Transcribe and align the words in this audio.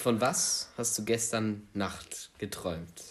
Von 0.00 0.18
was 0.18 0.70
hast 0.78 0.96
du 0.96 1.04
gestern 1.04 1.68
Nacht 1.74 2.30
geträumt? 2.38 3.02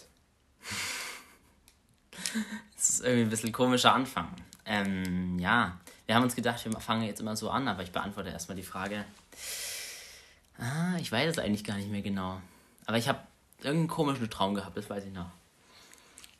Das 2.74 2.90
ist 2.90 3.00
irgendwie 3.04 3.22
ein 3.22 3.30
bisschen 3.30 3.52
komischer 3.52 3.94
Anfang. 3.94 4.34
Ähm, 4.66 5.38
ja, 5.38 5.78
wir 6.06 6.16
haben 6.16 6.24
uns 6.24 6.34
gedacht, 6.34 6.64
wir 6.64 6.80
fangen 6.80 7.04
jetzt 7.04 7.20
immer 7.20 7.36
so 7.36 7.48
an, 7.48 7.68
aber 7.68 7.84
ich 7.84 7.92
beantworte 7.92 8.30
erstmal 8.30 8.56
die 8.56 8.64
Frage. 8.64 9.04
Ah, 10.58 10.96
ich 10.98 11.12
weiß 11.12 11.30
es 11.30 11.38
eigentlich 11.38 11.62
gar 11.62 11.76
nicht 11.76 11.92
mehr 11.92 12.02
genau. 12.02 12.40
Aber 12.86 12.98
ich 12.98 13.08
habe 13.08 13.20
irgendeinen 13.58 13.86
komischen 13.86 14.28
Traum 14.28 14.56
gehabt, 14.56 14.76
das 14.76 14.90
weiß 14.90 15.04
ich 15.04 15.12
noch. 15.12 15.30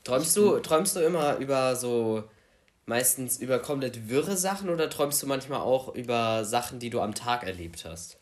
Träumst 0.03 0.37
du, 0.37 0.59
träumst 0.59 0.97
du 0.97 1.01
immer 1.01 1.37
über 1.37 1.77
so 1.77 2.29
meistens 2.87 3.39
über 3.39 3.61
komplett 3.61 4.09
wirre 4.09 4.37
Sachen 4.37 4.69
oder 4.69 4.91
träumst 4.91 5.23
du 5.23 5.29
manchmal 5.29 5.61
auch 5.61 5.95
über 5.95 6.45
Sachen, 6.45 6.81
die 6.81 6.91
du 6.91 7.01
am 7.01 7.15
Tag 7.15 7.45
erlebt 7.45 7.85
hast? 7.85 8.20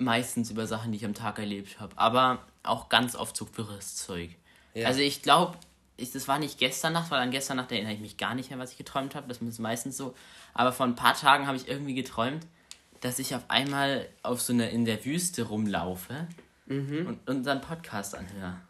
Meistens 0.00 0.50
über 0.50 0.66
Sachen, 0.66 0.92
die 0.92 0.98
ich 0.98 1.04
am 1.04 1.14
Tag 1.14 1.38
erlebt 1.38 1.78
habe, 1.78 1.96
aber 1.96 2.38
auch 2.62 2.88
ganz 2.88 3.14
oft 3.14 3.36
so 3.36 3.46
wirres 3.56 3.96
Zeug. 3.96 4.30
Ja. 4.74 4.86
Also 4.86 5.00
ich 5.00 5.22
glaube, 5.22 5.56
ich, 5.96 6.12
das 6.12 6.26
war 6.28 6.38
nicht 6.38 6.58
gestern 6.58 6.92
Nacht, 6.92 7.10
weil 7.10 7.20
an 7.20 7.30
gestern 7.30 7.58
Nacht 7.58 7.70
erinnere 7.72 7.92
ich 7.92 8.00
mich 8.00 8.16
gar 8.16 8.34
nicht 8.34 8.50
mehr, 8.50 8.58
was 8.58 8.72
ich 8.72 8.78
geträumt 8.78 9.14
habe. 9.14 9.28
Das 9.28 9.38
ist 9.38 9.58
meistens 9.58 9.96
so. 9.96 10.14
Aber 10.54 10.72
vor 10.72 10.86
ein 10.86 10.94
paar 10.94 11.14
Tagen 11.14 11.46
habe 11.46 11.56
ich 11.56 11.68
irgendwie 11.68 11.94
geträumt, 11.94 12.46
dass 13.00 13.18
ich 13.18 13.34
auf 13.34 13.42
einmal 13.48 14.08
auf 14.22 14.40
so 14.40 14.52
einer 14.52 14.70
in 14.70 14.84
der 14.84 15.04
Wüste 15.04 15.42
rumlaufe 15.44 16.26
mhm. 16.66 17.06
und 17.06 17.28
unseren 17.28 17.60
Podcast 17.60 18.14
anhöre. 18.14 18.54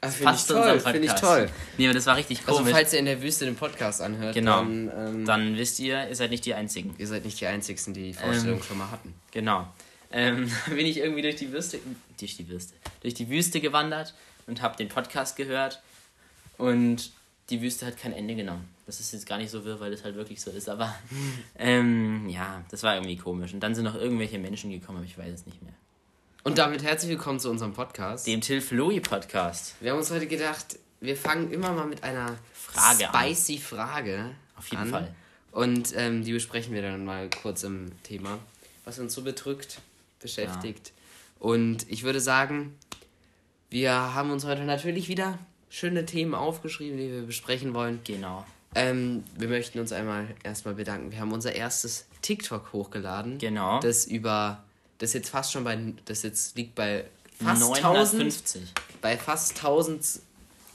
Ah, 0.00 0.10
finde 0.10 0.34
ich 0.34 0.44
toll, 0.44 0.80
finde 0.80 0.98
ich 0.98 1.12
toll. 1.12 1.48
Nee, 1.78 1.86
aber 1.86 1.94
das 1.94 2.04
war 2.04 2.16
richtig 2.16 2.40
also, 2.40 2.58
komisch. 2.58 2.66
Also 2.66 2.76
falls 2.76 2.92
ihr 2.92 2.98
in 2.98 3.06
der 3.06 3.22
Wüste 3.22 3.46
den 3.46 3.56
Podcast 3.56 4.02
anhört, 4.02 4.34
genau. 4.34 4.58
dann, 4.58 4.92
ähm, 4.94 5.24
dann 5.24 5.56
wisst 5.56 5.80
ihr, 5.80 6.06
ihr 6.06 6.14
seid 6.14 6.28
nicht 6.28 6.44
die 6.44 6.52
Einzigen. 6.52 6.94
Ihr 6.98 7.06
seid 7.06 7.24
nicht 7.24 7.40
die 7.40 7.46
Einzigen, 7.46 7.94
die 7.94 8.02
die 8.02 8.12
Vorstellung 8.12 8.58
ähm, 8.58 8.62
schon 8.62 8.76
mal 8.76 8.90
hatten. 8.90 9.14
Genau. 9.30 9.66
Ähm, 10.16 10.48
bin 10.68 10.86
ich 10.86 10.98
irgendwie 10.98 11.22
durch 11.22 11.36
die 11.36 11.52
Wüste, 11.52 11.80
durch 12.18 12.36
die 12.36 12.48
Wüste, 12.48 12.74
durch 13.00 13.14
die 13.14 13.28
Wüste 13.28 13.60
gewandert 13.60 14.14
und 14.46 14.62
habe 14.62 14.76
den 14.76 14.88
Podcast 14.88 15.34
gehört 15.34 15.82
und 16.56 17.10
die 17.50 17.60
Wüste 17.60 17.84
hat 17.84 17.98
kein 17.98 18.12
Ende 18.12 18.36
genommen. 18.36 18.68
Das 18.86 19.00
ist 19.00 19.12
jetzt 19.12 19.26
gar 19.26 19.38
nicht 19.38 19.50
so 19.50 19.64
wirr, 19.64 19.80
weil 19.80 19.90
das 19.90 20.04
halt 20.04 20.14
wirklich 20.14 20.40
so 20.40 20.52
ist, 20.52 20.68
aber 20.68 20.94
ähm, 21.58 22.28
ja, 22.28 22.64
das 22.70 22.84
war 22.84 22.94
irgendwie 22.94 23.16
komisch. 23.16 23.52
Und 23.52 23.60
dann 23.60 23.74
sind 23.74 23.84
noch 23.84 23.96
irgendwelche 23.96 24.38
Menschen 24.38 24.70
gekommen, 24.70 24.98
aber 24.98 25.06
ich 25.06 25.18
weiß 25.18 25.34
es 25.34 25.46
nicht 25.46 25.60
mehr. 25.62 25.74
Und 26.44 26.58
damit 26.58 26.84
herzlich 26.84 27.10
willkommen 27.10 27.40
zu 27.40 27.50
unserem 27.50 27.72
Podcast. 27.72 28.26
Dem 28.26 28.40
Till 28.40 28.60
Floy 28.60 29.00
Podcast. 29.00 29.74
Wir 29.80 29.90
haben 29.90 29.98
uns 29.98 30.12
heute 30.12 30.28
gedacht, 30.28 30.78
wir 31.00 31.16
fangen 31.16 31.50
immer 31.50 31.72
mal 31.72 31.86
mit 31.86 32.04
einer 32.04 32.36
Frage 32.52 33.08
spicy 33.12 33.56
an. 33.56 33.60
Frage 33.60 34.30
Auf 34.56 34.68
jeden 34.68 34.82
an. 34.82 34.90
Fall. 34.90 35.14
Und 35.50 35.92
ähm, 35.96 36.22
die 36.22 36.32
besprechen 36.32 36.72
wir 36.72 36.82
dann 36.82 37.04
mal 37.04 37.28
kurz 37.30 37.64
im 37.64 37.90
Thema, 38.04 38.38
was 38.84 38.98
uns 39.00 39.14
so 39.14 39.22
bedrückt, 39.22 39.80
beschäftigt. 40.24 40.88
Ja. 40.88 41.46
Und 41.46 41.86
ich 41.88 42.02
würde 42.02 42.20
sagen, 42.20 42.74
wir 43.70 43.92
haben 43.92 44.30
uns 44.30 44.44
heute 44.44 44.64
natürlich 44.64 45.08
wieder 45.08 45.38
schöne 45.68 46.06
Themen 46.06 46.34
aufgeschrieben, 46.34 46.96
die 46.96 47.12
wir 47.12 47.22
besprechen 47.22 47.74
wollen. 47.74 48.00
Genau. 48.04 48.44
Ähm, 48.74 49.22
wir 49.36 49.48
möchten 49.48 49.78
uns 49.78 49.92
einmal 49.92 50.26
erstmal 50.42 50.74
bedanken. 50.74 51.12
Wir 51.12 51.20
haben 51.20 51.32
unser 51.32 51.54
erstes 51.54 52.06
TikTok 52.22 52.72
hochgeladen. 52.72 53.38
Genau. 53.38 53.78
Das 53.80 54.06
über 54.06 54.64
das 54.98 55.12
jetzt 55.12 55.28
fast 55.28 55.52
schon 55.52 55.64
bei, 55.64 55.78
das 56.06 56.22
jetzt 56.22 56.56
liegt 56.56 56.74
bei 56.74 57.04
fast 57.42 57.60
950. 57.60 58.62
1000, 58.62 59.00
bei 59.00 59.16
fast 59.16 59.56
1000 59.56 60.20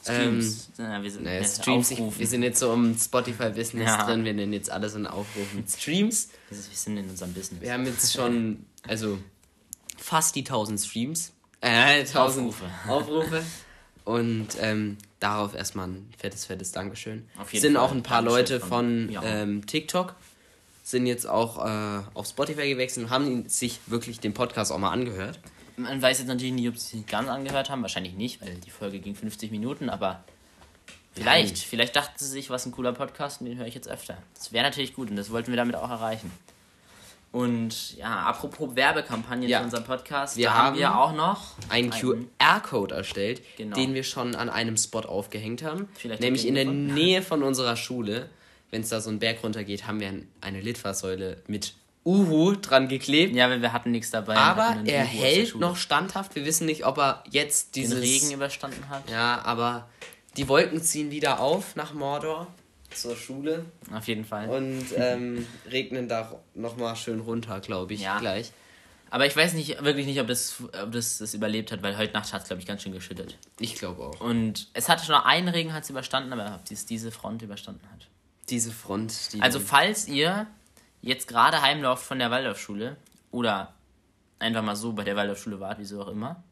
Streams. 0.02 0.70
Ähm, 0.78 0.86
ja, 0.86 1.04
wir 1.04 1.12
sind 1.12 1.24
naja, 1.24 1.44
Streams 1.44 1.92
ich, 1.92 2.00
wir 2.00 2.28
sind 2.28 2.44
jetzt 2.44 2.60
so 2.60 2.74
im 2.74 2.98
Spotify-Business 2.98 3.86
ja. 3.86 4.06
drin, 4.06 4.24
wir 4.24 4.34
nennen 4.34 4.54
jetzt 4.54 4.70
alles 4.70 4.96
in 4.96 5.08
Aufrufen. 5.08 5.66
Streams. 5.68 6.30
Ist, 6.50 6.70
wir 6.70 6.78
sind 6.78 6.98
in 6.98 7.10
unserem 7.10 7.34
Business. 7.34 7.62
Wir 7.62 7.74
haben 7.74 7.86
jetzt 7.86 8.14
schon, 8.14 8.66
also 8.88 9.18
fast 10.00 10.36
die 10.36 10.42
1000 10.42 10.80
Streams. 10.80 11.34
Äh, 11.62 12.00
1000 12.02 12.48
Aufrufe. 12.48 12.66
Aufrufe. 12.88 13.44
Und 14.06 14.48
ähm, 14.60 14.98
darauf 15.20 15.54
erstmal 15.54 15.88
ein 15.88 16.10
fettes, 16.18 16.46
fettes 16.46 16.72
Dankeschön. 16.72 17.28
Auf 17.38 17.54
jeden 17.54 17.62
sind 17.62 17.76
Fall. 17.76 17.84
auch 17.84 17.92
ein 17.92 18.04
paar 18.04 18.24
Dankeschön 18.24 18.40
Leute 18.40 18.60
von, 18.60 18.70
von 18.70 19.10
ja. 19.10 19.24
ähm, 19.24 19.66
TikTok 19.66 20.16
sind 20.90 21.06
jetzt 21.06 21.28
auch 21.28 21.64
äh, 21.64 22.02
auf 22.16 22.28
Spotify 22.28 22.68
gewechselt 22.68 23.06
und 23.06 23.12
haben 23.12 23.48
sich 23.48 23.80
wirklich 23.86 24.20
den 24.20 24.34
Podcast 24.34 24.72
auch 24.72 24.80
mal 24.80 24.90
angehört. 24.90 25.40
Man 25.78 26.02
weiß 26.02 26.20
jetzt 26.20 26.28
natürlich 26.28 26.54
nicht, 26.54 26.68
ob 26.68 26.78
sie 26.78 26.98
sich 26.98 27.06
ganz 27.06 27.30
angehört 27.30 27.70
haben. 27.70 27.82
Wahrscheinlich 27.84 28.16
nicht, 28.16 28.42
weil 28.42 28.56
die 28.56 28.70
Folge 28.70 29.00
ging 29.00 29.16
50 29.16 29.52
Minuten, 29.52 29.90
aber 29.90 30.24
vielleicht. 31.14 31.56
Nein. 31.56 31.64
Vielleicht 31.70 31.96
dachten 31.96 32.16
sie 32.18 32.28
sich, 32.28 32.50
was 32.50 32.66
ein 32.66 32.72
cooler 32.72 32.94
Podcast 32.94 33.42
und 33.42 33.48
den 33.48 33.58
höre 33.58 33.68
ich 33.68 33.76
jetzt 33.76 33.88
öfter. 33.88 34.18
Das 34.34 34.52
wäre 34.52 34.64
natürlich 34.64 34.94
gut 34.94 35.10
und 35.10 35.16
das 35.16 35.30
wollten 35.30 35.52
wir 35.52 35.58
damit 35.58 35.76
auch 35.76 35.90
erreichen. 35.90 36.32
Und 37.32 37.96
ja, 37.98 38.22
apropos 38.22 38.76
Werbekampagnen 38.76 39.48
ja. 39.48 39.60
für 39.60 39.66
unseren 39.66 39.84
Podcast, 39.84 40.36
wir 40.36 40.48
da 40.48 40.54
haben 40.54 40.78
wir 40.78 40.98
auch 40.98 41.14
noch 41.14 41.54
einen 41.70 41.92
QR-Code 41.92 42.96
erstellt, 42.96 43.42
genau. 43.58 43.76
den 43.76 43.94
wir 43.94 44.04
schon 44.04 44.36
an 44.36 44.50
einem 44.50 44.78
Spot 44.78 45.02
aufgehängt 45.02 45.64
haben. 45.64 45.88
Vielleicht 45.94 46.22
nämlich 46.22 46.48
in 46.48 46.56
der 46.56 46.66
Nähe 46.66 47.22
von 47.22 47.44
unserer 47.44 47.76
Schule 47.76 48.30
wenn 48.72 48.82
es 48.82 48.90
da 48.90 49.02
so 49.02 49.10
einen 49.10 49.20
Berg 49.20 49.44
runter 49.44 49.64
geht, 49.64 49.88
haben 49.88 50.00
wir 50.00 50.14
eine 50.42 50.62
Litfaßsäule 50.62 51.42
mit 51.48 51.74
Uhu 52.06 52.56
dran 52.56 52.88
geklebt. 52.88 53.36
Ja, 53.36 53.50
wir 53.62 53.74
hatten 53.74 53.92
nichts 53.92 54.12
dabei. 54.12 54.36
Aber 54.36 54.78
er 54.86 55.04
Uhu 55.04 55.10
hält 55.10 55.56
noch 55.56 55.76
standhaft. 55.76 56.36
Wir 56.36 56.46
wissen 56.46 56.66
nicht, 56.66 56.86
ob 56.86 56.98
er 56.98 57.24
jetzt 57.30 57.76
diesen 57.76 58.00
Regen 58.00 58.32
überstanden 58.32 58.90
hat. 58.90 59.10
Ja, 59.10 59.42
aber 59.44 59.90
die 60.38 60.48
Wolken 60.48 60.82
ziehen 60.82 61.12
wieder 61.12 61.40
auf 61.40 61.76
nach 61.76 61.94
Mordor 61.94 62.48
zur 62.94 63.16
Schule. 63.16 63.66
Auf 63.94 64.08
jeden 64.08 64.26
Fall. 64.26 64.50
Und 64.50 64.86
ähm, 64.96 65.46
regnen 65.70 66.08
da 66.08 66.40
nochmal 66.56 66.96
schön 66.96 67.20
runter, 67.20 67.60
glaube 67.60 67.94
ich, 67.94 68.02
ja. 68.02 68.20
gleich. 68.20 68.52
Aber 69.12 69.26
ich 69.26 69.36
weiß 69.36 69.54
nicht, 69.54 69.84
wirklich 69.84 70.06
nicht, 70.06 70.22
ob 70.22 70.28
das, 70.28 70.62
ob 70.84 70.92
das, 70.92 71.18
das 71.18 71.34
überlebt 71.34 71.72
hat, 71.72 71.82
weil 71.82 71.98
heute 71.98 72.14
Nacht 72.14 72.32
hat 72.32 72.44
es, 72.44 72.48
glaube 72.48 72.62
ich, 72.62 72.68
ganz 72.68 72.84
schön 72.84 72.92
geschüttet. 72.92 73.38
Ich 73.60 73.76
glaube 73.76 74.04
auch. 74.04 74.22
Und 74.22 74.68
es 74.74 74.88
hatte 74.88 75.04
schon 75.04 75.16
einen 75.16 75.48
Regen, 75.48 75.74
hat 75.74 75.84
es 75.84 75.90
überstanden, 75.90 76.32
aber 76.32 76.56
ob 76.56 76.72
es 76.72 76.86
diese 76.86 77.12
Front 77.12 77.42
überstanden 77.42 77.88
hat 77.92 78.08
diese 78.50 78.72
Front. 78.72 79.34
Die 79.34 79.42
also 79.42 79.60
falls 79.60 80.08
ihr 80.08 80.48
jetzt 81.02 81.28
gerade 81.28 81.62
heimlauft 81.62 82.04
von 82.04 82.20
der 82.20 82.32
Waldorfschule 82.32 82.98
oder 83.32 83.74
einfach 84.40 84.64
mal 84.64 84.76
so 84.76 84.94
bei 84.94 85.04
der 85.04 85.16
Waldorfschule 85.16 85.60
wart, 85.60 85.80
wieso 85.80 86.02
auch 86.02 86.10
immer, 86.10 86.44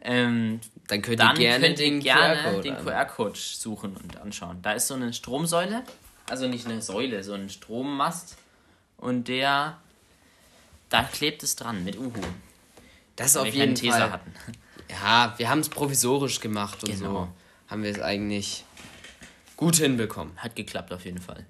ähm, 0.00 0.60
dann 0.86 1.02
könnt 1.02 1.20
ihr 1.20 1.26
dann 1.26 1.36
gerne 1.36 1.66
könnt 1.66 1.80
ihr 1.80 2.00
den 2.00 2.02
QR-Code 2.02 3.32
QR 3.32 3.34
suchen 3.34 3.96
und 3.96 4.16
anschauen. 4.16 4.62
Da 4.62 4.72
ist 4.72 4.88
so 4.88 4.94
eine 4.94 5.12
Stromsäule, 5.12 5.82
also 6.28 6.46
nicht 6.48 6.66
eine 6.66 6.80
Säule, 6.80 7.22
so 7.24 7.34
ein 7.34 7.48
Strommast 7.48 8.36
und 8.96 9.28
der, 9.28 9.78
da 10.88 11.02
klebt 11.02 11.42
es 11.42 11.56
dran 11.56 11.84
mit 11.84 11.98
Uhu. 11.98 12.12
Das 13.16 13.32
ist 13.32 13.36
auf 13.36 13.48
jeden 13.48 13.76
Fall. 13.76 14.12
Hatten. 14.12 14.32
Ja, 14.90 15.34
wir 15.36 15.48
haben 15.48 15.60
es 15.60 15.68
provisorisch 15.68 16.40
gemacht 16.40 16.82
und 16.84 16.90
genau. 16.90 17.12
so 17.12 17.28
haben 17.68 17.82
wir 17.82 17.90
es 17.90 18.00
eigentlich 18.00 18.64
gut 19.56 19.76
hinbekommen. 19.76 20.32
Hat 20.36 20.56
geklappt 20.56 20.92
auf 20.92 21.04
jeden 21.04 21.18
Fall. 21.18 21.44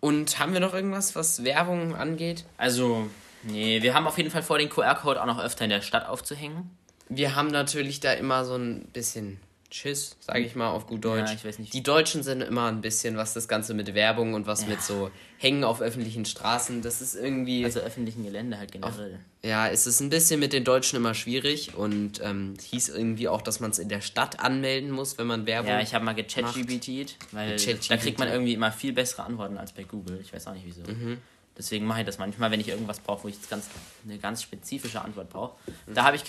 Und 0.00 0.38
haben 0.40 0.52
wir 0.52 0.60
noch 0.60 0.74
irgendwas, 0.74 1.14
was 1.14 1.44
Werbung 1.44 1.94
angeht? 1.94 2.44
Also, 2.56 3.08
nee, 3.44 3.80
wir 3.82 3.94
haben 3.94 4.06
auf 4.06 4.18
jeden 4.18 4.30
Fall 4.30 4.42
vor, 4.42 4.58
den 4.58 4.68
QR-Code 4.68 5.22
auch 5.22 5.26
noch 5.26 5.38
öfter 5.38 5.64
in 5.64 5.70
der 5.70 5.80
Stadt 5.80 6.08
aufzuhängen. 6.08 6.76
Wir 7.08 7.34
haben 7.34 7.48
natürlich 7.48 8.00
da 8.00 8.12
immer 8.12 8.44
so 8.44 8.56
ein 8.56 8.86
bisschen 8.92 9.38
Tschüss, 9.72 10.16
sage 10.20 10.40
ich 10.40 10.54
mal 10.54 10.68
auf 10.68 10.86
gut 10.86 11.02
Deutsch. 11.02 11.30
Ja, 11.30 11.34
ich 11.34 11.46
weiß 11.46 11.58
nicht. 11.58 11.72
Die 11.72 11.82
Deutschen 11.82 12.22
sind 12.22 12.42
immer 12.42 12.66
ein 12.66 12.82
bisschen, 12.82 13.16
was 13.16 13.32
das 13.32 13.48
Ganze 13.48 13.72
mit 13.72 13.94
Werbung 13.94 14.34
und 14.34 14.46
was 14.46 14.62
ja. 14.62 14.68
mit 14.68 14.82
so 14.82 15.10
Hängen 15.38 15.64
auf 15.64 15.80
öffentlichen 15.80 16.26
Straßen, 16.26 16.82
das 16.82 17.00
ist 17.00 17.14
irgendwie. 17.14 17.64
Also 17.64 17.80
öffentlichen 17.80 18.22
Gelände 18.22 18.58
halt 18.58 18.70
generell. 18.70 19.14
Auf, 19.14 19.20
ja, 19.42 19.68
es 19.68 19.86
ist 19.86 20.00
ein 20.00 20.10
bisschen 20.10 20.40
mit 20.40 20.52
den 20.52 20.64
Deutschen 20.64 20.96
immer 20.96 21.14
schwierig 21.14 21.74
und 21.74 22.20
ähm, 22.22 22.52
hieß 22.62 22.90
irgendwie 22.90 23.28
auch, 23.28 23.40
dass 23.40 23.60
man 23.60 23.70
es 23.70 23.78
in 23.78 23.88
der 23.88 24.02
Stadt 24.02 24.40
anmelden 24.40 24.90
muss, 24.90 25.16
wenn 25.16 25.26
man 25.26 25.46
Werbung. 25.46 25.70
Ja, 25.70 25.80
ich 25.80 25.94
habe 25.94 26.04
mal 26.04 26.14
gechatGPT, 26.14 27.16
weil 27.32 27.56
da 27.88 27.96
kriegt 27.96 28.18
man 28.18 28.28
irgendwie 28.28 28.52
immer 28.52 28.72
viel 28.72 28.92
bessere 28.92 29.24
Antworten 29.24 29.56
als 29.56 29.72
bei 29.72 29.84
Google. 29.84 30.20
Ich 30.20 30.34
weiß 30.34 30.48
auch 30.48 30.52
nicht 30.52 30.66
wieso. 30.66 30.82
Mhm. 30.82 31.16
Deswegen 31.56 31.86
mache 31.86 32.00
ich 32.00 32.06
das 32.06 32.18
manchmal, 32.18 32.50
wenn 32.50 32.60
ich 32.60 32.68
irgendwas 32.68 33.00
brauche, 33.00 33.24
wo 33.24 33.28
ich 33.28 33.36
ganz, 33.48 33.68
eine 34.04 34.18
ganz 34.18 34.42
spezifische 34.42 35.00
Antwort 35.00 35.30
brauche. 35.30 35.56
Mhm. 35.86 35.94
Da 35.94 36.04
habe 36.04 36.16
ich 36.16 36.24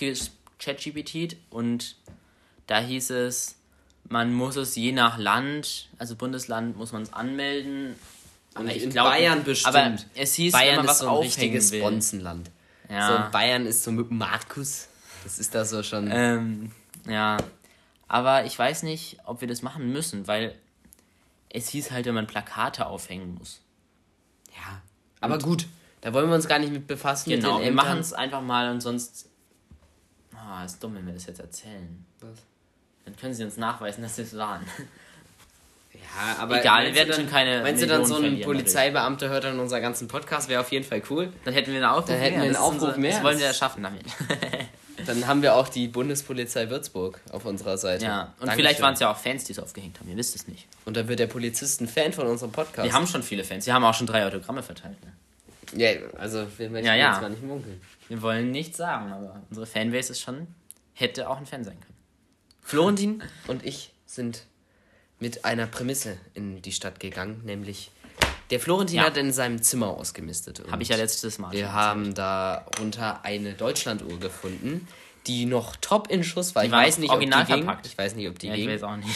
ChatGPT 0.58 1.36
und 1.50 1.96
da 2.66 2.80
hieß 2.80 3.10
es, 3.10 3.56
man 4.08 4.32
muss 4.32 4.56
es 4.56 4.76
je 4.76 4.92
nach 4.92 5.18
Land, 5.18 5.88
also 5.98 6.16
Bundesland, 6.16 6.76
muss 6.76 6.92
man 6.92 7.02
es 7.02 7.12
anmelden. 7.12 7.96
Aber 8.54 8.68
ich 8.68 8.84
in 8.84 8.90
glaub, 8.90 9.08
Bayern 9.08 9.44
bestimmt. 9.44 9.74
Aber 9.74 9.96
es 10.14 10.34
hieß, 10.34 10.52
Bayern 10.52 10.68
wenn 10.68 10.76
man 10.76 10.86
was 10.86 10.96
ist 10.96 11.00
so 11.00 11.08
ein 11.08 11.16
richtiges 11.16 11.70
Bonzenland. 11.70 12.50
Ja. 12.88 13.26
So 13.26 13.32
Bayern 13.32 13.66
ist 13.66 13.82
so 13.82 13.90
mit 13.90 14.10
Markus. 14.10 14.88
Das 15.24 15.38
ist 15.38 15.54
da 15.54 15.64
so 15.64 15.82
schon. 15.82 16.08
Ähm, 16.12 16.70
ja. 17.08 17.38
Aber 18.06 18.44
ich 18.44 18.58
weiß 18.58 18.82
nicht, 18.82 19.18
ob 19.24 19.40
wir 19.40 19.48
das 19.48 19.62
machen 19.62 19.92
müssen, 19.92 20.26
weil 20.28 20.54
es 21.48 21.68
hieß 21.68 21.90
halt, 21.90 22.06
wenn 22.06 22.14
man 22.14 22.26
Plakate 22.26 22.86
aufhängen 22.86 23.34
muss. 23.34 23.60
Ja. 24.54 24.82
Aber 25.20 25.34
und 25.34 25.42
gut, 25.42 25.66
da 26.02 26.12
wollen 26.12 26.28
wir 26.28 26.34
uns 26.34 26.46
gar 26.46 26.58
nicht 26.58 26.72
mit 26.72 26.86
befassen. 26.86 27.30
Genau, 27.30 27.56
mit 27.56 27.64
wir 27.64 27.72
machen 27.72 27.98
es 27.98 28.12
einfach 28.12 28.42
mal 28.42 28.70
und 28.70 28.80
sonst. 28.80 29.30
Ah, 30.46 30.64
ist 30.64 30.82
dumm, 30.82 30.94
wenn 30.96 31.06
wir 31.06 31.14
das 31.14 31.26
jetzt 31.26 31.40
erzählen. 31.40 32.04
Was? 32.20 32.38
Dann 33.04 33.16
können 33.16 33.34
sie 33.34 33.44
uns 33.44 33.56
nachweisen, 33.56 34.02
dass 34.02 34.16
sie 34.16 34.22
es 34.22 34.36
waren. 34.36 34.64
Ja, 35.94 36.42
aber 36.42 36.60
egal, 36.60 36.86
wir 36.86 36.94
werden 36.94 37.14
schon 37.14 37.30
keine. 37.30 37.62
Meinst 37.62 37.82
du 37.82 37.86
dann 37.86 38.04
so 38.04 38.16
ein 38.16 38.40
Polizeibeamter 38.40 39.28
hört 39.28 39.44
dann 39.44 39.58
unseren 39.58 39.80
ganzen 39.80 40.08
Podcast? 40.08 40.48
Wäre 40.48 40.60
auf 40.60 40.70
jeden 40.72 40.84
Fall 40.84 41.02
cool. 41.08 41.32
Dann 41.44 41.54
hätten 41.54 41.70
wir 41.70 41.76
einen 41.76 41.86
Aufruf 41.86 42.06
dann 42.06 42.18
hätten 42.18 42.34
mehr. 42.34 42.42
Wir 42.42 42.48
einen 42.48 42.56
Aufruf 42.56 42.88
unser, 42.88 42.98
mehr. 42.98 43.12
Das 43.12 43.22
wollen 43.22 43.38
wir 43.38 43.46
ja 43.46 43.54
schaffen 43.54 43.82
damit. 43.82 44.02
Dann 45.06 45.26
haben 45.26 45.42
wir 45.42 45.54
auch 45.54 45.68
die 45.68 45.88
Bundespolizei 45.88 46.70
Würzburg 46.70 47.20
auf 47.30 47.44
unserer 47.44 47.76
Seite. 47.76 48.04
Ja, 48.04 48.22
und 48.22 48.26
Dankeschön. 48.40 48.56
vielleicht 48.56 48.80
waren 48.80 48.94
es 48.94 49.00
ja 49.00 49.10
auch 49.10 49.16
Fans, 49.16 49.44
die 49.44 49.52
es 49.52 49.58
aufgehängt 49.58 49.98
haben. 49.98 50.08
Ihr 50.08 50.16
wisst 50.16 50.34
es 50.36 50.46
nicht. 50.46 50.66
Und 50.84 50.96
dann 50.96 51.08
wird 51.08 51.18
der 51.18 51.26
Polizist 51.26 51.80
ein 51.80 51.88
Fan 51.88 52.12
von 52.12 52.26
unserem 52.26 52.52
Podcast. 52.52 52.86
Wir 52.86 52.92
haben 52.92 53.06
schon 53.06 53.22
viele 53.22 53.44
Fans. 53.44 53.66
Wir 53.66 53.74
haben 53.74 53.84
auch 53.84 53.94
schon 53.94 54.06
drei 54.06 54.24
Autogramme 54.24 54.62
verteilt. 54.62 54.96
Ne? 55.04 55.12
Ja, 55.76 55.90
also 56.18 56.46
wir 56.56 56.70
möchten 56.70 56.86
ja, 56.86 56.94
ja. 56.94 57.12
jetzt 57.12 57.22
mal 57.22 57.30
nicht 57.30 57.42
munkeln. 57.42 57.80
Wir 58.08 58.22
wollen 58.22 58.50
nichts 58.50 58.76
sagen, 58.76 59.12
aber 59.12 59.42
unsere 59.48 59.66
Fanbase 59.66 60.12
ist 60.12 60.20
schon, 60.20 60.46
hätte 60.92 61.28
auch 61.28 61.38
ein 61.38 61.46
Fan 61.46 61.64
sein 61.64 61.78
können. 61.80 61.94
Florentin 62.60 63.22
und 63.46 63.64
ich 63.64 63.92
sind 64.06 64.46
mit 65.20 65.44
einer 65.44 65.66
Prämisse 65.66 66.18
in 66.34 66.62
die 66.62 66.72
Stadt 66.72 67.00
gegangen, 67.00 67.42
nämlich 67.44 67.90
der 68.50 68.60
Florentin 68.60 68.98
ja. 68.98 69.04
hat 69.04 69.16
in 69.16 69.32
seinem 69.32 69.62
Zimmer 69.62 69.88
ausgemistet. 69.88 70.62
Habe 70.70 70.82
ich 70.82 70.90
ja 70.90 70.96
letztes 70.96 71.38
Mal. 71.38 71.52
Wir 71.52 71.72
haben 71.72 72.14
darunter 72.14 73.24
eine 73.24 73.54
Deutschlanduhr 73.54 74.20
gefunden, 74.20 74.86
die 75.26 75.46
noch 75.46 75.76
top 75.76 76.10
in 76.10 76.22
Schuss 76.22 76.54
war. 76.54 76.62
Die 76.62 76.68
ich 76.68 76.72
weiß 76.72 76.98
nicht, 76.98 77.10
original 77.10 77.42
ob 77.42 77.46
die 77.46 77.52
verpackt. 77.54 77.82
Ging. 77.84 77.92
Ich 77.92 77.98
weiß 77.98 78.14
nicht, 78.14 78.28
ob 78.28 78.38
die 78.38 78.48
ja, 78.48 78.54
ging. 78.54 78.68
Ich 78.68 78.74
weiß 78.74 78.82
auch 78.82 78.96
nicht. 78.96 79.10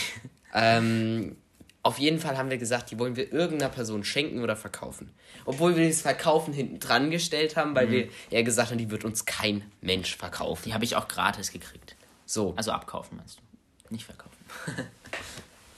Ähm, 0.54 1.36
auf 1.88 1.98
jeden 1.98 2.18
Fall 2.18 2.36
haben 2.36 2.50
wir 2.50 2.58
gesagt, 2.58 2.90
die 2.90 2.98
wollen 2.98 3.16
wir 3.16 3.32
irgendeiner 3.32 3.70
Person 3.70 4.04
schenken 4.04 4.42
oder 4.42 4.56
verkaufen. 4.56 5.10
Obwohl 5.46 5.74
wir 5.74 5.88
das 5.88 6.02
Verkaufen 6.02 6.52
hinten 6.52 6.80
dran 6.80 7.10
gestellt 7.10 7.56
haben, 7.56 7.74
weil 7.74 7.86
mhm. 7.86 7.92
wir 7.92 8.08
eher 8.28 8.42
gesagt 8.42 8.70
haben, 8.70 8.76
die 8.76 8.90
wird 8.90 9.06
uns 9.06 9.24
kein 9.24 9.64
Mensch 9.80 10.14
verkaufen. 10.14 10.64
Die 10.66 10.74
habe 10.74 10.84
ich 10.84 10.96
auch 10.96 11.08
gratis 11.08 11.50
gekriegt. 11.50 11.96
So. 12.26 12.52
Also 12.56 12.72
abkaufen 12.72 13.16
meinst 13.16 13.38
du? 13.38 13.94
Nicht 13.94 14.04
verkaufen. 14.04 14.36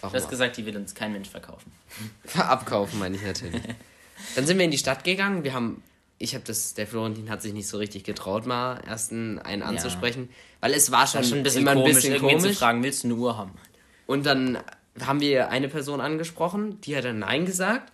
Warum 0.00 0.12
du 0.12 0.20
hast 0.20 0.28
gesagt, 0.28 0.56
die 0.56 0.66
will 0.66 0.76
uns 0.76 0.96
kein 0.96 1.12
Mensch 1.12 1.28
verkaufen. 1.28 1.70
Abkaufen 2.36 2.98
meine 2.98 3.14
ich 3.14 3.22
natürlich. 3.22 3.62
Dann 4.34 4.46
sind 4.46 4.58
wir 4.58 4.64
in 4.64 4.72
die 4.72 4.78
Stadt 4.78 5.04
gegangen. 5.04 5.44
Wir 5.44 5.52
haben, 5.52 5.80
ich 6.18 6.34
habe 6.34 6.42
das, 6.44 6.74
der 6.74 6.88
Florentin 6.88 7.30
hat 7.30 7.40
sich 7.40 7.52
nicht 7.52 7.68
so 7.68 7.78
richtig 7.78 8.02
getraut, 8.02 8.46
mal 8.46 8.82
erst 8.84 9.12
einen 9.12 9.38
anzusprechen, 9.38 10.28
ja. 10.28 10.36
weil 10.62 10.74
es 10.74 10.90
war 10.90 11.06
schon, 11.06 11.20
war 11.20 11.24
schon 11.24 11.38
ein 11.38 11.44
bisschen 11.44 11.62
immer 11.62 11.70
ein 11.70 11.84
bisschen 11.84 12.18
komisch. 12.18 12.42
Zu 12.42 12.54
fragen, 12.54 12.82
willst 12.82 13.04
du 13.04 13.08
eine 13.08 13.14
Uhr 13.14 13.36
haben? 13.36 13.52
Und 14.08 14.26
dann 14.26 14.58
haben 15.06 15.20
wir 15.20 15.50
eine 15.50 15.68
Person 15.68 16.00
angesprochen, 16.00 16.80
die 16.82 16.96
hat 16.96 17.04
dann 17.04 17.20
Nein 17.20 17.46
gesagt. 17.46 17.92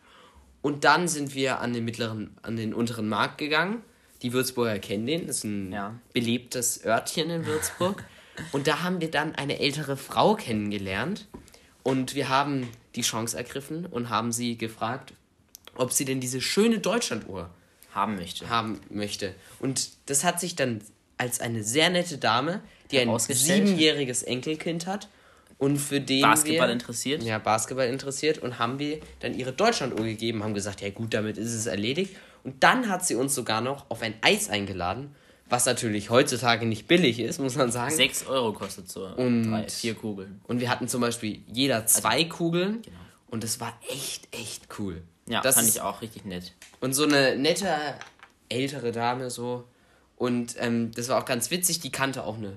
Und 0.62 0.84
dann 0.84 1.06
sind 1.06 1.34
wir 1.34 1.60
an 1.60 1.72
den 1.72 1.84
mittleren, 1.84 2.36
an 2.42 2.56
den 2.56 2.74
unteren 2.74 3.08
Markt 3.08 3.38
gegangen. 3.38 3.82
Die 4.22 4.32
Würzburger 4.32 4.78
kennen 4.78 5.06
den, 5.06 5.26
das 5.26 5.38
ist 5.38 5.44
ein 5.44 5.72
ja. 5.72 5.94
belebtes 6.12 6.84
Örtchen 6.84 7.30
in 7.30 7.46
Würzburg. 7.46 8.02
Und 8.52 8.66
da 8.66 8.82
haben 8.82 9.00
wir 9.00 9.10
dann 9.10 9.34
eine 9.34 9.60
ältere 9.60 9.96
Frau 9.96 10.34
kennengelernt, 10.34 11.26
und 11.86 12.16
wir 12.16 12.28
haben 12.28 12.68
die 12.96 13.02
Chance 13.02 13.36
ergriffen 13.36 13.86
und 13.86 14.10
haben 14.10 14.32
sie 14.32 14.58
gefragt, 14.58 15.12
ob 15.76 15.92
sie 15.92 16.04
denn 16.04 16.18
diese 16.18 16.40
schöne 16.40 16.80
Deutschlanduhr 16.80 17.48
haben 17.92 18.16
möchte. 18.16 18.48
Haben 18.48 18.80
möchte. 18.90 19.36
Und 19.60 19.90
das 20.06 20.24
hat 20.24 20.40
sich 20.40 20.56
dann 20.56 20.80
als 21.16 21.38
eine 21.38 21.62
sehr 21.62 21.88
nette 21.90 22.18
Dame, 22.18 22.60
die 22.90 22.98
ein 22.98 23.16
siebenjähriges 23.20 24.24
Enkelkind 24.24 24.88
hat 24.88 25.08
und 25.58 25.78
für 25.78 26.00
den 26.00 26.22
Basketball 26.22 26.68
wir, 26.68 26.72
interessiert. 26.72 27.22
Ja, 27.22 27.38
Basketball 27.38 27.88
interessiert 27.88 28.38
und 28.38 28.58
haben 28.58 28.78
wir 28.78 29.00
dann 29.20 29.34
ihre 29.34 29.52
Deutschlanduhr 29.52 30.04
gegeben, 30.04 30.42
haben 30.42 30.54
gesagt, 30.54 30.80
ja 30.80 30.90
gut, 30.90 31.14
damit 31.14 31.38
ist 31.38 31.54
es 31.54 31.66
erledigt. 31.66 32.16
Und 32.44 32.62
dann 32.62 32.88
hat 32.88 33.06
sie 33.06 33.14
uns 33.14 33.34
sogar 33.34 33.60
noch 33.60 33.90
auf 33.90 34.02
ein 34.02 34.14
Eis 34.22 34.48
eingeladen 34.48 35.14
was 35.48 35.66
natürlich 35.66 36.10
heutzutage 36.10 36.66
nicht 36.66 36.88
billig 36.88 37.20
ist, 37.20 37.38
muss 37.38 37.56
man 37.56 37.70
sagen. 37.70 37.94
6 37.94 38.26
Euro 38.26 38.52
kostet 38.52 38.90
so 38.90 39.06
und, 39.06 39.50
drei, 39.50 39.68
vier 39.68 39.94
Kugeln. 39.94 40.40
Und 40.44 40.60
wir 40.60 40.68
hatten 40.68 40.88
zum 40.88 41.00
Beispiel 41.00 41.40
jeder 41.46 41.76
also 41.76 42.00
zwei 42.00 42.24
also, 42.24 42.28
Kugeln. 42.28 42.82
Genau. 42.82 42.96
Und 43.28 43.44
das 43.44 43.60
war 43.60 43.78
echt, 43.88 44.28
echt 44.32 44.66
cool. 44.78 45.02
Ja, 45.28 45.40
das 45.40 45.56
fand 45.56 45.68
ich 45.68 45.80
auch 45.80 46.02
richtig 46.02 46.24
nett. 46.24 46.52
Und 46.80 46.94
so 46.94 47.04
eine 47.04 47.36
nette 47.36 47.68
ältere 48.48 48.92
Dame 48.92 49.30
so. 49.30 49.64
Und 50.16 50.54
ähm, 50.58 50.90
das 50.92 51.08
war 51.08 51.20
auch 51.20 51.24
ganz 51.24 51.50
witzig, 51.50 51.80
die 51.80 51.90
kannte 51.90 52.24
auch 52.24 52.36
eine 52.36 52.56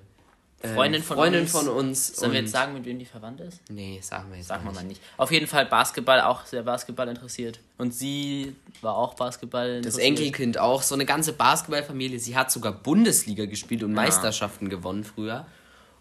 Freundin 0.61 1.01
von 1.01 1.17
Freundin 1.17 1.41
uns. 1.41 1.51
Von 1.51 1.69
uns 1.69 2.07
Sollen 2.07 2.33
wir 2.33 2.41
jetzt 2.41 2.51
sagen, 2.51 2.73
mit 2.73 2.83
wem 2.83 2.99
die 2.99 3.05
verwandt 3.05 3.39
ist? 3.39 3.61
Nee, 3.69 3.99
sagen 4.01 4.29
wir 4.29 4.37
jetzt 4.37 4.47
Sagen 4.47 4.65
wir 4.65 4.73
mal 4.73 4.83
nicht. 4.83 5.01
Auf 5.15 5.31
jeden 5.31 5.47
Fall 5.47 5.65
Basketball, 5.65 6.19
auch 6.21 6.45
sehr 6.45 6.63
Basketball 6.63 7.07
interessiert. 7.07 7.59
Und 7.77 7.93
sie 7.93 8.55
war 8.81 8.95
auch 8.95 9.13
Basketball 9.13 9.77
interessiert. 9.77 9.93
Das 9.95 9.97
Enkelkind 9.97 10.57
auch, 10.57 10.81
so 10.81 10.95
eine 10.95 11.05
ganze 11.05 11.31
Basketballfamilie. 11.31 12.19
Sie 12.19 12.35
hat 12.35 12.51
sogar 12.51 12.73
Bundesliga 12.73 13.45
gespielt 13.45 13.83
und 13.83 13.91
ja. 13.91 13.95
Meisterschaften 13.95 14.67
gewonnen 14.67 15.05
früher. 15.05 15.45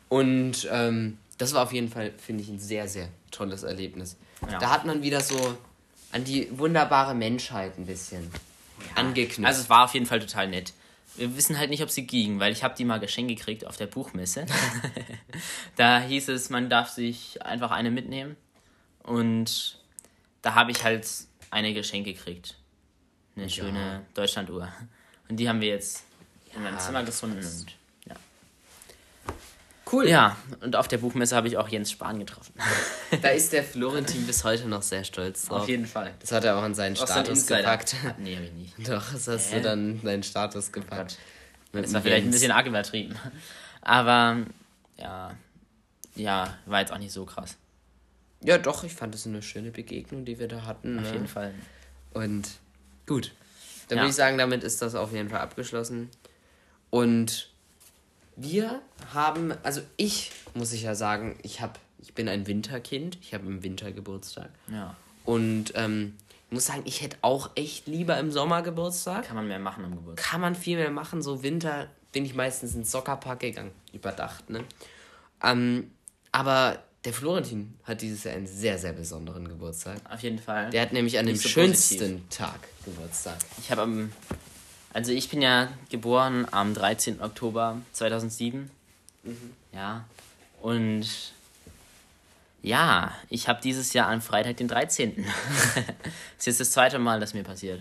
Und 0.09 0.69
ähm, 0.73 1.19
das 1.37 1.55
war 1.55 1.63
auf 1.63 1.73
jeden 1.73 1.89
Fall, 1.89 2.13
finde 2.19 2.43
ich, 2.43 2.49
ein 2.49 2.59
sehr, 2.59 2.89
sehr 2.89 3.09
tolles 3.31 3.63
Erlebnis. 3.63 4.17
Ja. 4.51 4.59
Da 4.59 4.71
hat 4.71 4.85
man 4.85 5.03
wieder 5.03 5.21
so 5.21 5.57
an 6.11 6.25
die 6.25 6.49
wunderbare 6.59 7.15
Menschheit 7.15 7.79
ein 7.79 7.87
bisschen 7.87 8.29
ja. 8.81 9.03
angeknüpft. 9.03 9.47
Also 9.47 9.63
es 9.63 9.71
war 9.71 9.85
auf 9.85 9.95
jeden 9.95 10.07
Fall 10.07 10.19
total 10.19 10.49
nett. 10.49 10.73
Wir 11.19 11.37
wissen 11.37 11.59
halt 11.59 11.71
nicht, 11.71 11.83
ob 11.83 11.91
sie 11.91 12.07
ging, 12.07 12.41
weil 12.41 12.53
ich 12.53 12.63
habe 12.63 12.75
die 12.77 12.85
mal 12.85 13.01
geschenkt 13.01 13.37
gekriegt 13.37 13.67
auf 13.67 13.77
der 13.77 13.87
Buchmesse. 13.87 14.47
da 15.77 16.01
hieß 16.01 16.29
es, 16.29 16.49
man 16.49 16.71
darf 16.71 16.91
sich 16.91 17.43
einfach 17.43 17.71
eine 17.71 17.91
mitnehmen. 17.91 18.37
Und 19.03 19.79
da 20.43 20.55
habe 20.55 20.71
ich 20.71 20.85
halt 20.85 21.09
eine 21.51 21.75
geschenkt 21.75 22.07
gekriegt. 22.07 22.57
Eine 23.35 23.47
ja. 23.47 23.51
schöne 23.51 24.07
Deutschlanduhr. 24.15 24.73
Und 25.29 25.37
die 25.37 25.49
haben 25.49 25.61
wir 25.61 25.69
jetzt 25.69 26.05
in 26.55 26.63
meinem 26.63 26.79
Zimmer 26.79 27.03
gefunden. 27.03 27.39
Und, 27.39 27.71
ja. 27.71 27.78
Cool. 29.91 30.09
Ja, 30.09 30.37
und 30.61 30.77
auf 30.77 30.89
der 30.89 30.99
Buchmesse 30.99 31.35
habe 31.35 31.49
ich 31.49 31.57
auch 31.57 31.69
Jens 31.69 31.91
Spahn 31.91 32.19
getroffen. 32.19 32.53
da 33.23 33.29
ist 33.29 33.53
der 33.53 33.65
Florentin 33.65 34.27
bis 34.27 34.45
heute 34.45 34.69
noch 34.69 34.83
sehr 34.83 35.05
stolz 35.05 35.47
drauf. 35.47 35.63
Auf 35.63 35.69
jeden 35.69 35.87
Fall. 35.87 36.15
Das 36.21 36.33
hat 36.33 36.45
er 36.45 36.59
auch 36.59 36.63
an 36.63 36.75
seinen 36.75 36.97
Aus 36.99 37.11
Status 37.11 37.47
gepackt. 37.47 37.97
Nee, 38.19 38.37
habe 38.37 38.47
ich 38.47 38.53
nicht. 38.53 38.75
Doch, 38.89 39.13
das 39.13 39.29
hast 39.29 39.53
äh? 39.53 39.57
du 39.57 39.63
dann 39.63 39.91
in 39.93 40.03
deinen 40.03 40.23
Status 40.23 40.73
gepackt. 40.73 41.17
Oh 41.73 41.79
das 41.81 41.93
war 41.93 42.03
vielleicht 42.03 42.27
ein 42.27 42.31
bisschen 42.31 42.53
arg 42.53 42.67
übertrieben. 42.67 43.15
Aber 43.83 44.39
ja, 44.97 45.35
ja, 46.17 46.55
war 46.67 46.81
jetzt 46.81 46.93
auch 46.93 46.99
nicht 46.99 47.13
so 47.13 47.25
krass. 47.25 47.57
Ja, 48.43 48.59
doch, 48.59 48.85
ich 48.85 48.95
fand 48.95 49.15
es 49.15 49.27
eine 49.27 49.43
schöne 49.43 49.71
Begegnung, 49.71 50.25
die 50.25 50.39
wir 50.39 50.49
da 50.49 50.65
hatten. 50.65 50.99
Auf 50.99 51.05
ne? 51.05 51.13
jeden 51.13 51.29
Fall. 51.29 51.55
Und 52.13 52.49
gut. 53.07 53.33
Dann 53.89 53.99
ja. 53.99 54.03
würde 54.03 54.11
ich 54.11 54.17
sagen, 54.17 54.39
damit 54.39 54.65
ist 54.65 54.83
das 54.83 54.95
auf 54.95 55.13
jeden 55.13 55.31
Fall 55.31 55.41
abgeschlossen. 55.41 56.11
Und 56.91 57.51
wir 58.39 58.81
haben, 59.13 59.53
also 59.63 59.81
ich 59.97 60.31
muss 60.55 60.73
ich 60.73 60.83
ja 60.83 60.95
sagen, 60.95 61.39
ich 61.43 61.61
habe, 61.61 61.75
ich 61.99 62.15
bin 62.15 62.29
ein 62.29 62.47
Winterkind, 62.47 63.19
ich 63.21 63.35
habe 63.35 63.47
im 63.47 63.63
Winter 63.63 63.93
Geburtstag. 63.93 64.51
Ja. 64.73 64.97
Und 65.25 65.73
ähm, 65.75 66.15
ich 66.47 66.55
muss 66.55 66.67
sagen, 66.67 66.83
ich 66.85 67.03
hätte 67.03 67.17
auch 67.21 67.51
echt 67.57 67.87
lieber 67.87 68.19
im 68.19 68.31
Sommer 68.31 68.63
Geburtstag. 68.63 69.27
Kann 69.27 69.37
man 69.37 69.49
mehr 69.49 69.59
machen 69.59 69.85
am 69.85 69.97
Geburtstag. 69.97 70.31
Kann 70.31 70.41
man 70.41 70.55
viel 70.55 70.79
mehr 70.79 70.91
machen. 70.91 71.21
So 71.21 71.43
Winter 71.43 71.89
bin 72.13 72.25
ich 72.25 72.35
meistens 72.35 72.75
ins 72.75 72.91
Soccerpark 72.91 73.41
gegangen, 73.41 73.73
überdacht, 73.93 74.49
ne? 74.49 74.65
Ähm, 75.43 75.91
aber 76.33 76.79
der 77.05 77.13
Florentin 77.13 77.75
hat 77.85 78.03
dieses 78.03 78.25
Jahr 78.25 78.35
einen 78.35 78.47
sehr, 78.47 78.79
sehr 78.79 78.93
besonderen 78.93 79.47
Geburtstag. 79.49 79.99
Auf 80.09 80.23
jeden 80.23 80.39
Fall. 80.39 80.71
Der 80.71 80.83
hat 80.83 80.93
nämlich 80.93 81.19
an 81.19 81.27
dem 81.27 81.37
so 81.37 81.49
schönsten 81.49 81.99
positiv. 81.99 82.29
Tag 82.31 82.61
Geburtstag. 82.85 83.37
Ich 83.59 83.71
habe 83.71 83.83
am 83.83 84.13
also 84.93 85.13
ich 85.13 85.29
bin 85.29 85.43
ja 85.43 85.69
geboren 85.91 86.47
am 86.51 86.75
13. 86.75 87.21
Oktober 87.23 87.79
2007. 87.93 88.71
Mhm. 89.23 89.53
Ja. 89.73 90.05
Und 90.61 91.07
ja, 92.63 93.13
ich 93.29 93.49
habe 93.49 93.61
dieses 93.63 93.93
Jahr 93.93 94.09
am 94.09 94.21
Freitag 94.21 94.57
den 94.57 94.69
13. 94.69 95.17
das 95.75 95.87
ist 96.39 96.47
jetzt 96.47 96.61
das 96.61 96.71
zweite 96.73 96.99
Mal, 96.99 97.21
das 97.21 97.35
mir 97.35 97.45
passiert. 97.45 97.81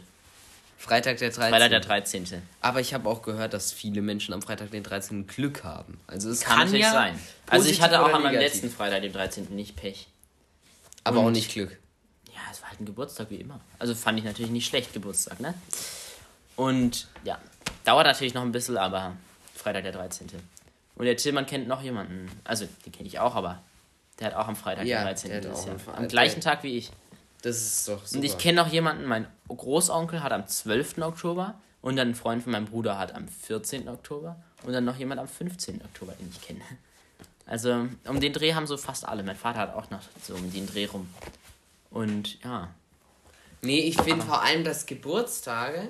Freitag 0.77 1.17
der 1.17 1.31
13. 1.31 1.49
Freitag 1.49 1.69
der 1.71 1.79
13. 1.79 2.41
Aber 2.61 2.79
ich 2.79 2.93
habe 2.93 3.09
auch 3.09 3.23
gehört, 3.23 3.53
dass 3.53 3.71
viele 3.71 4.01
Menschen 4.01 4.33
am 4.33 4.43
Freitag 4.43 4.69
den 4.69 4.83
13. 4.83 5.25
Glück 5.25 5.63
haben. 5.63 5.99
Also 6.05 6.29
es 6.29 6.41
kann, 6.41 6.59
kann 6.59 6.75
ja 6.75 6.91
sein. 6.91 7.19
Also 7.47 7.67
ich 7.67 7.81
hatte 7.81 7.99
auch 8.01 8.13
am 8.13 8.23
letzten 8.23 8.69
Freitag 8.69 9.01
den 9.01 9.11
13. 9.11 9.55
nicht 9.55 9.75
Pech. 9.75 10.07
Aber 11.03 11.19
Und 11.19 11.25
auch 11.25 11.31
nicht 11.31 11.51
Glück. 11.51 11.77
Ja, 12.27 12.41
es 12.51 12.61
war 12.61 12.69
halt 12.69 12.79
ein 12.79 12.85
Geburtstag 12.85 13.31
wie 13.31 13.37
immer. 13.37 13.59
Also 13.79 13.95
fand 13.95 14.19
ich 14.19 14.25
natürlich 14.25 14.51
nicht 14.51 14.67
schlecht 14.67 14.93
Geburtstag, 14.93 15.39
ne? 15.39 15.55
Und 16.57 17.07
ja, 17.23 17.39
dauert 17.85 18.05
natürlich 18.05 18.33
noch 18.33 18.41
ein 18.41 18.51
bisschen, 18.51 18.77
aber 18.77 19.15
Freitag 19.55 19.83
der 19.83 19.93
13. 19.93 20.27
Und 20.95 21.05
der 21.05 21.15
Tillmann 21.15 21.45
kennt 21.45 21.67
noch 21.67 21.81
jemanden. 21.81 22.29
Also, 22.43 22.67
den 22.85 22.91
kenne 22.91 23.07
ich 23.07 23.19
auch, 23.19 23.35
aber 23.35 23.61
der 24.19 24.27
hat 24.27 24.33
auch 24.33 24.47
am 24.47 24.55
Freitag 24.55 24.85
ja, 24.85 24.97
den 24.97 25.05
13. 25.05 25.29
Der 25.29 25.41
Jahr. 25.41 25.75
Am 25.95 26.07
gleichen 26.07 26.41
Tag 26.41 26.63
wie 26.63 26.77
ich. 26.77 26.91
Das 27.43 27.57
ist 27.57 27.87
doch 27.87 28.05
super. 28.05 28.19
Und 28.19 28.25
ich 28.25 28.37
kenne 28.37 28.61
noch 28.61 28.67
jemanden, 28.67 29.05
mein 29.05 29.27
Großonkel 29.47 30.23
hat 30.23 30.31
am 30.31 30.47
12. 30.47 30.97
Oktober 30.97 31.53
und 31.81 31.95
dann 31.95 32.09
ein 32.09 32.15
Freund 32.15 32.43
von 32.43 32.51
meinem 32.51 32.65
Bruder 32.65 32.97
hat 32.97 33.13
am 33.13 33.27
14. 33.27 33.87
Oktober 33.87 34.35
und 34.63 34.73
dann 34.73 34.85
noch 34.85 34.97
jemand 34.97 35.21
am 35.21 35.27
15. 35.27 35.81
Oktober, 35.83 36.13
den 36.19 36.29
ich 36.31 36.41
kenne. 36.41 36.61
Also 37.45 37.87
um 38.05 38.19
den 38.19 38.33
Dreh 38.33 38.55
haben 38.55 38.67
so 38.67 38.75
fast 38.75 39.07
alle. 39.07 39.23
Mein 39.23 39.37
Vater 39.37 39.59
hat 39.59 39.75
auch 39.75 39.89
noch 39.91 40.01
so 40.21 40.33
um 40.33 40.51
den 40.51 40.65
Dreh 40.67 40.85
rum. 40.85 41.07
Und 41.91 42.43
ja. 42.43 42.69
Nee, 43.61 43.79
ich 43.81 44.01
finde 44.01 44.25
vor 44.25 44.41
allem, 44.41 44.63
dass 44.63 44.85
Geburtstage 44.85 45.89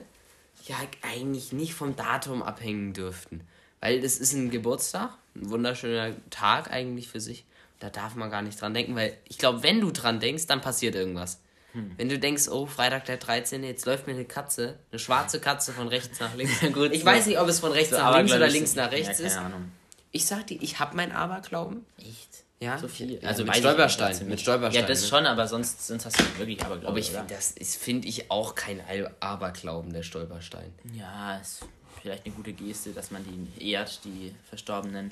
ja 0.67 0.77
eigentlich 1.01 1.53
nicht 1.53 1.73
vom 1.73 1.95
Datum 1.95 2.43
abhängen 2.43 2.93
dürften. 2.93 3.41
Weil 3.79 4.01
das 4.01 4.17
ist 4.17 4.33
ein 4.33 4.49
Geburtstag, 4.49 5.11
ein 5.35 5.49
wunderschöner 5.49 6.15
Tag 6.29 6.71
eigentlich 6.71 7.07
für 7.07 7.19
sich. 7.19 7.45
Da 7.79 7.89
darf 7.89 8.15
man 8.15 8.31
gar 8.31 8.41
nicht 8.41 8.59
dran 8.59 8.73
denken, 8.73 8.95
weil 8.95 9.15
ich 9.29 9.37
glaube, 9.37 9.61
wenn 9.61 9.81
du 9.81 9.91
dran 9.91 10.19
denkst, 10.19 10.47
dann 10.47 10.61
passiert 10.61 10.95
irgendwas. 10.95 11.39
Hm. 11.73 11.91
Wenn 11.95 12.09
du 12.09 12.17
denkst, 12.17 12.47
oh, 12.49 12.65
Freitag 12.65 13.05
der 13.05 13.17
13., 13.17 13.63
jetzt 13.63 13.85
läuft 13.85 14.07
mir 14.07 14.13
eine 14.13 14.25
Katze, 14.25 14.79
eine 14.91 14.97
schwarze 14.99 15.39
Katze 15.39 15.73
von 15.73 15.87
rechts 15.87 16.19
nach 16.19 16.33
links. 16.33 16.59
Gut, 16.73 16.91
ich 16.91 17.05
weiß 17.05 17.27
nicht, 17.27 17.39
ob 17.39 17.47
es 17.47 17.59
von 17.59 17.71
rechts 17.71 17.91
so 17.91 17.97
nach 17.97 18.17
links 18.17 18.33
oder 18.33 18.47
links 18.47 18.75
nach 18.75 18.91
rechts 18.91 19.19
ja, 19.19 19.27
ist. 19.27 19.37
Ahnung. 19.37 19.71
Ich 20.11 20.25
sag 20.25 20.47
dir, 20.47 20.61
ich 20.61 20.79
habe 20.79 20.95
meinen 20.95 21.11
Aberglauben. 21.11 21.85
Echt? 21.99 22.45
Ja, 22.59 22.77
so 22.79 22.87
viel. 22.87 23.19
Also 23.23 23.43
mit 23.43 23.55
Stolperstein, 23.55 24.27
mit 24.27 24.41
Stolperstein. 24.41 24.81
Ja, 24.81 24.87
das 24.87 25.01
ne? 25.01 25.07
schon, 25.07 25.25
aber 25.27 25.47
sonst, 25.47 25.85
sonst 25.85 26.05
hast 26.05 26.19
du 26.19 26.23
wirklich 26.39 26.59
Aberglauben. 26.61 26.87
Aber 26.87 26.97
ich 26.97 27.11
finde, 27.11 27.35
das 27.35 27.75
finde 27.75 28.07
ich 28.07 28.31
auch 28.31 28.55
kein 28.55 28.81
Aberglauben, 29.19 29.93
der 29.93 30.01
Stolperstein. 30.01 30.73
Ja, 30.93 31.37
ist 31.37 31.63
vielleicht 32.01 32.25
eine 32.25 32.33
gute 32.33 32.53
Geste, 32.53 32.91
dass 32.91 33.11
man 33.11 33.23
die 33.23 33.69
ehrt, 33.71 34.03
die 34.05 34.33
Verstorbenen. 34.49 35.11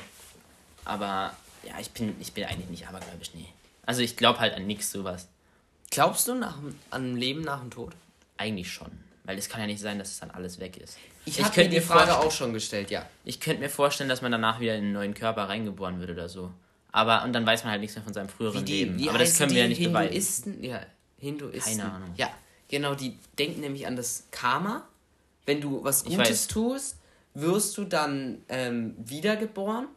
Aber 0.86 1.36
ja, 1.64 1.80
ich 1.80 1.92
bin, 1.92 2.16
ich 2.20 2.34
bin 2.34 2.46
eigentlich 2.46 2.70
nicht 2.70 2.88
abergläubisch, 2.88 3.32
nee. 3.36 3.48
Also 3.86 4.02
ich 4.02 4.18
glaube 4.18 4.40
halt 4.40 4.56
an 4.56 4.66
nichts 4.66 4.92
sowas. 4.92 5.28
Glaubst 5.92 6.28
du 6.28 6.34
nach, 6.34 6.58
an 6.90 7.16
Leben 7.16 7.42
nach 7.42 7.62
dem 7.62 7.70
Tod? 7.70 7.94
Eigentlich 8.38 8.72
schon. 8.72 8.92
Weil 9.24 9.38
es 9.38 9.50
kann 9.50 9.62
ja 9.62 9.68
nicht 9.68 9.80
sein, 9.80 10.00
dass 10.00 10.10
es 10.10 10.20
dann 10.20 10.32
alles 10.32 10.60
weg 10.60 10.78
ist. 10.78 10.98
Ich, 11.26 11.40
ich 11.40 11.46
habe 11.46 11.62
mir 11.62 11.70
die 11.70 11.82
Frage 11.82 12.18
auch 12.18 12.32
schon 12.32 12.54
gestellt, 12.54 12.90
ja. 12.92 13.06
Ich 13.24 13.40
könnte 13.40 13.62
mir 13.62 13.70
vorstellen, 13.70 14.10
dass 14.10 14.22
man 14.22 14.32
danach 14.32 14.60
wieder 14.60 14.76
in 14.76 14.86
einen 14.86 14.94
neuen 14.94 15.14
Körper 15.14 15.50
reingeboren 15.50 16.00
wird 16.00 16.12
oder 16.12 16.28
so. 16.28 16.52
Aber, 16.96 17.26
und 17.26 17.34
dann 17.34 17.46
weiß 17.46 17.66
man 17.66 17.72
halt 17.72 17.82
nichts 17.82 17.98
mehr 17.98 18.06
von 18.06 18.14
seinem 18.14 18.30
früheren 18.30 18.62
wie 18.62 18.64
die, 18.64 18.84
Leben. 18.86 18.98
Wie 18.98 19.10
Aber 19.10 19.18
das 19.18 19.38
können 19.38 19.52
wir 19.52 19.64
ja 19.64 19.68
nicht 19.68 19.80
Hinduisten? 19.80 20.54
beweisen. 20.54 20.64
Ja, 20.64 20.82
Hinduisten. 21.20 21.78
Keine 21.78 21.92
Ahnung. 21.92 22.10
Ja, 22.16 22.30
genau, 22.70 22.96
die 22.96 23.20
denken 23.38 23.60
nämlich 23.60 23.86
an 23.86 23.98
das 23.98 24.28
Karma. 24.32 24.88
Wenn 25.46 25.60
du 25.60 25.84
was 25.84 26.06
Gutes 26.06 26.48
tust, 26.48 26.96
wirst 27.34 27.78
du 27.78 27.84
dann 27.84 28.44
ähm, 28.48 28.96
wiedergeboren 28.98 29.88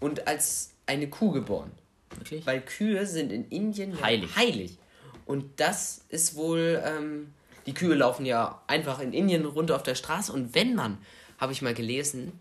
und 0.00 0.26
als 0.26 0.72
eine 0.86 1.08
Kuh 1.08 1.30
geboren. 1.30 1.70
Wirklich? 2.16 2.44
Weil 2.44 2.62
Kühe 2.62 3.06
sind 3.06 3.30
in 3.30 3.48
Indien 3.50 4.02
heilig. 4.02 4.34
heilig. 4.34 4.78
Und 5.26 5.60
das 5.60 6.04
ist 6.08 6.34
wohl, 6.34 6.82
ähm, 6.84 7.32
die 7.66 7.74
Kühe 7.74 7.94
laufen 7.94 8.26
ja 8.26 8.60
einfach 8.66 8.98
in 8.98 9.12
Indien 9.12 9.44
runter 9.44 9.76
auf 9.76 9.84
der 9.84 9.94
Straße. 9.94 10.32
Und 10.32 10.52
wenn 10.56 10.74
man, 10.74 10.98
habe 11.38 11.52
ich 11.52 11.62
mal 11.62 11.74
gelesen, 11.74 12.40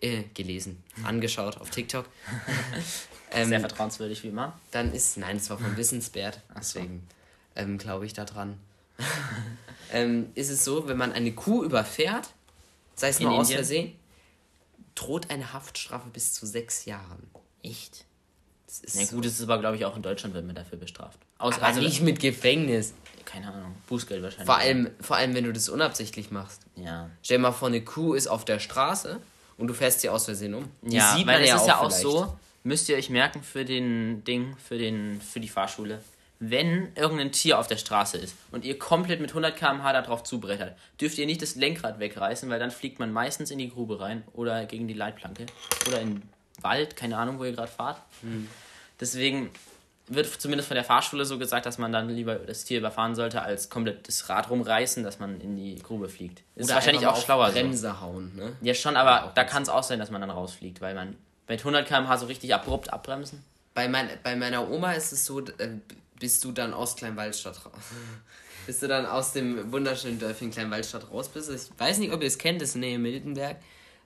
äh, 0.00 0.22
gelesen, 0.32 0.82
angeschaut 1.04 1.58
auf 1.60 1.68
TikTok. 1.68 2.06
ähm, 3.34 3.48
Sehr 3.48 3.60
vertrauenswürdig 3.60 4.22
wie 4.22 4.28
immer. 4.28 4.58
Dann 4.70 4.92
ist, 4.92 5.16
nein, 5.16 5.36
es 5.36 5.50
war 5.50 5.58
von 5.58 5.76
Wissenswert, 5.76 6.40
deswegen 6.56 7.06
ähm, 7.56 7.78
glaube 7.78 8.06
ich 8.06 8.12
daran. 8.12 8.58
ähm, 9.92 10.30
ist 10.34 10.50
es 10.50 10.64
so, 10.64 10.86
wenn 10.88 10.96
man 10.96 11.12
eine 11.12 11.32
Kuh 11.32 11.64
überfährt, 11.64 12.28
sei 12.94 13.08
es 13.08 13.20
nur 13.20 13.32
aus 13.32 13.50
Versehen, 13.50 13.94
droht 14.94 15.30
eine 15.30 15.52
Haftstrafe 15.52 16.08
bis 16.10 16.32
zu 16.32 16.46
sechs 16.46 16.84
Jahren. 16.84 17.28
Echt? 17.62 18.04
Das 18.66 18.80
ist 18.80 18.96
Na 18.96 19.16
gut, 19.16 19.24
es 19.24 19.34
ist 19.34 19.42
aber, 19.42 19.58
glaube 19.58 19.76
ich, 19.76 19.84
auch 19.84 19.96
in 19.96 20.02
Deutschland 20.02 20.34
wird 20.34 20.46
man 20.46 20.54
dafür 20.54 20.78
bestraft. 20.78 21.18
Aus, 21.38 21.56
aber 21.56 21.66
also 21.66 21.80
nicht 21.80 22.02
mit 22.02 22.20
Gefängnis. 22.20 22.94
Keine 23.24 23.52
Ahnung, 23.52 23.74
Bußgeld 23.88 24.22
wahrscheinlich. 24.22 24.46
Vor 24.46 24.56
allem, 24.56 24.90
vor 25.00 25.16
allem, 25.16 25.34
wenn 25.34 25.44
du 25.44 25.52
das 25.52 25.68
unabsichtlich 25.68 26.30
machst. 26.30 26.62
Ja. 26.76 27.10
Stell 27.22 27.38
dir 27.38 27.42
mal 27.42 27.52
vor, 27.52 27.68
eine 27.68 27.82
Kuh 27.82 28.14
ist 28.14 28.26
auf 28.26 28.44
der 28.44 28.58
Straße 28.58 29.20
und 29.56 29.68
du 29.68 29.74
fährst 29.74 30.00
sie 30.00 30.08
aus 30.08 30.24
Versehen 30.24 30.54
um. 30.54 30.70
Die 30.82 30.96
ja, 30.96 31.14
sieht 31.16 31.26
weil 31.26 31.40
man 31.40 31.48
ja, 31.48 31.56
ist 31.56 31.66
ja 31.66 31.80
auch 31.80 31.90
so, 31.90 32.36
müsst 32.64 32.88
ihr 32.88 32.96
euch 32.96 33.10
merken 33.10 33.42
für 33.42 33.64
den 33.64 34.24
Ding, 34.24 34.56
für, 34.56 34.76
den, 34.76 35.20
für 35.20 35.38
die 35.38 35.48
Fahrschule. 35.48 36.00
Wenn 36.40 36.94
irgendein 36.96 37.30
Tier 37.30 37.58
auf 37.58 37.68
der 37.68 37.76
Straße 37.76 38.18
ist 38.18 38.34
und 38.50 38.64
ihr 38.64 38.78
komplett 38.78 39.20
mit 39.20 39.30
100 39.30 39.56
km/h 39.56 39.92
darauf 39.92 40.24
zubrettert, 40.24 40.76
dürft 41.00 41.16
ihr 41.16 41.26
nicht 41.26 41.40
das 41.40 41.54
Lenkrad 41.54 42.00
wegreißen, 42.00 42.50
weil 42.50 42.58
dann 42.58 42.72
fliegt 42.72 42.98
man 42.98 43.12
meistens 43.12 43.50
in 43.50 43.58
die 43.58 43.70
Grube 43.70 44.00
rein 44.00 44.24
oder 44.32 44.66
gegen 44.66 44.88
die 44.88 44.94
Leitplanke 44.94 45.46
oder 45.86 46.00
in 46.00 46.22
Wald, 46.60 46.96
keine 46.96 47.18
Ahnung, 47.18 47.38
wo 47.38 47.44
ihr 47.44 47.52
gerade 47.52 47.70
fahrt. 47.70 48.00
Hm. 48.22 48.48
Deswegen 48.98 49.50
wird 50.06 50.26
zumindest 50.26 50.68
von 50.68 50.74
der 50.74 50.84
Fahrschule 50.84 51.24
so 51.24 51.38
gesagt, 51.38 51.66
dass 51.66 51.78
man 51.78 51.92
dann 51.92 52.08
lieber 52.10 52.34
das 52.34 52.64
Tier 52.64 52.78
überfahren 52.78 53.14
sollte, 53.14 53.42
als 53.42 53.70
komplett 53.70 54.06
das 54.06 54.28
Rad 54.28 54.50
rumreißen, 54.50 55.02
dass 55.02 55.18
man 55.18 55.40
in 55.40 55.56
die 55.56 55.76
Grube 55.76 56.08
fliegt. 56.08 56.42
Ist 56.56 56.66
Oder 56.66 56.74
wahrscheinlich 56.74 57.06
auch 57.06 57.22
schlauer 57.22 57.50
Bremse 57.50 57.88
so. 57.88 58.00
hauen, 58.00 58.34
ne? 58.36 58.52
Ja, 58.60 58.74
schon, 58.74 58.96
aber 58.96 59.32
da 59.34 59.44
kann 59.44 59.62
es 59.62 59.68
auch 59.68 59.82
sein, 59.82 59.98
dass 59.98 60.10
man 60.10 60.20
dann 60.20 60.30
rausfliegt, 60.30 60.80
weil 60.80 60.94
man 60.94 61.16
mit 61.48 61.60
100 61.60 61.86
km/h 61.86 62.18
so 62.18 62.26
richtig 62.26 62.54
abrupt 62.54 62.92
abbremsen. 62.92 63.44
Bei, 63.74 63.88
mein, 63.88 64.08
bei 64.22 64.36
meiner 64.36 64.70
Oma 64.70 64.92
ist 64.92 65.12
es 65.12 65.24
so, 65.24 65.40
äh, 65.40 65.68
bist 66.18 66.44
du 66.44 66.52
dann 66.52 66.72
aus 66.72 66.96
Kleinwaldstadt 66.96 67.64
raus. 67.66 67.72
bist 68.66 68.82
du 68.82 68.88
dann 68.88 69.06
aus 69.06 69.32
dem 69.32 69.72
wunderschönen 69.72 70.18
Dörfchen 70.18 70.50
Kleinwaldstadt 70.50 71.10
raus 71.10 71.28
bist. 71.28 71.50
Ich 71.50 71.78
weiß 71.78 71.98
nicht, 71.98 72.12
ob 72.12 72.22
ihr 72.22 72.28
es 72.28 72.38
kennt, 72.38 72.62
das 72.62 72.70
ist 72.70 72.76
Nähe 72.76 72.98
Miltenberg. 72.98 73.56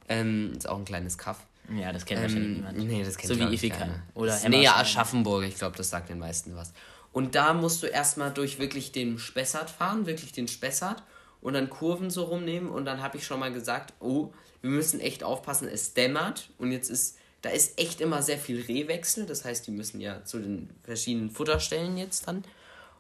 Ähm, 0.08 0.52
ist 0.56 0.68
auch 0.68 0.78
ein 0.78 0.84
kleines 0.84 1.18
Kaff. 1.18 1.38
Ja, 1.76 1.92
das 1.92 2.06
kennt 2.06 2.20
ähm, 2.20 2.24
wahrscheinlich 2.24 2.56
niemand. 2.56 2.78
Nee, 2.78 3.04
das 3.04 3.16
kennt 3.18 3.32
So 3.32 3.38
wie 3.38 3.54
Ifika. 3.54 3.88
Oder 4.14 4.32
das 4.32 4.48
näher 4.48 4.76
Aschaffenburg, 4.76 5.44
ich 5.44 5.56
glaube, 5.56 5.76
das 5.76 5.90
sagt 5.90 6.08
den 6.08 6.18
meisten 6.18 6.56
was. 6.56 6.72
Und 7.12 7.34
da 7.34 7.52
musst 7.52 7.82
du 7.82 7.86
erstmal 7.86 8.32
durch 8.32 8.58
wirklich 8.58 8.92
den 8.92 9.18
Spessart 9.18 9.70
fahren, 9.70 10.06
wirklich 10.06 10.32
den 10.32 10.48
Spessart 10.48 11.02
und 11.40 11.54
dann 11.54 11.68
Kurven 11.68 12.10
so 12.10 12.24
rumnehmen 12.24 12.70
und 12.70 12.84
dann 12.84 13.02
habe 13.02 13.18
ich 13.18 13.26
schon 13.26 13.40
mal 13.40 13.52
gesagt, 13.52 13.94
oh, 14.00 14.32
wir 14.60 14.70
müssen 14.70 15.00
echt 15.00 15.22
aufpassen, 15.22 15.68
es 15.68 15.94
dämmert 15.94 16.50
und 16.58 16.72
jetzt 16.72 16.90
ist, 16.90 17.17
da 17.42 17.50
ist 17.50 17.78
echt 17.78 18.00
immer 18.00 18.22
sehr 18.22 18.38
viel 18.38 18.62
Rehwechsel, 18.62 19.26
das 19.26 19.44
heißt, 19.44 19.66
die 19.66 19.70
müssen 19.70 20.00
ja 20.00 20.24
zu 20.24 20.38
den 20.38 20.70
verschiedenen 20.84 21.30
Futterstellen 21.30 21.96
jetzt 21.96 22.26
dann. 22.26 22.44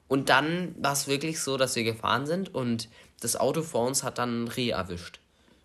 Und 0.06 0.28
dann 0.28 0.74
war 0.78 0.92
es 0.92 1.06
wirklich 1.06 1.40
so, 1.40 1.56
dass 1.56 1.76
wir 1.76 1.84
gefahren 1.84 2.26
sind 2.26 2.54
und 2.54 2.88
das 3.20 3.36
Auto 3.36 3.62
vor 3.62 3.86
uns 3.86 4.02
hat 4.02 4.18
dann 4.18 4.44
ein 4.44 4.48
Reh 4.48 4.70
erwischt. 4.70 5.20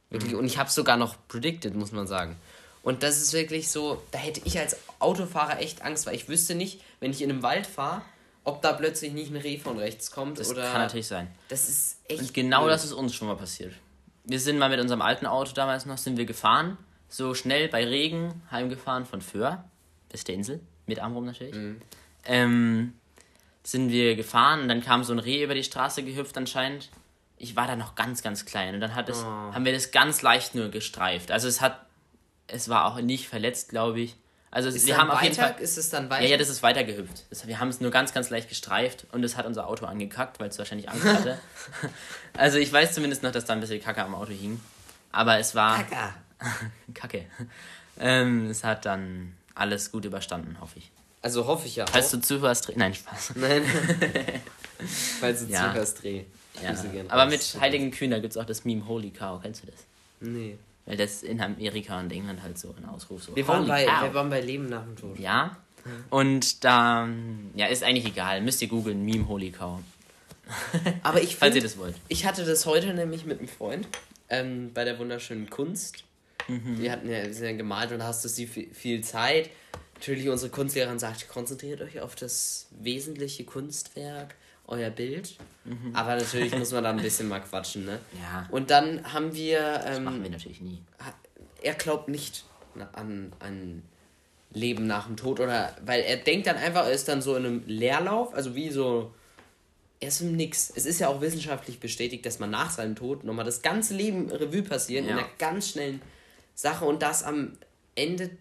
Wirklich. 0.10 0.34
Mhm. 0.34 0.40
Und 0.40 0.46
ich 0.46 0.58
habe 0.58 0.70
es 0.70 0.76
sogar 0.76 0.98
noch 0.98 1.16
predicted, 1.28 1.76
muss 1.76 1.92
man 1.92 2.08
sagen. 2.08 2.36
Und 2.82 3.02
das 3.02 3.22
ist 3.22 3.32
wirklich 3.32 3.72
so, 3.72 4.04
da 4.12 4.20
hätte 4.20 4.42
ich 4.44 4.60
als 4.60 4.76
Autofahrer 5.00 5.60
echt 5.60 5.82
Angst, 5.84 6.06
weil 6.06 6.16
ich 6.16 6.28
wüsste 6.28 6.54
nicht, 6.54 6.82
wenn 7.00 7.12
ich 7.12 7.22
in 7.22 7.30
einem 7.30 7.42
Wald 7.42 7.66
fahre, 7.66 8.02
ob 8.44 8.62
da 8.62 8.74
plötzlich 8.74 9.14
nicht 9.14 9.32
ein 9.32 9.38
Reh 9.38 9.58
von 9.58 9.78
rechts 9.78 10.12
kommt. 10.12 10.40
Das 10.40 10.50
oder 10.50 10.70
kann 10.70 10.82
natürlich 10.82 11.08
sein. 11.08 11.30
Das 11.48 11.70
ist 11.70 12.00
echt. 12.10 12.20
Und 12.20 12.34
genau 12.34 12.64
blöd. 12.64 12.74
das 12.74 12.84
ist 12.84 12.92
uns 12.92 13.16
schon 13.16 13.30
mal 13.30 13.38
passiert. 13.38 13.74
Wir 14.26 14.40
sind 14.40 14.58
mal 14.58 14.70
mit 14.70 14.82
unserem 14.82 15.02
alten 15.02 15.26
Auto 15.26 15.54
damals 15.54 15.86
noch, 15.86 15.98
sind 15.98 16.18
wir 16.18 16.26
gefahren, 16.26 16.78
so 17.14 17.34
schnell 17.34 17.68
bei 17.68 17.86
Regen 17.86 18.42
heimgefahren 18.50 19.06
von 19.06 19.22
Föhr 19.22 19.64
bis 20.10 20.24
der 20.24 20.36
Insel, 20.36 20.62
mit 20.86 21.00
Amrum 21.00 21.26
natürlich. 21.26 21.56
Mhm. 21.56 21.82
Ähm, 22.26 22.94
sind 23.64 23.90
wir 23.90 24.16
gefahren 24.16 24.62
und 24.62 24.68
dann 24.68 24.82
kam 24.82 25.04
so 25.04 25.14
ein 25.14 25.20
Reh 25.20 25.44
über 25.44 25.56
die 25.56 25.64
Straße 25.64 26.04
gehüpft 26.04 26.38
anscheinend. 26.38 26.90
Ich 27.38 27.56
war 27.56 27.68
da 27.68 27.76
noch 27.76 27.96
ganz, 27.96 28.22
ganz 28.22 28.46
klein 28.46 28.76
und 28.76 28.80
dann 28.80 28.96
hat 28.96 29.10
es, 29.10 29.24
oh. 29.24 29.26
haben 29.26 29.66
wir 29.66 29.74
das 29.74 29.92
ganz 29.92 30.22
leicht 30.22 30.56
nur 30.56 30.70
gestreift. 30.70 31.32
Also 31.32 31.48
es 31.48 31.62
hat 31.62 31.86
es 32.48 32.70
war 32.70 32.86
auch 32.86 33.00
nicht 33.00 33.28
verletzt, 33.28 33.70
glaube 33.70 34.02
ich. 34.02 34.16
Also 34.52 34.70
ist 34.70 34.86
wir 34.86 34.98
haben 34.98 35.10
auf 35.10 35.22
jeden 35.24 35.36
Fall. 35.36 35.56
Ist 35.60 35.78
es 35.78 35.90
dann 35.90 36.10
weiter? 36.12 36.24
Ja, 36.24 36.30
ja, 36.30 36.38
das 36.38 36.50
ist 36.50 36.62
weitergehüpft. 36.62 37.26
Das, 37.32 37.48
wir 37.48 37.60
haben 37.60 37.70
es 37.70 37.82
nur 37.82 37.90
ganz, 37.90 38.14
ganz 38.14 38.30
leicht 38.30 38.50
gestreift 38.50 39.08
und 39.12 39.24
es 39.24 39.36
hat 39.36 39.48
unser 39.48 39.68
Auto 39.68 39.86
angekackt, 39.86 40.40
weil 40.40 40.50
es 40.50 40.60
wahrscheinlich 40.60 40.90
Angst 40.90 41.06
hatte. 41.06 41.40
also 42.38 42.60
ich 42.60 42.72
weiß 42.72 42.94
zumindest 42.94 43.24
noch, 43.24 43.32
dass 43.32 43.46
da 43.46 43.54
ein 43.54 43.62
bisschen 43.62 43.82
Kacke 43.82 44.04
am 44.04 44.14
Auto 44.14 44.32
hing. 44.32 44.62
Aber 45.12 45.40
es 45.40 45.56
war. 45.56 45.78
Kacke. 45.78 46.14
Kacke. 46.94 47.26
Ähm, 48.00 48.50
es 48.50 48.64
hat 48.64 48.86
dann 48.86 49.34
alles 49.56 49.92
gut 49.92 50.06
überstanden, 50.06 50.58
hoffe 50.60 50.80
ich. 50.80 50.92
Also 51.22 51.48
hoffe 51.48 51.68
ich 51.68 51.78
ja. 51.78 51.86
Falls 51.88 52.12
du 52.12 52.20
zuhörst, 52.20 52.68
dreh. 52.68 52.74
Nein, 52.76 52.94
Spaß. 52.94 53.34
Nein. 53.36 53.64
Falls 55.20 55.46
du 55.46 55.52
ja. 55.52 55.72
zuhörst, 55.72 56.04
dreh. 56.04 56.24
Ja. 56.62 56.76
Aber 57.08 57.26
mit 57.28 57.58
Heiligen 57.60 57.92
Kühn, 57.92 58.12
da 58.12 58.20
gibt 58.20 58.32
es 58.32 58.38
auch 58.38 58.46
das 58.46 58.66
Meme 58.66 58.86
Holy 58.88 59.12
Cow. 59.12 59.42
Kennst 59.42 59.64
du 59.64 59.68
das? 59.68 59.86
Nee. 60.20 60.58
Weil 60.86 60.98
das 60.98 61.24
in 61.24 61.40
Amerika 61.40 62.00
und 62.00 62.12
England 62.12 62.44
halt 62.44 62.58
so 62.60 62.76
ein 62.78 62.86
Ausruf 62.86 63.24
so. 63.24 63.36
Wir 63.36 63.48
waren, 63.48 63.68
bei, 63.68 63.86
wir 63.86 64.14
waren 64.14 64.30
bei 64.30 64.42
Leben 64.42 64.68
nach 64.68 64.84
dem 64.84 64.98
Tod. 64.98 65.18
Ja. 65.18 65.58
Und 66.10 66.64
da, 66.64 67.08
ja, 67.56 67.68
ist 67.68 67.84
eigentlich 67.84 68.06
egal. 68.06 68.42
Müsst 68.42 68.62
ihr 68.62 68.68
googeln, 68.68 69.04
Meme 69.06 69.28
Holy 69.28 69.52
Cow. 69.52 69.80
Aber 71.04 71.22
ich 71.22 71.36
Falls 71.38 71.56
ihr 71.56 71.62
das 71.62 71.78
wollt. 71.78 71.96
Ich 72.10 72.26
hatte 72.26 72.46
das 72.46 72.66
heute 72.66 72.94
nämlich 72.94 73.26
mit 73.26 73.40
einem 73.40 73.48
Freund 73.48 73.88
ähm, 74.30 74.72
bei 74.74 74.84
der 74.84 75.00
wunderschönen 75.00 75.50
Kunst. 75.50 76.04
Mhm. 76.48 76.82
Die 76.82 76.92
hatten 76.92 77.10
ja, 77.10 77.32
sind 77.32 77.46
ja 77.46 77.52
gemalt 77.54 77.92
und 77.92 78.04
hast 78.04 78.24
du 78.24 78.30
sie 78.30 78.48
viel, 78.48 79.04
Zeit. 79.04 79.50
Natürlich, 79.96 80.28
unsere 80.30 80.52
Kunstlehrerin 80.52 81.00
sagt, 81.00 81.28
konzentriert 81.30 81.82
euch 81.82 82.02
auf 82.02 82.16
das 82.16 82.68
wesentliche 82.72 83.46
Kunstwerk 83.46 84.36
euer 84.68 84.90
Bild. 84.90 85.38
Mhm. 85.66 85.96
Aber 85.96 86.16
natürlich 86.16 86.56
muss 86.58 86.72
man 86.72 86.84
da 86.84 86.90
ein 86.92 87.02
bisschen 87.02 87.28
mal 87.28 87.40
quatschen, 87.40 87.86
ne? 87.86 88.00
Ja. 88.22 88.48
Und 88.50 88.70
dann 88.70 89.14
haben 89.14 89.34
wir. 89.34 89.60
Ähm, 89.60 89.86
das 89.86 90.00
machen 90.00 90.24
wir 90.24 90.30
natürlich 90.30 90.62
nie. 90.62 90.82
Er 91.62 91.74
glaubt 91.76 92.10
nicht 92.10 92.44
an, 92.94 93.32
an 93.40 93.84
Leben 94.52 94.88
nach 94.88 95.08
dem 95.08 95.18
Tod 95.18 95.40
oder. 95.40 95.76
Weil 95.86 96.02
er 96.02 96.18
denkt 96.18 96.48
dann 96.48 96.58
einfach, 96.58 96.86
er 96.86 96.92
ist 96.92 97.08
dann 97.08 97.22
so 97.22 97.36
in 97.36 97.46
einem 97.46 97.64
Leerlauf, 97.68 98.34
also 98.34 98.56
wie 98.56 98.70
so. 98.70 99.14
Er 100.00 100.10
ist 100.10 100.20
im 100.20 100.36
Nix. 100.36 100.70
Es 100.76 100.86
ist 100.86 101.00
ja 101.00 101.08
auch 101.08 101.22
wissenschaftlich 101.22 101.80
bestätigt, 101.80 102.26
dass 102.26 102.40
man 102.40 102.50
nach 102.50 102.72
seinem 102.72 102.96
Tod 102.96 103.24
nochmal 103.24 103.46
das 103.46 103.62
ganze 103.62 103.94
Leben 103.94 104.30
Revue 104.30 104.62
passiert 104.62 105.06
ja. 105.06 105.12
in 105.12 105.18
einer 105.18 105.28
ganz 105.38 105.70
schnellen 105.70 106.02
Sache 106.56 106.86
und 106.86 107.02
das 107.02 107.24
am 107.24 107.54
Ende 107.96 108.32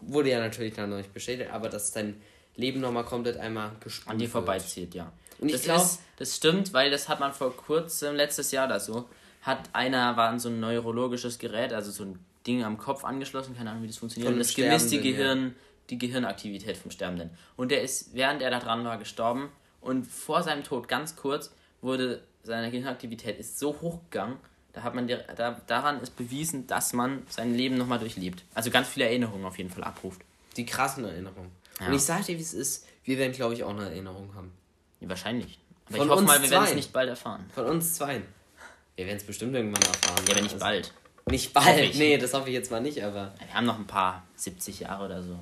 wurde 0.00 0.30
ja 0.30 0.38
natürlich 0.38 0.76
noch 0.76 0.86
nicht 0.86 1.12
bestätigt, 1.12 1.50
aber 1.50 1.68
dass 1.68 1.92
dein 1.92 2.20
Leben 2.56 2.80
nochmal 2.80 3.04
komplett 3.04 3.36
einmal 3.36 3.72
gespult 3.80 4.10
An 4.10 4.18
dir 4.18 4.28
vorbeizieht, 4.28 4.94
ja. 4.94 5.12
Und 5.40 5.52
das, 5.52 5.62
glaub, 5.62 5.80
ist, 5.80 6.00
das 6.16 6.36
stimmt, 6.36 6.72
weil 6.72 6.90
das 6.90 7.08
hat 7.08 7.20
man 7.20 7.32
vor 7.32 7.56
kurzem, 7.56 8.16
letztes 8.16 8.50
Jahr 8.50 8.66
oder 8.66 8.80
so, 8.80 9.08
hat 9.42 9.70
einer, 9.72 10.16
war 10.16 10.28
an 10.28 10.40
so 10.40 10.48
ein 10.48 10.58
neurologisches 10.58 11.38
Gerät, 11.38 11.72
also 11.72 11.92
so 11.92 12.04
ein 12.04 12.18
Ding 12.46 12.64
am 12.64 12.78
Kopf 12.78 13.04
angeschlossen, 13.04 13.56
keine 13.56 13.70
Ahnung, 13.70 13.84
wie 13.84 13.86
das 13.86 13.98
funktioniert. 13.98 14.32
Und 14.32 14.38
das 14.38 14.54
gemisst 14.54 14.90
die, 14.90 15.00
Gehirn, 15.00 15.44
ja. 15.44 15.52
die 15.90 15.98
Gehirnaktivität 15.98 16.76
vom 16.76 16.90
Sterbenden. 16.90 17.30
Und 17.56 17.70
der 17.70 17.82
ist, 17.82 18.14
während 18.14 18.42
er 18.42 18.50
da 18.50 18.58
dran 18.58 18.84
war, 18.84 18.98
gestorben. 18.98 19.50
Und 19.80 20.06
vor 20.06 20.42
seinem 20.42 20.64
Tod, 20.64 20.88
ganz 20.88 21.14
kurz, 21.14 21.54
wurde 21.80 22.22
seine 22.42 22.70
Gehirnaktivität 22.70 23.38
ist 23.38 23.58
so 23.58 23.80
hoch 23.80 24.00
gegangen, 24.10 24.38
Da 24.78 24.84
hat 24.84 24.94
man 24.94 25.08
da, 25.08 25.60
daran 25.66 26.00
ist 26.00 26.16
bewiesen, 26.16 26.68
dass 26.68 26.92
man 26.92 27.24
sein 27.28 27.52
Leben 27.52 27.76
nochmal 27.76 27.98
durchlebt. 27.98 28.44
Also 28.54 28.70
ganz 28.70 28.86
viele 28.86 29.06
Erinnerungen 29.06 29.44
auf 29.44 29.58
jeden 29.58 29.70
Fall 29.70 29.82
abruft. 29.82 30.20
Die 30.56 30.64
krassen 30.64 31.04
Erinnerungen. 31.04 31.50
Ja. 31.80 31.88
Und 31.88 31.94
ich 31.94 32.02
sag 32.02 32.24
dir, 32.26 32.38
wie 32.38 32.42
es 32.42 32.54
ist, 32.54 32.86
wir 33.02 33.18
werden, 33.18 33.32
glaube 33.32 33.54
ich, 33.54 33.64
auch 33.64 33.70
eine 33.70 33.86
Erinnerung 33.86 34.32
haben. 34.36 34.52
Ja, 35.00 35.08
wahrscheinlich. 35.08 35.58
Aber 35.88 35.96
Von 35.96 36.06
ich 36.06 36.12
hoffe 36.12 36.22
mal, 36.22 36.40
wir 36.40 36.48
werden 36.48 36.64
es 36.64 36.74
nicht 36.76 36.92
bald 36.92 37.08
erfahren. 37.08 37.50
Von 37.52 37.66
uns 37.66 37.94
zwei. 37.94 38.22
Wir 38.94 39.06
werden 39.06 39.16
es 39.16 39.24
bestimmt 39.24 39.52
irgendwann 39.52 39.82
erfahren. 39.82 40.24
Ja, 40.28 40.32
aber 40.32 40.42
nicht 40.42 40.54
also, 40.54 40.64
bald. 40.64 40.94
Nicht 41.28 41.52
bald, 41.52 41.94
nee, 41.96 42.18
das 42.18 42.32
hoffe 42.34 42.48
ich 42.50 42.54
jetzt 42.54 42.70
mal 42.70 42.80
nicht, 42.80 43.02
aber. 43.02 43.34
Wir 43.38 43.54
haben 43.54 43.66
noch 43.66 43.80
ein 43.80 43.86
paar 43.88 44.22
70 44.36 44.78
Jahre 44.78 45.06
oder 45.06 45.24
so. 45.24 45.40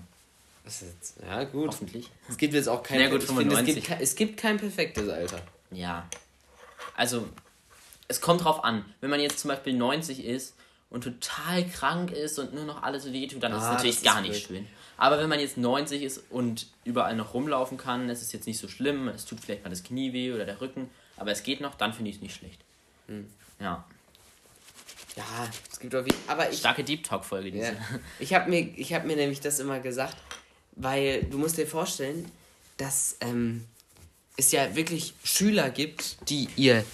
Jetzt, 0.65 1.19
ja, 1.23 1.45
gut. 1.45 1.69
Hoffentlich. 1.69 2.11
Es 2.31 2.39
gibt 2.39 2.55
jetzt 2.55 2.71
auch 2.71 2.83
kein. 2.83 3.01
Ja, 3.01 3.11
gut, 3.11 3.23
95. 3.23 3.75
Finde, 3.75 3.81
es, 3.81 3.87
gibt, 3.87 4.01
es 4.01 4.15
gibt 4.17 4.41
kein 4.41 4.57
perfektes 4.57 5.11
Alter. 5.11 5.43
Ja. 5.73 6.09
Also, 6.97 7.29
es 8.09 8.21
kommt 8.21 8.45
drauf 8.45 8.65
an. 8.65 8.85
Wenn 9.01 9.11
man 9.11 9.21
jetzt 9.21 9.39
zum 9.39 9.49
Beispiel 9.49 9.73
90 9.73 10.25
ist 10.25 10.55
und 10.91 11.05
total 11.05 11.67
krank 11.69 12.13
ist 12.13 12.39
und 12.39 12.55
nur 12.55 12.65
noch 12.65 12.83
alles 12.83 13.05
so 13.05 13.13
wehtut, 13.13 13.43
dann 13.43 13.53
ah, 13.53 13.57
ist 13.57 13.65
es 13.65 13.71
natürlich 13.71 14.03
gar 14.03 14.21
nicht 14.21 14.47
schön. 14.47 14.67
Aber 14.97 15.19
wenn 15.19 15.29
man 15.29 15.41
jetzt 15.41 15.59
90 15.59 16.03
ist 16.03 16.23
und 16.31 16.69
überall 16.85 17.17
noch 17.17 17.35
rumlaufen 17.35 17.77
kann, 17.77 18.09
es 18.09 18.23
ist 18.23 18.33
jetzt 18.33 18.47
nicht 18.47 18.59
so 18.59 18.69
schlimm, 18.69 19.09
es 19.09 19.25
tut 19.25 19.41
vielleicht 19.41 19.63
mal 19.63 19.71
das 19.71 19.83
Knie 19.83 20.13
weh 20.13 20.33
oder 20.33 20.45
der 20.45 20.61
Rücken, 20.61 20.91
aber 21.17 21.33
es 21.33 21.43
geht 21.43 21.61
noch, 21.61 21.75
dann 21.75 21.93
finde 21.93 22.11
ich 22.11 22.17
es 22.17 22.23
nicht 22.23 22.35
schlecht. 22.35 22.61
Hm. 23.09 23.27
Ja. 23.61 23.85
Ja, 25.17 25.25
es 25.71 25.81
gibt 25.81 25.95
auch 25.95 26.05
wie, 26.05 26.13
aber 26.27 26.51
ich, 26.51 26.59
Starke 26.59 26.85
Deep 26.85 27.05
Talk 27.05 27.25
Folge 27.25 27.51
diese. 27.51 27.73
Ja. 27.73 27.77
Ich 28.19 28.35
habe 28.35 28.51
mir 28.51 28.61
ich 28.77 28.93
habe 28.93 29.07
mir 29.07 29.17
nämlich 29.17 29.41
das 29.41 29.59
immer 29.61 29.81
gesagt, 29.81 30.17
weil 30.73 31.25
du 31.25 31.39
musst 31.39 31.57
dir 31.57 31.67
vorstellen, 31.67 32.31
dass 32.77 33.17
ähm, 33.21 33.65
es 34.37 34.53
ja 34.53 34.77
wirklich 34.77 35.15
Schüler 35.25 35.71
gibt, 35.71 36.29
die 36.29 36.49
ihr 36.57 36.85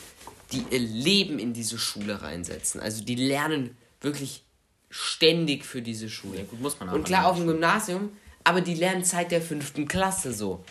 die 0.52 0.64
ihr 0.70 0.78
Leben 0.78 1.38
in 1.38 1.52
diese 1.52 1.78
Schule 1.78 2.22
reinsetzen. 2.22 2.80
Also 2.80 3.02
die 3.02 3.14
lernen 3.14 3.76
wirklich 4.00 4.44
ständig 4.90 5.64
für 5.64 5.82
diese 5.82 6.10
Schule. 6.10 6.40
Ja, 6.40 6.44
gut, 6.44 6.60
muss 6.60 6.78
man 6.78 6.90
auch 6.90 6.94
Und 6.94 7.04
klar 7.04 7.26
auf 7.26 7.36
dem 7.36 7.46
Gymnasium, 7.46 8.10
aber 8.44 8.60
die 8.60 8.74
lernen 8.74 9.04
seit 9.04 9.30
der 9.30 9.40
fünften 9.40 9.88
Klasse 9.88 10.32
so. 10.32 10.64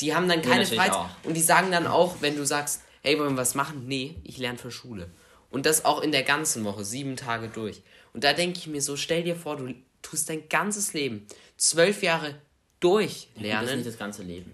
Die 0.00 0.14
haben 0.14 0.28
dann 0.28 0.42
keine 0.42 0.64
ja, 0.64 0.76
Freizeit. 0.76 1.10
Und 1.24 1.34
die 1.34 1.40
sagen 1.40 1.70
dann 1.70 1.86
auch, 1.86 2.16
wenn 2.20 2.36
du 2.36 2.44
sagst, 2.44 2.82
hey, 3.02 3.18
wollen 3.18 3.34
wir 3.34 3.38
was 3.38 3.54
machen? 3.54 3.86
Nee, 3.86 4.16
ich 4.24 4.38
lerne 4.38 4.58
für 4.58 4.70
Schule. 4.70 5.10
Und 5.50 5.66
das 5.66 5.84
auch 5.84 6.02
in 6.02 6.12
der 6.12 6.22
ganzen 6.22 6.64
Woche, 6.64 6.84
sieben 6.84 7.16
Tage 7.16 7.48
durch. 7.48 7.82
Und 8.12 8.24
da 8.24 8.32
denke 8.32 8.58
ich 8.58 8.66
mir 8.66 8.82
so, 8.82 8.96
stell 8.96 9.22
dir 9.22 9.36
vor, 9.36 9.56
du 9.56 9.74
tust 10.02 10.28
dein 10.28 10.48
ganzes 10.48 10.92
Leben, 10.92 11.26
zwölf 11.56 12.02
Jahre 12.02 12.34
durchlernen. 12.80 13.50
Ja, 13.50 13.60
das 13.60 13.70
ist 13.70 13.76
nicht 13.76 13.88
das 13.88 13.98
ganze 13.98 14.22
Leben. 14.22 14.52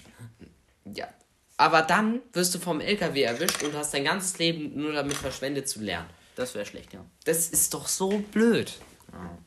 Ja, 0.85 1.09
aber 1.59 1.83
dann 1.83 2.21
wirst 2.33 2.55
du 2.55 2.59
vom 2.61 2.81
LKW 2.81 3.23
erwischt 3.23 3.63
und 3.65 3.75
hast 3.75 3.93
dein 3.93 4.05
ganzes 4.05 4.39
Leben 4.39 4.81
nur 4.81 4.93
damit 4.93 5.15
verschwendet 5.15 5.69
zu 5.69 5.81
lernen. 5.81 6.09
Das 6.37 6.55
wäre 6.55 6.65
schlecht, 6.65 6.95
ja. 6.95 7.05
Das 7.25 7.49
ist 7.49 7.75
doch 7.75 7.89
so 7.89 8.23
blöd. 8.33 8.73
Ja. 9.13 9.39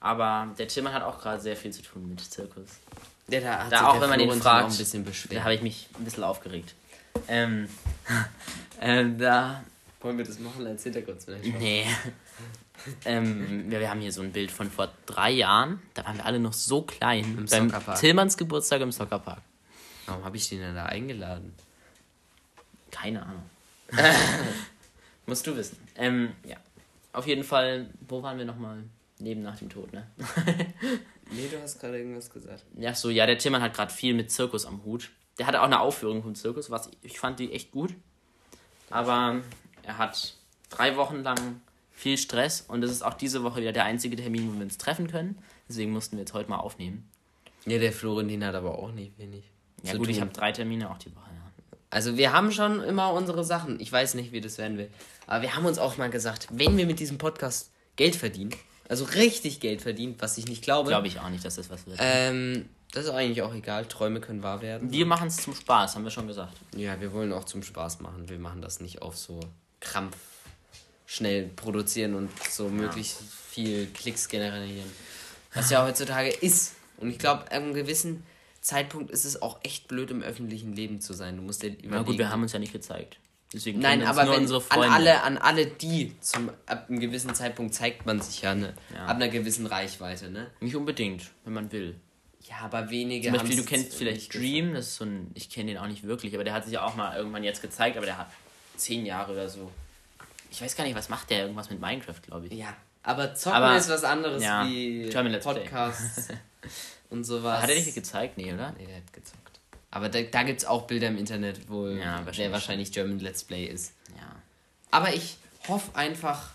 Aber 0.00 0.54
der 0.56 0.68
Tillmann 0.68 0.94
hat 0.94 1.02
auch 1.02 1.20
gerade 1.20 1.42
sehr 1.42 1.56
viel 1.56 1.72
zu 1.72 1.82
tun 1.82 2.08
mit 2.08 2.20
Zirkus. 2.20 2.68
Ja, 3.28 3.40
da, 3.40 3.64
hat 3.64 3.72
da 3.72 3.88
auch 3.88 4.00
wenn 4.00 4.08
man 4.08 4.20
ihn 4.20 4.40
fragt, 4.40 4.70
ein 4.70 4.76
bisschen 4.76 5.04
beschwert. 5.04 5.40
da 5.40 5.42
habe 5.42 5.54
ich 5.54 5.62
mich 5.62 5.88
ein 5.98 6.04
bisschen 6.04 6.22
aufgeregt. 6.22 6.74
Ähm, 7.26 7.68
ähm, 8.80 9.18
da 9.18 9.64
wollen 10.00 10.18
wir 10.18 10.24
das 10.24 10.38
machen 10.38 10.64
als 10.64 10.84
Hintergrund? 10.84 11.26
Nee. 11.58 11.86
ähm, 13.04 13.68
wir, 13.68 13.80
wir 13.80 13.90
haben 13.90 14.00
hier 14.00 14.12
so 14.12 14.22
ein 14.22 14.30
Bild 14.30 14.52
von 14.52 14.70
vor 14.70 14.92
drei 15.06 15.32
Jahren. 15.32 15.82
Da 15.94 16.04
waren 16.04 16.18
wir 16.18 16.24
alle 16.24 16.38
noch 16.38 16.52
so 16.52 16.82
klein. 16.82 17.24
Im 17.36 17.46
beim 17.46 17.96
Tillmanns 17.96 18.36
Geburtstag 18.36 18.80
im 18.82 18.92
Soccerpark. 18.92 19.40
Warum 20.06 20.24
habe 20.24 20.36
ich 20.36 20.48
den 20.48 20.60
denn 20.60 20.74
da 20.74 20.86
eingeladen? 20.86 21.54
Keine 22.90 23.22
Ahnung. 23.24 23.42
Musst 25.26 25.46
du 25.46 25.56
wissen. 25.56 25.76
Ähm, 25.96 26.32
ja. 26.44 26.56
Auf 27.12 27.26
jeden 27.26 27.44
Fall, 27.44 27.90
wo 28.08 28.22
waren 28.22 28.38
wir 28.38 28.44
nochmal? 28.44 28.84
Leben 29.18 29.42
nach 29.42 29.58
dem 29.58 29.70
Tod, 29.70 29.92
ne? 29.92 30.06
nee, 31.30 31.48
du 31.50 31.60
hast 31.62 31.80
gerade 31.80 31.98
irgendwas 31.98 32.30
gesagt. 32.30 32.64
Ja, 32.78 32.94
so, 32.94 33.08
ja, 33.08 33.26
der 33.26 33.38
Tillmann 33.38 33.62
hat 33.62 33.74
gerade 33.74 33.92
viel 33.92 34.12
mit 34.14 34.30
Zirkus 34.30 34.66
am 34.66 34.84
Hut. 34.84 35.10
Der 35.38 35.46
hatte 35.46 35.60
auch 35.60 35.66
eine 35.66 35.80
Aufführung 35.80 36.22
vom 36.22 36.34
Zirkus, 36.34 36.70
was 36.70 36.88
ich, 36.88 37.12
ich 37.12 37.18
fand 37.18 37.38
die 37.38 37.52
echt 37.52 37.70
gut. 37.70 37.94
Aber 38.90 39.40
er 39.82 39.98
hat 39.98 40.34
drei 40.68 40.96
Wochen 40.96 41.22
lang 41.22 41.62
viel 41.92 42.18
Stress 42.18 42.60
und 42.60 42.84
es 42.84 42.90
ist 42.90 43.02
auch 43.02 43.14
diese 43.14 43.42
Woche 43.42 43.62
wieder 43.62 43.72
der 43.72 43.84
einzige 43.84 44.16
Termin, 44.16 44.52
wo 44.52 44.58
wir 44.58 44.64
uns 44.64 44.76
treffen 44.76 45.08
können. 45.08 45.38
Deswegen 45.68 45.92
mussten 45.92 46.16
wir 46.16 46.20
jetzt 46.20 46.34
heute 46.34 46.50
mal 46.50 46.58
aufnehmen. 46.58 47.08
Ja, 47.64 47.78
der 47.78 47.92
Florentin 47.92 48.44
hat 48.44 48.54
aber 48.54 48.78
auch 48.78 48.92
nicht 48.92 49.18
wenig. 49.18 49.44
Ja 49.82 49.92
gut, 49.92 50.04
tun. 50.04 50.10
ich 50.10 50.20
habe 50.20 50.32
drei 50.32 50.52
Termine 50.52 50.90
auch 50.90 50.98
die 50.98 51.14
Woche. 51.14 51.30
Ja. 51.30 51.76
Also 51.90 52.16
wir 52.16 52.32
haben 52.32 52.50
schon 52.52 52.82
immer 52.82 53.12
unsere 53.12 53.44
Sachen. 53.44 53.80
Ich 53.80 53.90
weiß 53.90 54.14
nicht, 54.14 54.32
wie 54.32 54.40
das 54.40 54.58
werden 54.58 54.78
will. 54.78 54.90
Aber 55.26 55.42
wir 55.42 55.54
haben 55.54 55.66
uns 55.66 55.78
auch 55.78 55.96
mal 55.96 56.10
gesagt, 56.10 56.48
wenn 56.50 56.76
wir 56.76 56.86
mit 56.86 56.98
diesem 56.98 57.18
Podcast 57.18 57.70
Geld 57.96 58.16
verdienen, 58.16 58.54
also 58.88 59.04
richtig 59.04 59.60
Geld 59.60 59.82
verdienen, 59.82 60.14
was 60.18 60.38
ich 60.38 60.46
nicht 60.46 60.62
glaube. 60.62 60.88
Glaube 60.88 61.08
ich 61.08 61.20
auch 61.20 61.28
nicht, 61.28 61.44
dass 61.44 61.56
das 61.56 61.70
was 61.70 61.86
wird. 61.86 61.98
Ähm, 62.00 62.68
das 62.92 63.04
ist 63.04 63.10
eigentlich 63.10 63.42
auch 63.42 63.54
egal. 63.54 63.86
Träume 63.86 64.20
können 64.20 64.42
wahr 64.42 64.62
werden. 64.62 64.92
Wir 64.92 65.06
machen 65.06 65.28
es 65.28 65.36
zum 65.36 65.54
Spaß, 65.54 65.96
haben 65.96 66.04
wir 66.04 66.10
schon 66.10 66.28
gesagt. 66.28 66.56
Ja, 66.74 67.00
wir 67.00 67.12
wollen 67.12 67.32
auch 67.32 67.44
zum 67.44 67.62
Spaß 67.62 68.00
machen. 68.00 68.28
Wir 68.28 68.38
machen 68.38 68.62
das 68.62 68.80
nicht 68.80 69.02
auf 69.02 69.16
so 69.16 69.40
Krampf 69.80 70.16
schnell 71.04 71.48
produzieren 71.48 72.14
und 72.14 72.30
so 72.50 72.64
ja. 72.64 72.70
möglichst 72.70 73.18
viel 73.50 73.86
Klicks 73.86 74.28
generieren. 74.28 74.90
Was 75.54 75.70
ja 75.70 75.84
heutzutage 75.84 76.30
ist. 76.30 76.74
Und 76.98 77.10
ich 77.10 77.18
glaube, 77.18 77.50
einem 77.50 77.74
gewissen 77.74 78.24
Zeitpunkt 78.66 79.12
ist 79.12 79.24
es 79.24 79.40
auch 79.42 79.60
echt 79.62 79.86
blöd, 79.86 80.10
im 80.10 80.22
öffentlichen 80.22 80.72
Leben 80.72 81.00
zu 81.00 81.14
sein. 81.14 81.36
Du 81.36 81.42
musst 81.42 81.62
dir 81.62 81.68
überlegen. 81.68 81.90
Na 81.90 82.02
gut, 82.02 82.18
wir 82.18 82.30
haben 82.30 82.42
uns 82.42 82.52
ja 82.52 82.58
nicht 82.58 82.72
gezeigt. 82.72 83.18
Deswegen 83.52 83.78
Nein, 83.78 84.02
aber 84.02 84.28
wenn, 84.28 84.50
an 84.50 84.92
alle, 84.92 85.22
an 85.22 85.38
alle 85.38 85.66
die, 85.66 86.18
zum, 86.20 86.50
ab 86.66 86.86
einem 86.88 86.98
gewissen 86.98 87.32
Zeitpunkt 87.32 87.74
zeigt 87.74 88.06
man 88.06 88.20
sich 88.20 88.42
ja, 88.42 88.56
ne? 88.56 88.74
Ja. 88.92 89.06
Ab 89.06 89.16
einer 89.16 89.28
gewissen 89.28 89.66
Reichweite, 89.66 90.30
ne? 90.30 90.50
Nicht 90.58 90.74
unbedingt, 90.74 91.30
wenn 91.44 91.52
man 91.52 91.70
will. 91.70 91.94
Ja, 92.42 92.56
aber 92.64 92.90
wenige. 92.90 93.28
Zum 93.28 93.38
Beispiel, 93.38 93.56
du 93.56 93.64
kennst 93.64 93.94
vielleicht 93.94 94.34
Dream, 94.34 94.74
das 94.74 94.88
ist 94.88 94.96
so 94.96 95.04
ein, 95.04 95.30
ich 95.34 95.48
kenne 95.48 95.70
den 95.70 95.78
auch 95.78 95.86
nicht 95.86 96.02
wirklich, 96.02 96.34
aber 96.34 96.42
der 96.42 96.52
hat 96.52 96.64
sich 96.64 96.72
ja 96.72 96.84
auch 96.84 96.96
mal 96.96 97.16
irgendwann 97.16 97.44
jetzt 97.44 97.62
gezeigt, 97.62 97.96
aber 97.96 98.06
der 98.06 98.18
hat 98.18 98.30
zehn 98.74 99.06
Jahre 99.06 99.32
oder 99.32 99.48
so. 99.48 99.70
Ich 100.50 100.60
weiß 100.60 100.74
gar 100.74 100.82
nicht, 100.82 100.96
was 100.96 101.08
macht 101.08 101.30
der? 101.30 101.42
Irgendwas 101.42 101.70
mit 101.70 101.80
Minecraft, 101.80 102.20
glaube 102.26 102.48
ich. 102.48 102.52
Ja, 102.52 102.76
aber 103.04 103.32
Zocken 103.36 103.58
aber, 103.58 103.76
ist 103.76 103.88
was 103.88 104.02
anderes 104.02 104.42
ja, 104.42 104.66
wie 104.66 105.08
Podcasts. 105.40 106.30
und 107.10 107.24
sowas. 107.24 107.62
Hat 107.62 107.70
er 107.70 107.76
nicht 107.76 107.94
gezeigt? 107.94 108.36
Nee, 108.36 108.52
oder? 108.52 108.72
Nee, 108.78 108.86
der 108.86 108.96
hat 108.96 109.12
gezockt. 109.12 109.60
Aber 109.90 110.08
da, 110.08 110.20
da 110.22 110.42
gibt 110.42 110.60
es 110.60 110.66
auch 110.66 110.82
Bilder 110.86 111.08
im 111.08 111.16
Internet, 111.16 111.68
wo 111.68 111.86
ja, 111.88 112.16
wahrscheinlich 112.16 112.36
der 112.36 112.52
wahrscheinlich 112.52 112.92
German 112.92 113.18
Let's 113.18 113.44
Play 113.44 113.64
ist. 113.64 113.94
Ja. 114.16 114.36
Aber 114.90 115.14
ich 115.14 115.38
hoffe 115.68 115.96
einfach. 115.96 116.50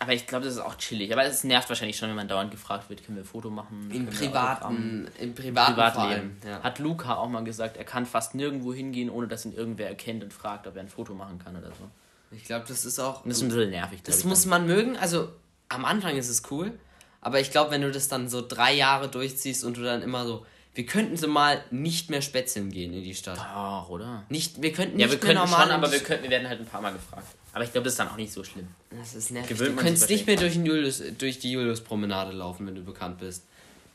Aber 0.00 0.12
ich 0.12 0.26
glaube, 0.26 0.44
das 0.44 0.54
ist 0.54 0.60
auch 0.60 0.76
chillig. 0.76 1.12
Aber 1.12 1.24
es 1.24 1.42
nervt 1.42 1.68
wahrscheinlich 1.68 1.96
schon, 1.96 2.08
wenn 2.08 2.16
man 2.16 2.28
dauernd 2.28 2.52
gefragt 2.52 2.88
wird, 2.88 3.04
können 3.04 3.16
wir 3.16 3.24
ein 3.24 3.26
Foto 3.26 3.50
machen? 3.50 3.90
Im 3.92 4.06
privaten, 4.06 5.08
im 5.18 5.34
privaten 5.34 5.74
Privatleben. 5.74 6.36
Ja. 6.46 6.62
Hat 6.62 6.78
Luca 6.78 7.16
auch 7.16 7.28
mal 7.28 7.42
gesagt, 7.42 7.76
er 7.76 7.84
kann 7.84 8.06
fast 8.06 8.36
nirgendwo 8.36 8.72
hingehen, 8.72 9.10
ohne 9.10 9.26
dass 9.26 9.44
ihn 9.44 9.52
irgendwer 9.52 9.88
erkennt 9.88 10.22
und 10.22 10.32
fragt, 10.32 10.68
ob 10.68 10.76
er 10.76 10.82
ein 10.82 10.88
Foto 10.88 11.14
machen 11.14 11.40
kann 11.40 11.56
oder 11.56 11.68
so. 11.68 11.90
Ich 12.30 12.44
glaube, 12.44 12.64
das 12.68 12.84
ist 12.84 12.98
auch. 13.00 13.24
Das 13.24 13.38
ist 13.38 13.42
ein 13.42 13.48
bisschen 13.48 13.70
nervig. 13.70 14.02
Das 14.04 14.24
muss 14.24 14.46
man 14.46 14.66
mögen. 14.66 14.96
Also 14.96 15.30
am 15.68 15.84
Anfang 15.84 16.16
ist 16.16 16.28
es 16.28 16.42
cool. 16.50 16.78
Aber 17.20 17.40
ich 17.40 17.50
glaube, 17.50 17.70
wenn 17.70 17.82
du 17.82 17.90
das 17.90 18.08
dann 18.08 18.28
so 18.28 18.46
drei 18.46 18.74
Jahre 18.74 19.08
durchziehst 19.08 19.64
und 19.64 19.76
du 19.76 19.82
dann 19.82 20.02
immer 20.02 20.26
so, 20.26 20.46
wir 20.74 20.86
könnten 20.86 21.16
so 21.16 21.26
mal 21.26 21.62
nicht 21.70 22.08
mehr 22.08 22.22
spätzeln 22.22 22.70
gehen 22.70 22.92
in 22.92 23.02
die 23.02 23.14
Stadt. 23.14 23.36
Doch, 23.36 23.88
oder? 23.88 24.24
Nicht, 24.28 24.62
wir 24.62 24.72
könnten 24.72 24.96
nicht 24.96 25.06
ja, 25.06 25.10
wir 25.10 25.18
könnten 25.18 25.38
normal 25.38 25.62
schon, 25.62 25.70
aber 25.72 25.90
wir, 25.90 25.98
könnten, 25.98 26.22
wir 26.22 26.30
werden 26.30 26.48
halt 26.48 26.60
ein 26.60 26.66
paar 26.66 26.80
Mal 26.80 26.92
gefragt. 26.92 27.26
Aber 27.52 27.64
ich 27.64 27.72
glaube, 27.72 27.86
das 27.86 27.94
ist 27.94 27.98
dann 27.98 28.08
auch 28.08 28.16
nicht 28.16 28.32
so 28.32 28.44
schlimm. 28.44 28.68
Das 28.90 29.14
ist 29.14 29.32
nervig. 29.32 29.56
Gewöhnt 29.56 29.76
du 29.76 29.82
könntest 29.82 30.08
nicht 30.08 30.26
mehr 30.26 30.36
durch, 30.36 30.54
Julius, 30.54 31.02
durch 31.18 31.40
die 31.40 31.50
Julius-Promenade 31.50 32.30
laufen, 32.30 32.66
wenn 32.66 32.76
du 32.76 32.84
bekannt 32.84 33.18
bist. 33.18 33.44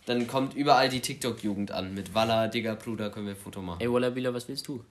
Dann 0.06 0.28
kommt 0.28 0.54
überall 0.56 0.90
die 0.90 1.00
TikTok-Jugend 1.00 1.72
an. 1.72 1.94
Mit 1.94 2.14
Walla, 2.14 2.50
Digga, 2.50 2.76
Bruder, 2.76 3.10
können 3.10 3.28
wir 3.28 3.36
ein 3.36 3.40
Foto 3.40 3.62
machen. 3.62 3.80
Ey, 3.80 3.90
Walla, 3.90 4.10
Bila, 4.10 4.34
was 4.34 4.50
willst 4.50 4.68
du? 4.68 4.84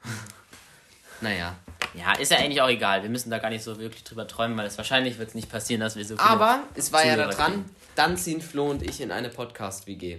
naja. 1.21 1.57
Ja, 1.95 2.13
ist 2.15 2.31
ja 2.31 2.39
eigentlich 2.39 2.63
auch 2.63 2.71
egal. 2.71 3.03
Wir 3.03 3.11
müssen 3.11 3.29
da 3.29 3.39
gar 3.39 3.51
nicht 3.51 3.63
so 3.63 3.79
wirklich 3.79 4.03
drüber 4.05 4.27
träumen, 4.27 4.57
weil 4.57 4.67
es 4.67 4.79
wahrscheinlich 4.79 5.19
wird 5.19 5.35
nicht 5.35 5.51
passieren, 5.51 5.83
dass 5.83 5.97
wir 5.97 6.07
so 6.07 6.19
Aber 6.19 6.63
es 6.75 6.91
war 6.91 7.03
Zuhörer 7.03 7.19
ja 7.19 7.27
da 7.27 7.35
dran, 7.35 7.67
dann 7.95 8.17
ziehen 8.17 8.41
Flo 8.41 8.71
und 8.71 8.83
ich 8.83 9.01
in 9.01 9.11
eine 9.11 9.29
Podcast-WG. 9.29 10.19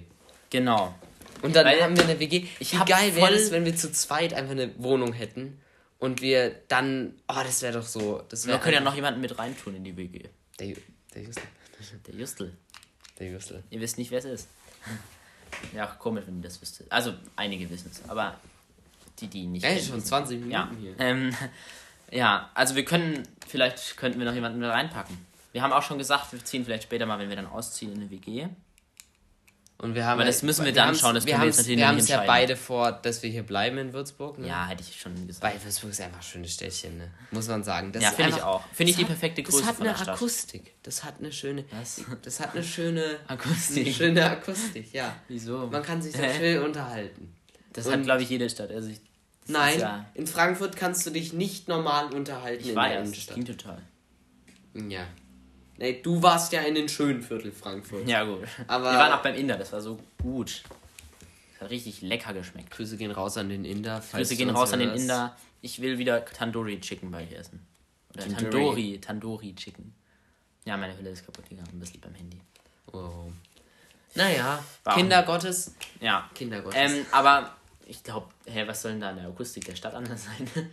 Genau. 0.49 0.93
Und 1.41 1.55
dann 1.55 1.65
weil 1.65 1.81
haben 1.81 1.97
wir 1.97 2.03
eine 2.03 2.19
WG. 2.19 2.47
Ich 2.59 2.73
Wie 2.73 2.85
geil 2.85 3.15
wäre 3.15 3.33
es, 3.33 3.51
wenn 3.51 3.65
wir 3.65 3.75
zu 3.75 3.91
zweit 3.91 4.33
einfach 4.33 4.51
eine 4.51 4.71
Wohnung 4.77 5.11
hätten 5.13 5.59
und 5.99 6.21
wir 6.21 6.55
dann. 6.67 7.15
Oh, 7.27 7.41
das 7.43 7.61
wäre 7.61 7.73
doch 7.73 7.85
so. 7.85 8.23
Das 8.29 8.47
wir 8.47 8.57
können 8.59 8.75
ja 8.75 8.79
noch 8.81 8.95
jemanden 8.95 9.19
mit 9.19 9.37
reintun 9.37 9.75
in 9.75 9.83
die 9.83 9.97
WG. 9.97 10.23
Der, 10.59 10.75
der 11.13 11.23
Justel. 11.23 11.43
Der 12.07 12.15
Justel. 12.15 12.57
Der 13.19 13.29
Justel. 13.29 13.63
Ihr 13.69 13.81
wisst 13.81 13.97
nicht, 13.97 14.11
wer 14.11 14.19
es 14.19 14.25
ist. 14.25 14.47
Ja, 15.71 15.85
komisch, 15.85 16.23
wenn 16.25 16.37
ihr 16.37 16.41
das 16.41 16.59
wüsstet. 16.59 16.91
Also, 16.91 17.13
einige 17.35 17.69
wissen 17.69 17.89
es, 17.91 18.09
aber 18.09 18.39
die, 19.19 19.27
die 19.27 19.45
nicht. 19.45 19.63
Ey, 19.63 19.79
schon 19.79 20.03
20 20.03 20.39
Minuten 20.39 20.51
ja. 20.51 20.71
hier. 20.79 20.95
Ähm, 20.97 21.33
ja, 22.11 22.49
also 22.55 22.75
wir 22.75 22.83
können, 22.83 23.21
vielleicht 23.47 23.95
könnten 23.95 24.17
wir 24.17 24.25
noch 24.25 24.33
jemanden 24.33 24.59
mit 24.59 24.69
reinpacken. 24.69 25.15
Wir 25.53 25.61
haben 25.61 25.71
auch 25.71 25.83
schon 25.83 25.97
gesagt, 25.97 26.33
wir 26.33 26.43
ziehen 26.43 26.65
vielleicht 26.65 26.83
später 26.83 27.05
mal, 27.05 27.19
wenn 27.19 27.29
wir 27.29 27.35
dann 27.35 27.47
ausziehen, 27.47 27.93
in 27.93 28.01
eine 28.01 28.11
WG. 28.11 28.47
Und 29.77 29.95
wir 29.95 30.05
haben 30.05 30.19
Aber 30.19 30.25
das 30.25 30.43
müssen 30.43 30.65
wir, 30.65 30.71
dann 30.71 30.95
schauen, 30.95 31.13
das 31.13 31.25
wir 31.25 31.33
können 31.33 31.43
wir 31.43 31.47
jetzt 31.47 31.57
natürlich 31.57 31.77
Wir 31.77 31.87
haben 31.87 31.97
es 31.97 32.07
ja 32.07 32.23
beide 32.25 32.55
vor, 32.55 32.91
dass 32.91 33.21
wir 33.21 33.29
hier 33.29 33.43
bleiben 33.43 33.77
in 33.77 33.93
Würzburg. 33.93 34.39
Ne? 34.39 34.47
Ja, 34.47 34.67
hätte 34.67 34.81
ich 34.81 34.99
schon 34.99 35.27
gesagt. 35.27 35.43
Weil 35.43 35.63
Würzburg 35.63 35.91
ist 35.91 36.01
einfach 36.01 36.19
ein 36.19 36.23
schönes 36.23 36.53
Städtchen, 36.53 36.97
ne? 36.97 37.11
muss 37.31 37.47
man 37.47 37.63
sagen. 37.63 37.91
Das 37.91 38.01
ja, 38.01 38.11
finde 38.11 38.31
ich 38.31 38.41
auch. 38.41 38.63
Finde 38.71 38.91
ich 38.91 38.97
die 38.97 39.05
perfekte 39.05 39.43
Größe 39.43 39.59
Das 39.59 39.67
hat 39.67 39.81
eine 39.81 39.97
Akustik. 39.97 40.73
Das 40.83 41.03
hat 41.03 41.15
eine 41.19 41.31
schöne... 41.31 41.65
Was? 41.71 42.01
Das 42.23 42.39
hat 42.39 42.53
eine 42.53 42.63
schöne... 42.63 43.19
Akustik? 43.27 43.85
Eine 43.85 43.93
schöne 43.93 44.29
Akustik, 44.29 44.93
ja. 44.93 45.15
Wieso? 45.27 45.67
Man 45.67 45.83
kann 45.83 46.01
sich 46.01 46.15
so 46.15 46.23
schön 46.23 46.63
unterhalten. 46.63 47.35
Das 47.73 47.85
Und 47.87 47.93
hat, 47.93 48.03
glaube 48.03 48.23
ich, 48.23 48.29
jede 48.29 48.49
Stadt. 48.49 48.71
Also 48.71 48.89
ich, 48.89 49.01
nein, 49.47 49.79
ja 49.79 50.05
in 50.13 50.27
Frankfurt 50.27 50.77
kannst 50.77 51.05
du 51.05 51.09
dich 51.09 51.33
nicht 51.33 51.67
normal 51.67 52.13
unterhalten 52.13 52.63
ich 52.63 52.69
in 52.69 52.75
weiß, 52.75 52.91
der 52.91 53.01
Innenstadt. 53.01 53.37
Das 53.37 53.45
ging 53.45 53.57
total. 53.57 53.81
Ja. 54.89 55.05
Nee, 55.77 56.01
du 56.01 56.21
warst 56.21 56.53
ja 56.53 56.61
in 56.61 56.75
den 56.75 56.87
schönen 56.87 57.21
Viertel 57.21 57.51
Frankfurt. 57.51 58.07
Ja, 58.07 58.23
gut. 58.23 58.47
Aber 58.67 58.91
Wir 58.91 58.97
waren 58.97 59.13
auch 59.13 59.23
beim 59.23 59.35
Inder, 59.35 59.57
das 59.57 59.71
war 59.71 59.81
so 59.81 59.99
gut. 60.21 60.63
Das 61.53 61.61
hat 61.61 61.69
richtig 61.71 62.01
lecker 62.01 62.33
geschmeckt. 62.33 62.71
Grüße 62.71 62.97
gehen 62.97 63.11
raus 63.11 63.37
an 63.37 63.49
den 63.49 63.65
Inder. 63.65 64.03
Grüße 64.11 64.35
gehen 64.35 64.49
raus 64.49 64.73
an 64.73 64.79
den 64.79 64.91
Inder. 64.91 65.35
Ich 65.61 65.81
will 65.81 65.97
wieder 65.97 66.23
Tandoori 66.25 66.79
Chicken 66.79 67.09
bei 67.09 67.25
dir 67.25 67.39
essen. 67.39 67.65
Oder 68.13 68.23
Tandoori, 68.23 68.41
Tandoori, 68.43 68.99
Tandoori 68.99 69.55
Chicken. 69.55 69.93
Ja, 70.65 70.77
meine 70.77 70.97
Hülle 70.97 71.09
ist 71.09 71.25
kaputt 71.25 71.49
gegangen, 71.49 71.69
ein 71.73 71.79
bisschen 71.79 71.99
beim 72.01 72.13
Handy. 72.13 72.39
Oh. 72.91 73.31
Naja, 74.15 74.63
Warum? 74.83 74.99
Kinder 74.99 75.23
Gottes. 75.23 75.73
Ja. 75.99 76.29
Kinder 76.35 76.61
Gottes. 76.61 76.79
Ähm, 76.79 77.05
aber 77.11 77.55
ich 77.85 78.03
glaube, 78.03 78.27
hä, 78.45 78.63
was 78.67 78.81
soll 78.81 78.91
denn 78.91 79.01
da 79.01 79.09
an 79.09 79.15
der 79.17 79.27
Akustik 79.27 79.65
der 79.65 79.75
Stadt 79.75 79.93
anders 79.93 80.25
sein? 80.25 80.69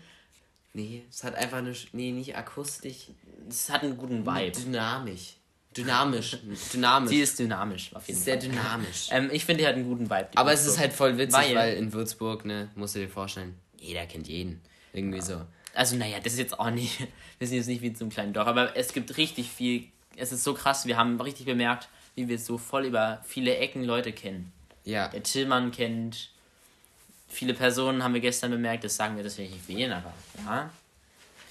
Nee, 0.72 1.04
es 1.11 1.24
hat 1.24 1.35
einfach 1.35 1.59
eine. 1.59 1.74
Nee, 1.92 2.12
nicht 2.12 2.37
akustisch. 2.37 3.09
Es 3.48 3.70
hat 3.70 3.83
einen 3.83 3.96
guten 3.96 4.24
Vibe. 4.24 4.52
Dynamisch. 4.52 5.37
Dynamisch. 5.76 6.38
Dynamisch. 6.72 7.11
Sie 7.11 7.20
ist 7.20 7.38
dynamisch, 7.38 7.94
auf 7.94 8.06
jeden 8.06 8.18
Fall. 8.18 8.24
Sehr 8.24 8.37
dynamisch. 8.37 9.09
ähm, 9.11 9.30
ich 9.33 9.44
finde, 9.44 9.62
die 9.62 9.68
hat 9.68 9.74
einen 9.74 9.88
guten 9.88 10.11
Vibe. 10.11 10.28
Aber 10.35 10.52
es 10.52 10.66
ist 10.66 10.78
halt 10.78 10.92
voll 10.92 11.16
witzig, 11.16 11.38
weil, 11.38 11.54
weil 11.54 11.74
in 11.74 11.92
Würzburg, 11.92 12.44
ne, 12.44 12.70
musst 12.74 12.94
du 12.94 13.00
dir 13.00 13.09
vorstellen, 13.09 13.56
jeder 13.78 14.06
kennt 14.06 14.28
jeden. 14.28 14.61
Irgendwie 14.92 15.18
ja. 15.18 15.24
so. 15.24 15.40
Also, 15.74 15.96
naja, 15.96 16.18
das 16.22 16.35
ist 16.35 16.38
jetzt 16.40 16.59
auch 16.59 16.70
nicht. 16.70 16.98
Wir 17.38 17.46
sind 17.46 17.56
jetzt 17.56 17.68
nicht 17.68 17.83
wie 17.83 17.92
zum 17.92 18.11
kleinen 18.11 18.33
Dorf, 18.33 18.48
aber 18.48 18.76
es 18.76 18.92
gibt 18.92 19.16
richtig 19.16 19.48
viel. 19.50 19.87
Es 20.16 20.33
ist 20.33 20.44
so 20.44 20.54
krass, 20.54 20.85
wir 20.85 20.98
haben 20.98 21.18
richtig 21.18 21.46
bemerkt, 21.46 21.88
wie 22.14 22.28
wir 22.28 22.38
so 22.38 22.59
voll 22.59 22.85
über 22.85 23.22
viele 23.24 23.56
Ecken 23.56 23.83
Leute 23.83 24.12
kennen. 24.12 24.52
Ja. 24.85 25.09
Der 25.09 25.22
Tillmann 25.22 25.70
kennt 25.70 26.33
viele 27.31 27.55
Personen 27.55 28.03
haben 28.03 28.14
wir 28.14 28.21
gestern 28.21 28.51
bemerkt, 28.51 28.85
das 28.85 28.97
sagen 28.97 29.16
wir 29.16 29.23
deswegen 29.23 29.53
nicht 29.53 29.69
wählen, 29.69 29.93
aber 29.93 30.12
ja. 30.45 30.71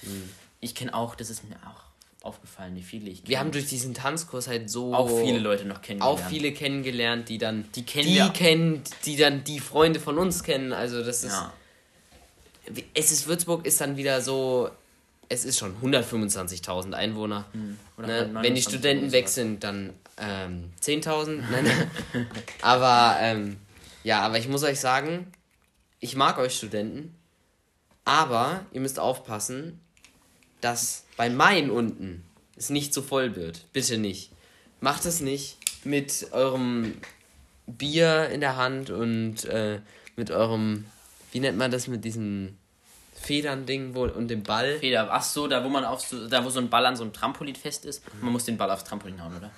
Mhm. 0.02 0.30
Ich 0.60 0.74
kenne 0.74 0.94
auch, 0.94 1.14
das 1.14 1.30
ist 1.30 1.48
mir 1.48 1.56
auch 1.56 1.80
aufgefallen, 2.22 2.76
wie 2.76 2.82
viele 2.82 3.10
ich 3.10 3.18
kenne. 3.18 3.28
Wir 3.28 3.40
haben 3.40 3.50
durch 3.50 3.66
diesen 3.66 3.94
Tanzkurs 3.94 4.46
halt 4.46 4.68
so 4.68 4.94
auch 4.94 5.08
viele 5.08 5.38
Leute 5.38 5.64
noch 5.64 5.80
kennengelernt. 5.80 6.20
Auch 6.20 6.28
viele 6.28 6.52
kennengelernt, 6.52 7.28
die 7.28 7.38
dann 7.38 7.64
die 7.74 7.84
kennen 7.84 8.06
die 8.06 8.30
kennen, 8.30 8.82
die 9.06 9.16
dann 9.16 9.42
die 9.44 9.58
Freunde 9.58 10.00
von 10.00 10.18
uns 10.18 10.42
kennen. 10.42 10.72
Also 10.72 11.02
das 11.02 11.24
ist 11.24 11.32
ja. 11.32 11.52
es 12.94 13.10
ist 13.10 13.26
Würzburg 13.26 13.64
ist 13.64 13.80
dann 13.80 13.96
wieder 13.96 14.20
so 14.20 14.70
es 15.30 15.44
ist 15.44 15.58
schon 15.58 15.76
125.000 15.80 16.92
Einwohner. 16.92 17.46
Hm. 17.52 17.78
Ne? 18.04 18.30
Wenn 18.34 18.54
die 18.54 18.62
Studenten 18.62 19.12
weg 19.12 19.28
sind, 19.28 19.62
dann 19.62 19.94
ähm, 20.18 20.70
10.000. 20.82 21.42
aber 22.62 23.16
ähm, 23.20 23.56
ja, 24.02 24.22
aber 24.22 24.38
ich 24.38 24.48
muss 24.48 24.64
euch 24.64 24.80
sagen, 24.80 25.32
ich 26.00 26.16
mag 26.16 26.38
euch 26.38 26.56
Studenten, 26.56 27.14
aber 28.04 28.66
ihr 28.72 28.80
müsst 28.80 28.98
aufpassen, 28.98 29.78
dass 30.60 31.04
bei 31.16 31.30
Main 31.30 31.70
unten 31.70 32.24
es 32.56 32.70
nicht 32.70 32.92
so 32.92 33.02
voll 33.02 33.36
wird. 33.36 33.72
Bitte 33.72 33.98
nicht. 33.98 34.32
Macht 34.80 35.04
es 35.04 35.20
nicht 35.20 35.58
mit 35.84 36.28
eurem 36.32 36.96
Bier 37.66 38.28
in 38.30 38.40
der 38.40 38.56
Hand 38.56 38.90
und 38.90 39.44
äh, 39.44 39.80
mit 40.16 40.30
eurem, 40.30 40.86
wie 41.32 41.40
nennt 41.40 41.58
man 41.58 41.70
das, 41.70 41.86
mit 41.86 42.04
diesem 42.04 42.56
Federn-Ding 43.14 43.94
und 43.94 44.28
dem 44.28 44.42
Ball. 44.42 44.78
Feder, 44.78 45.08
ach 45.12 45.22
so, 45.22 45.46
da 45.46 45.62
wo 45.62 45.68
man 45.68 45.84
auf 45.84 46.00
so, 46.00 46.26
da 46.26 46.44
wo 46.44 46.50
so 46.50 46.58
ein 46.58 46.70
Ball 46.70 46.86
an 46.86 46.96
so 46.96 47.04
einem 47.04 47.12
Trampolin 47.12 47.54
fest 47.54 47.84
ist. 47.84 48.02
Man 48.20 48.32
muss 48.32 48.44
den 48.44 48.56
Ball 48.56 48.70
aufs 48.70 48.84
Trampolin 48.84 49.22
hauen, 49.22 49.36
oder? 49.36 49.50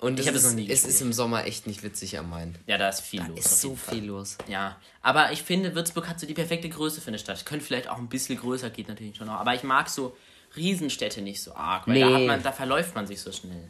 Und 0.00 0.20
ich 0.20 0.28
habe 0.28 0.36
es 0.36 0.44
noch 0.44 0.52
nie 0.52 0.70
Es 0.70 0.84
ist 0.84 1.00
im 1.02 1.12
Sommer 1.12 1.44
echt 1.44 1.66
nicht 1.66 1.82
witzig 1.82 2.18
am 2.18 2.30
Main. 2.30 2.56
Ja, 2.66 2.78
da 2.78 2.88
ist 2.88 3.00
viel 3.00 3.20
da 3.20 3.26
los. 3.26 3.38
ist 3.40 3.60
so 3.60 3.74
viel 3.74 4.04
los. 4.04 4.38
Ja, 4.46 4.76
aber 5.02 5.32
ich 5.32 5.42
finde, 5.42 5.74
Würzburg 5.74 6.08
hat 6.08 6.20
so 6.20 6.26
die 6.26 6.34
perfekte 6.34 6.68
Größe 6.68 7.00
für 7.00 7.08
eine 7.08 7.18
Stadt. 7.18 7.44
Könnte 7.44 7.64
vielleicht 7.64 7.88
auch 7.88 7.98
ein 7.98 8.08
bisschen 8.08 8.38
größer, 8.38 8.70
geht 8.70 8.88
natürlich 8.88 9.16
schon 9.16 9.26
noch. 9.26 9.34
Aber 9.34 9.54
ich 9.54 9.64
mag 9.64 9.88
so 9.88 10.16
Riesenstädte 10.54 11.20
nicht 11.20 11.42
so 11.42 11.54
arg, 11.54 11.88
weil 11.88 11.94
nee. 11.94 12.00
da, 12.00 12.18
man, 12.32 12.42
da 12.42 12.52
verläuft 12.52 12.94
man 12.94 13.06
sich 13.08 13.20
so 13.20 13.32
schnell. 13.32 13.68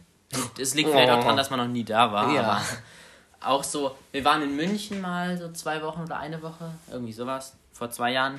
Es 0.58 0.74
liegt 0.74 0.90
vielleicht 0.90 1.10
auch 1.10 1.20
daran, 1.20 1.36
dass 1.36 1.48
man 1.48 1.60
noch 1.60 1.68
nie 1.68 1.84
da 1.84 2.12
war. 2.12 2.32
Ja. 2.34 2.42
Aber 2.42 2.62
auch 3.40 3.64
so, 3.64 3.96
wir 4.12 4.24
waren 4.24 4.42
in 4.42 4.54
München 4.54 5.00
mal 5.00 5.38
so 5.38 5.50
zwei 5.52 5.82
Wochen 5.82 6.02
oder 6.02 6.18
eine 6.18 6.42
Woche, 6.42 6.72
irgendwie 6.90 7.12
sowas, 7.12 7.54
vor 7.72 7.90
zwei 7.90 8.12
Jahren. 8.12 8.38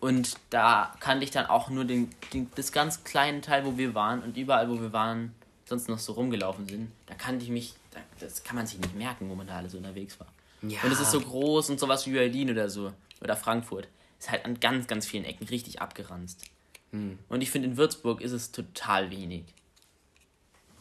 Und 0.00 0.36
da 0.50 0.94
kannte 1.00 1.24
ich 1.24 1.30
dann 1.30 1.46
auch 1.46 1.68
nur 1.70 1.84
den, 1.84 2.10
den, 2.32 2.50
das 2.54 2.72
ganz 2.72 3.04
kleine 3.04 3.40
Teil, 3.40 3.66
wo 3.66 3.76
wir 3.76 3.94
waren. 3.94 4.22
Und 4.22 4.36
überall, 4.36 4.70
wo 4.70 4.80
wir 4.80 4.92
waren, 4.92 5.34
sonst 5.64 5.88
noch 5.88 5.98
so 5.98 6.12
rumgelaufen 6.12 6.66
sind, 6.68 6.92
da 7.08 7.14
kannte 7.14 7.44
ich 7.44 7.50
mich, 7.50 7.74
da, 7.90 8.00
das 8.20 8.44
kann 8.44 8.56
man 8.56 8.66
sich 8.66 8.78
nicht 8.78 8.94
merken, 8.94 9.28
wo 9.30 9.34
man 9.34 9.46
da 9.46 9.56
alles 9.56 9.74
unterwegs 9.74 10.20
war. 10.20 10.28
Ja. 10.62 10.78
Und 10.82 10.92
es 10.92 11.00
ist 11.00 11.10
so 11.10 11.20
groß 11.20 11.70
und 11.70 11.80
sowas 11.80 12.06
wie 12.06 12.12
Berlin 12.12 12.50
oder 12.50 12.68
so, 12.68 12.92
oder 13.20 13.36
Frankfurt. 13.36 13.88
Ist 14.18 14.30
halt 14.30 14.44
an 14.44 14.58
ganz, 14.60 14.86
ganz 14.86 15.06
vielen 15.06 15.24
Ecken 15.24 15.46
richtig 15.46 15.80
abgeranzt. 15.80 16.44
Hm. 16.90 17.18
Und 17.28 17.40
ich 17.42 17.50
finde, 17.50 17.68
in 17.68 17.76
Würzburg 17.76 18.20
ist 18.20 18.32
es 18.32 18.50
total 18.50 19.10
wenig. 19.10 19.44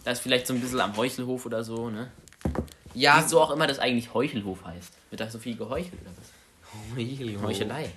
Da 0.03 0.11
ist 0.11 0.21
vielleicht 0.21 0.47
so 0.47 0.53
ein 0.53 0.61
bisschen 0.61 0.79
am 0.79 0.95
Heuchelhof 0.97 1.45
oder 1.45 1.63
so, 1.63 1.89
ne? 1.89 2.11
Ja. 2.93 3.21
Wieso 3.23 3.41
auch 3.41 3.51
immer 3.51 3.67
das 3.67 3.77
eigentlich 3.77 4.13
Heuchelhof 4.13 4.65
heißt. 4.65 4.93
Wird 5.11 5.21
da 5.21 5.29
so 5.29 5.37
viel 5.37 5.55
geheuchelt 5.55 6.01
oder 6.01 6.11
was? 6.17 6.95
Heuchelhof. 6.95 7.43
Heuchelei. 7.43 7.91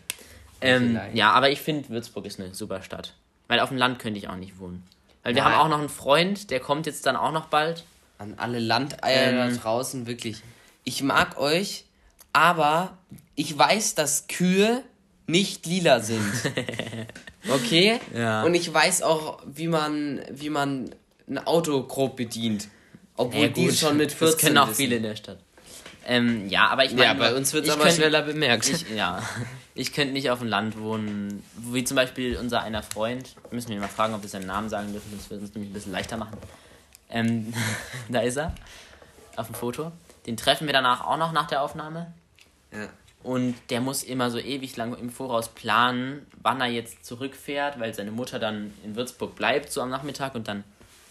Ähm, 0.61 1.01
ja, 1.15 1.33
aber 1.33 1.51
ich 1.51 1.61
finde, 1.61 1.89
Würzburg 1.89 2.27
ist 2.27 2.39
eine 2.39 2.55
super 2.55 2.83
Stadt. 2.83 3.15
Weil 3.49 3.61
auf 3.61 3.71
dem 3.71 3.79
Land 3.79 3.99
könnte 3.99 4.19
ich 4.19 4.29
auch 4.29 4.37
nicht 4.37 4.59
wohnen. 4.59 4.87
Weil 5.23 5.35
wir 5.35 5.43
ja. 5.43 5.49
haben 5.49 5.55
auch 5.55 5.69
noch 5.69 5.79
einen 5.79 5.89
Freund, 5.89 6.51
der 6.51 6.61
kommt 6.61 6.87
jetzt 6.87 7.07
dann 7.07 7.17
auch 7.17 7.33
noch 7.33 7.47
bald. 7.47 7.85
An 8.21 8.35
alle 8.37 8.59
Landeier 8.59 9.33
ähm, 9.33 9.37
da 9.55 9.61
draußen, 9.63 10.07
wirklich. 10.07 10.43
Ich 10.85 11.03
mag 11.03 11.39
euch, 11.39 11.87
aber 12.35 12.99
ich 13.35 13.57
weiß, 13.57 13.95
dass 13.95 14.27
Kühe 14.27 14.83
nicht 15.27 15.67
lila 15.67 16.01
sind. 16.01 16.33
Okay? 17.49 17.99
Ja. 18.15 18.43
Und 18.43 18.53
ich 18.53 18.71
weiß 18.71 19.01
auch, 19.01 19.39
wie 19.47 19.67
man, 19.67 20.21
wie 20.31 20.51
man 20.51 20.95
ein 21.27 21.39
Auto 21.39 21.83
grob 21.85 22.17
bedient. 22.17 22.69
Obwohl 23.17 23.45
ja, 23.45 23.49
die 23.49 23.73
schon 23.73 23.97
mit 23.97 24.13
14 24.13 24.27
Das 24.27 24.37
können 24.37 24.59
auch 24.59 24.71
viele 24.71 24.97
in 24.97 25.05
der 25.05 25.17
Stadt. 25.17 25.39
Ähm, 26.07 26.51
ja, 26.51 26.69
aber 26.69 26.85
ich 26.85 26.91
meine. 26.91 27.05
Ja, 27.05 27.15
bei 27.15 27.35
uns 27.35 27.55
wird 27.55 27.65
es 27.65 27.71
aber 27.71 27.85
könnt, 27.85 27.95
schneller 27.95 28.21
bemerkt. 28.21 28.69
Ich, 28.69 28.85
ja. 28.95 29.23
Ich 29.75 29.95
könnte 29.95 30.13
nicht 30.13 30.29
auf 30.29 30.41
dem 30.41 30.49
Land 30.49 30.79
wohnen, 30.79 31.43
wie 31.57 31.83
zum 31.83 31.95
Beispiel 31.95 32.37
unser 32.37 32.61
einer 32.61 32.83
Freund. 32.83 33.35
Müssen 33.51 33.71
wir 33.71 33.81
mal 33.81 33.89
fragen, 33.89 34.13
ob 34.13 34.21
wir 34.21 34.29
seinen 34.29 34.47
Namen 34.47 34.69
sagen 34.69 34.93
dürfen, 34.93 35.11
das 35.17 35.31
würde 35.31 35.45
uns 35.45 35.55
nämlich 35.55 35.71
ein 35.71 35.75
bisschen 35.75 35.93
leichter 35.93 36.19
machen. 36.19 36.37
Ähm, 37.11 37.53
da 38.09 38.21
ist 38.21 38.37
er, 38.37 38.55
auf 39.37 39.47
dem 39.47 39.55
Foto. 39.55 39.93
Den 40.27 40.37
treffen 40.37 40.67
wir 40.67 40.73
danach 40.73 41.07
auch 41.07 41.17
noch 41.17 41.33
nach 41.33 41.47
der 41.47 41.63
Aufnahme. 41.63 42.13
Ja. 42.73 42.89
Und 43.23 43.55
der 43.69 43.81
muss 43.81 44.03
immer 44.03 44.31
so 44.31 44.39
ewig 44.39 44.77
lang 44.77 44.97
im 44.97 45.11
Voraus 45.11 45.51
planen, 45.51 46.27
wann 46.43 46.61
er 46.61 46.69
jetzt 46.69 47.05
zurückfährt, 47.05 47.79
weil 47.79 47.93
seine 47.93 48.13
Mutter 48.13 48.39
dann 48.39 48.73
in 48.83 48.97
Würzburg 48.97 49.35
bleibt, 49.35 49.71
so 49.71 49.83
am 49.83 49.91
Nachmittag, 49.91 50.35
und 50.35 50.49
dann, 50.49 50.65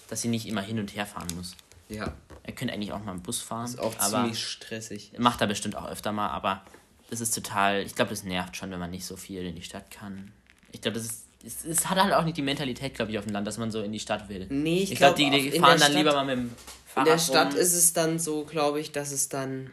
dass 0.07 0.21
sie 0.21 0.27
nicht 0.27 0.47
immer 0.47 0.61
hin 0.61 0.79
und 0.79 0.95
her 0.95 1.05
fahren 1.05 1.27
muss. 1.35 1.55
Ja. 1.87 2.13
Er 2.43 2.53
könnte 2.53 2.73
eigentlich 2.73 2.93
auch 2.93 3.03
mal 3.03 3.11
einen 3.11 3.21
Bus 3.21 3.41
fahren. 3.41 3.65
Ist 3.65 3.79
auch 3.79 3.95
ziemlich 3.97 4.43
stressig. 4.43 5.11
Macht 5.19 5.41
er 5.41 5.47
bestimmt 5.47 5.75
auch 5.75 5.87
öfter 5.87 6.11
mal, 6.11 6.29
aber 6.29 6.63
das 7.11 7.21
ist 7.21 7.33
total, 7.33 7.81
ich 7.81 7.95
glaube, 7.95 8.09
das 8.09 8.23
nervt 8.23 8.57
schon, 8.57 8.71
wenn 8.71 8.79
man 8.79 8.91
nicht 8.91 9.05
so 9.05 9.15
viel 9.15 9.45
in 9.45 9.55
die 9.55 9.61
Stadt 9.61 9.91
kann. 9.91 10.31
Ich 10.71 10.81
glaube, 10.81 10.97
das 10.97 11.05
ist, 11.05 11.25
es, 11.45 11.65
es, 11.65 11.89
hat 11.89 11.97
halt 11.97 12.13
auch 12.13 12.25
nicht 12.25 12.37
die 12.37 12.41
Mentalität, 12.41 12.95
glaube 12.95 13.11
ich, 13.11 13.17
auf 13.17 13.25
dem 13.25 13.33
Land, 13.33 13.47
dass 13.47 13.57
man 13.57 13.71
so 13.71 13.81
in 13.81 13.91
die 13.91 13.99
Stadt 13.99 14.27
will. 14.29 14.47
Nee, 14.49 14.83
ich, 14.83 14.91
ich 14.91 14.97
glaube, 14.97 15.15
glaub, 15.15 15.31
die, 15.31 15.51
die 15.51 15.59
fahren 15.59 15.79
dann 15.79 15.79
Stadt, 15.79 15.93
lieber 15.93 16.13
mal 16.13 16.25
mit 16.25 16.37
dem 16.37 16.51
Fahrrad 16.85 17.07
In 17.07 17.13
der 17.13 17.19
Stadt 17.19 17.53
rum. 17.53 17.59
ist 17.59 17.73
es 17.73 17.93
dann 17.93 18.19
so, 18.19 18.43
glaube 18.43 18.79
ich, 18.79 18.91
dass 18.91 19.11
es 19.11 19.29
dann, 19.29 19.71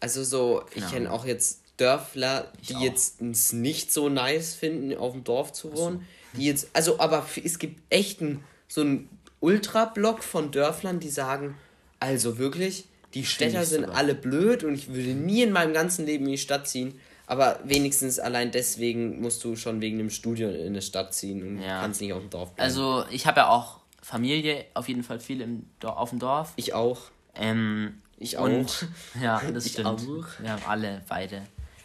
also 0.00 0.24
so, 0.24 0.62
ich 0.70 0.76
genau. 0.76 0.90
kenne 0.90 1.12
auch 1.12 1.24
jetzt 1.24 1.60
Dörfler, 1.76 2.52
die 2.68 2.84
jetzt 2.84 3.22
es 3.22 3.52
nicht 3.52 3.92
so 3.92 4.08
nice 4.08 4.54
finden, 4.54 4.96
auf 4.96 5.12
dem 5.12 5.24
Dorf 5.24 5.52
zu 5.52 5.72
wohnen. 5.74 5.98
So. 6.32 6.38
Die 6.38 6.46
jetzt, 6.46 6.68
also, 6.72 6.98
aber 7.00 7.26
es 7.42 7.58
gibt 7.58 7.80
echt 7.90 8.20
einen, 8.20 8.44
so 8.68 8.82
einen 8.82 9.08
Ultra-Block 9.40 10.22
von 10.22 10.50
Dörflern, 10.50 11.00
die 11.00 11.08
sagen, 11.08 11.56
also 11.98 12.38
wirklich, 12.38 12.84
die 13.14 13.24
Städter 13.24 13.64
sind 13.64 13.86
alle 13.86 14.14
blöd 14.14 14.62
und 14.62 14.74
ich 14.74 14.88
würde 14.88 15.14
nie 15.14 15.42
in 15.42 15.52
meinem 15.52 15.72
ganzen 15.72 16.06
Leben 16.06 16.26
in 16.26 16.32
die 16.32 16.38
Stadt 16.38 16.68
ziehen. 16.68 17.00
Aber 17.30 17.60
wenigstens 17.62 18.18
allein 18.18 18.50
deswegen 18.50 19.20
musst 19.20 19.44
du 19.44 19.54
schon 19.54 19.80
wegen 19.80 19.98
dem 19.98 20.10
Studium 20.10 20.52
in 20.52 20.66
eine 20.66 20.82
Stadt 20.82 21.14
ziehen 21.14 21.46
und 21.46 21.62
ja. 21.62 21.80
kannst 21.80 22.00
nicht 22.00 22.12
auf 22.12 22.18
dem 22.18 22.28
Dorf 22.28 22.50
bleiben. 22.56 22.66
Also 22.66 23.04
ich 23.08 23.24
habe 23.24 23.42
ja 23.42 23.50
auch 23.50 23.78
Familie, 24.02 24.64
auf 24.74 24.88
jeden 24.88 25.04
Fall 25.04 25.20
viel 25.20 25.40
im 25.40 25.66
Dorf, 25.78 25.96
auf 25.96 26.10
dem 26.10 26.18
Dorf. 26.18 26.52
Ich 26.56 26.74
auch. 26.74 27.02
Ähm, 27.36 28.02
ich 28.18 28.36
auch. 28.36 28.46
Und, 28.46 28.88
ja, 29.22 29.40
das 29.54 29.64
ich 29.66 29.74
stimmt. 29.74 29.86
Auch. 29.86 30.26
Wir 30.40 30.50
haben 30.50 30.62
alle, 30.66 31.02
beide. 31.08 31.42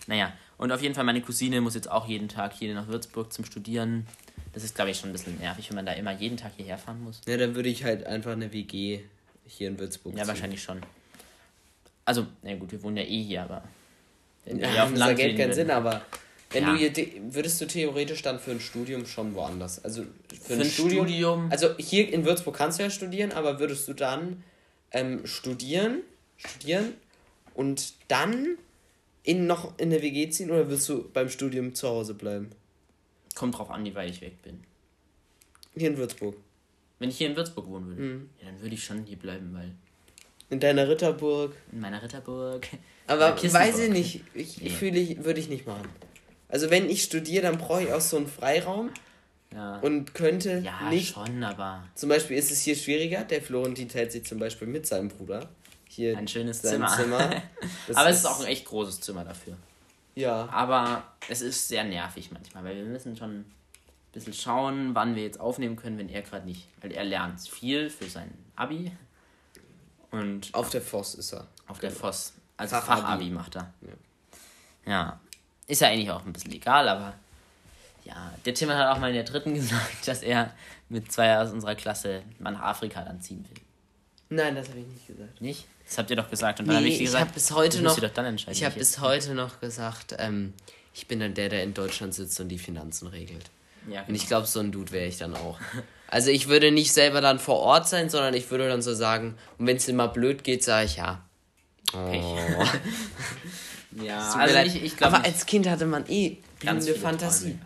Naja, 0.07 0.33
und 0.57 0.71
auf 0.71 0.81
jeden 0.81 0.95
Fall 0.95 1.03
meine 1.03 1.21
Cousine 1.21 1.61
muss 1.61 1.75
jetzt 1.75 1.91
auch 1.91 2.07
jeden 2.07 2.27
Tag 2.27 2.53
hier 2.53 2.73
nach 2.73 2.87
Würzburg 2.87 3.31
zum 3.31 3.45
Studieren. 3.45 4.07
Das 4.53 4.63
ist, 4.63 4.73
glaube 4.73 4.89
ich, 4.89 4.97
schon 4.99 5.11
ein 5.11 5.13
bisschen 5.13 5.37
nervig, 5.37 5.69
wenn 5.69 5.75
man 5.75 5.85
da 5.85 5.91
immer 5.91 6.13
jeden 6.13 6.37
Tag 6.37 6.53
hierher 6.57 6.79
fahren 6.79 7.03
muss. 7.03 7.21
Ja, 7.27 7.37
dann 7.37 7.53
würde 7.53 7.69
ich 7.69 7.83
halt 7.83 8.03
einfach 8.07 8.31
eine 8.31 8.51
WG 8.51 9.01
hier 9.45 9.67
in 9.67 9.77
Würzburg 9.77 10.13
Ja, 10.13 10.23
ziehen. 10.23 10.27
wahrscheinlich 10.27 10.63
schon. 10.63 10.81
Also, 12.03 12.25
na 12.41 12.55
gut, 12.55 12.71
wir 12.71 12.81
wohnen 12.81 12.97
ja 12.97 13.03
eh 13.03 13.21
hier, 13.21 13.43
aber. 13.43 13.63
Wenn 14.45 14.59
ja, 14.59 14.83
auf 14.83 14.89
dem 14.89 14.99
das 14.99 15.09
ergibt 15.09 15.37
keinen 15.37 15.53
Sinn, 15.53 15.71
aber 15.71 16.01
wenn 16.51 16.63
ja. 16.63 16.71
du 16.71 16.77
hier, 16.77 16.93
würdest 17.33 17.59
du 17.59 17.65
theoretisch 17.65 18.21
dann 18.21 18.39
für 18.39 18.51
ein 18.51 18.59
Studium 18.59 19.05
schon 19.05 19.33
woanders, 19.33 19.83
also 19.83 20.03
für, 20.29 20.35
für 20.35 20.53
ein, 20.53 20.61
ein 20.61 20.65
Studium, 20.65 21.07
Studium, 21.07 21.51
Also 21.51 21.75
hier 21.77 22.11
in 22.11 22.25
Würzburg 22.25 22.55
kannst 22.55 22.79
du 22.79 22.83
ja 22.83 22.89
studieren, 22.89 23.31
aber 23.31 23.59
würdest 23.59 23.87
du 23.87 23.93
dann 23.93 24.43
ähm, 24.91 25.25
studieren, 25.25 26.01
studieren 26.37 26.93
und 27.55 27.93
dann 28.07 28.57
in 29.23 29.47
noch 29.47 29.77
in 29.79 29.89
der 29.89 30.01
WG 30.01 30.29
ziehen 30.29 30.51
oder 30.51 30.69
willst 30.69 30.87
du 30.87 31.09
beim 31.11 31.29
Studium 31.29 31.73
zu 31.73 31.89
Hause 31.89 32.13
bleiben? 32.13 32.51
Kommt 33.33 33.57
drauf 33.57 33.69
an, 33.69 33.83
wie 33.83 33.95
weit 33.95 34.11
ich 34.11 34.21
weg 34.21 34.41
bin. 34.43 34.63
Hier 35.75 35.89
in 35.89 35.97
Würzburg. 35.97 36.37
Wenn 36.99 37.09
ich 37.09 37.17
hier 37.17 37.27
in 37.27 37.35
Würzburg 37.35 37.67
wohnen 37.67 37.87
würde, 37.87 38.01
mhm. 38.01 38.29
ja, 38.39 38.47
dann 38.49 38.61
würde 38.61 38.75
ich 38.75 38.83
schon 38.83 39.03
hier 39.03 39.17
bleiben, 39.17 39.53
weil. 39.53 39.71
In 40.49 40.59
deiner 40.59 40.87
Ritterburg. 40.87 41.53
In 41.71 41.81
meiner 41.81 42.01
Ritterburg. 42.01 42.67
Aber 43.07 43.41
weiß 43.41 43.79
ich 43.79 43.89
nicht, 43.91 44.21
ich, 44.33 44.61
nee. 44.61 44.69
fühle 44.69 44.99
ich, 44.99 45.23
würde 45.23 45.39
ich 45.39 45.49
nicht 45.49 45.67
machen. 45.67 45.87
Also 46.47 46.69
wenn 46.69 46.89
ich 46.89 47.03
studiere, 47.03 47.43
dann 47.43 47.57
brauche 47.57 47.83
ich 47.83 47.93
auch 47.93 48.01
so 48.01 48.17
einen 48.17 48.27
Freiraum. 48.27 48.91
Ja. 49.53 49.77
Und 49.79 50.13
könnte 50.13 50.59
ja, 50.59 50.89
nicht. 50.89 51.13
schon, 51.13 51.43
aber. 51.43 51.83
Zum 51.95 52.09
Beispiel 52.09 52.37
ist 52.37 52.51
es 52.51 52.61
hier 52.61 52.75
schwieriger. 52.75 53.23
Der 53.23 53.41
Florentin 53.41 53.87
teilt 53.87 54.11
sich 54.11 54.25
zum 54.25 54.39
Beispiel 54.39 54.67
mit 54.67 54.85
seinem 54.85 55.09
Bruder. 55.09 55.49
Hier 55.87 56.17
ein 56.17 56.27
schönes 56.27 56.61
Zimmer. 56.61 56.87
Zimmer. 56.87 57.19
aber 57.93 58.09
es 58.09 58.17
ist 58.17 58.25
auch 58.25 58.41
ein 58.41 58.47
echt 58.47 58.65
großes 58.65 58.99
Zimmer 58.99 59.23
dafür. 59.23 59.55
Ja. 60.15 60.49
Aber 60.49 61.03
es 61.29 61.41
ist 61.41 61.67
sehr 61.67 61.83
nervig 61.83 62.31
manchmal, 62.31 62.65
weil 62.65 62.75
wir 62.75 62.83
müssen 62.83 63.15
schon 63.15 63.31
ein 63.31 63.45
bisschen 64.11 64.33
schauen, 64.33 64.93
wann 64.93 65.15
wir 65.15 65.23
jetzt 65.23 65.39
aufnehmen 65.39 65.77
können, 65.77 65.97
wenn 65.97 66.09
er 66.09 66.21
gerade 66.21 66.45
nicht. 66.45 66.67
Weil 66.81 66.91
er 66.91 67.05
lernt 67.05 67.39
viel 67.41 67.89
für 67.89 68.09
sein 68.09 68.33
Abi. 68.55 68.91
Und 70.11 70.53
auf 70.53 70.69
der 70.69 70.81
Voss 70.81 71.15
ist 71.15 71.33
er. 71.33 71.47
Auf 71.67 71.79
der 71.79 71.91
Voss. 71.91 72.33
Also 72.57 72.75
Fachabi, 72.75 73.01
Fachabi 73.01 73.29
macht 73.29 73.55
er. 73.55 73.73
Ja. 73.81 74.91
ja. 74.91 75.19
Ist 75.67 75.81
ja 75.81 75.89
eigentlich 75.89 76.11
auch 76.11 76.25
ein 76.25 76.33
bisschen 76.33 76.51
egal, 76.51 76.87
aber 76.87 77.13
ja, 78.03 78.33
der 78.45 78.53
Tim 78.53 78.69
hat 78.69 78.95
auch 78.95 78.99
mal 78.99 79.07
in 79.09 79.15
der 79.15 79.23
dritten 79.23 79.53
gesagt, 79.55 80.07
dass 80.07 80.21
er 80.21 80.53
mit 80.89 81.11
zwei 81.11 81.37
aus 81.37 81.51
unserer 81.51 81.75
Klasse 81.75 82.21
mal 82.39 82.51
nach 82.51 82.61
Afrika 82.61 83.01
dann 83.03 83.19
ziehen 83.21 83.45
will. 83.49 83.61
Nein, 84.29 84.55
das 84.55 84.69
habe 84.69 84.79
ich 84.79 84.87
nicht 84.87 85.07
gesagt. 85.07 85.41
Nicht? 85.41 85.65
Das 85.85 85.97
habt 85.97 86.09
ihr 86.09 86.15
doch 86.15 86.29
gesagt. 86.29 86.59
Und 86.59 86.67
dann 86.67 86.77
nee, 86.77 86.81
habe 86.81 86.89
ich 86.89 86.99
gesagt, 86.99 87.21
ich 87.21 87.27
habe 87.27 87.33
bis 87.33 87.51
heute 87.51 87.81
noch, 87.81 87.97
ich 87.97 88.63
habe 88.63 88.75
bis 88.75 88.99
heute 88.99 89.33
noch 89.33 89.59
gesagt, 89.59 90.15
ähm, 90.17 90.53
ich 90.93 91.07
bin 91.07 91.19
dann 91.19 91.33
der, 91.33 91.49
der 91.49 91.63
in 91.63 91.73
Deutschland 91.73 92.13
sitzt 92.13 92.39
und 92.39 92.49
die 92.49 92.57
Finanzen 92.57 93.07
regelt. 93.07 93.49
Ja, 93.87 94.01
genau. 94.01 94.09
Und 94.09 94.15
ich 94.15 94.21
genau. 94.21 94.29
glaube, 94.29 94.47
so 94.47 94.59
ein 94.61 94.71
Dude 94.71 94.91
wäre 94.91 95.05
ich 95.05 95.17
dann 95.17 95.35
auch. 95.35 95.59
Also 96.07 96.29
ich 96.29 96.47
würde 96.47 96.71
nicht 96.71 96.93
selber 96.93 97.19
dann 97.19 97.39
vor 97.39 97.59
Ort 97.59 97.87
sein, 97.87 98.09
sondern 98.09 98.35
ich 98.35 98.49
würde 98.49 98.67
dann 98.67 98.81
so 98.81 98.93
sagen, 98.93 99.35
und 99.57 99.67
wenn 99.67 99.77
es 99.77 99.87
immer 99.87 100.07
blöd 100.07 100.43
geht, 100.43 100.63
sage 100.63 100.85
ich 100.85 100.97
ja. 100.97 101.24
Oh. 101.93 102.65
ja, 104.03 104.33
also 104.33 104.57
ich, 104.59 104.83
ich 104.83 104.97
glaube. 104.97 105.15
Aber 105.15 105.25
als 105.25 105.45
Kind 105.45 105.67
hatte 105.69 105.85
man 105.85 106.05
eh 106.09 106.37
blühende 106.59 106.95
Fantasie. 106.95 107.51
Träume. 107.51 107.59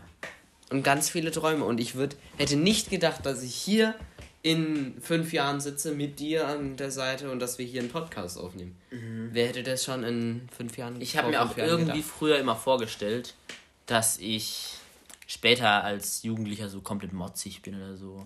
Und 0.72 0.84
ganz 0.84 1.10
viele 1.10 1.32
Träume. 1.32 1.66
Und 1.66 1.80
ich 1.80 1.96
würd, 1.96 2.16
hätte 2.38 2.56
nicht 2.56 2.90
gedacht, 2.90 3.26
dass 3.26 3.42
ich 3.42 3.56
hier 3.56 3.96
in 4.42 4.96
fünf 5.02 5.34
Jahren 5.34 5.60
sitze 5.60 5.94
mit 5.94 6.20
dir 6.20 6.48
an 6.48 6.78
der 6.78 6.92
Seite 6.92 7.32
und 7.32 7.40
dass 7.40 7.58
wir 7.58 7.66
hier 7.66 7.82
einen 7.82 7.90
Podcast 7.90 8.38
aufnehmen. 8.38 8.76
Mhm. 8.92 9.30
Wer 9.34 9.48
hätte 9.48 9.64
das 9.64 9.84
schon 9.84 10.04
in 10.04 10.48
fünf 10.56 10.78
Jahren 10.78 11.02
Ich 11.02 11.18
habe 11.18 11.30
mir 11.30 11.42
auch 11.42 11.58
irgendwie 11.58 11.94
gedacht? 11.94 12.12
früher 12.18 12.40
immer 12.40 12.56
vorgestellt, 12.56 13.36
dass 13.86 14.18
ich 14.18 14.76
später 15.28 15.84
als 15.84 16.24
Jugendlicher 16.24 16.70
so 16.70 16.82
komplett 16.82 17.12
motzig 17.12 17.62
bin 17.62 17.76
oder 17.76 17.98
so. 17.98 18.26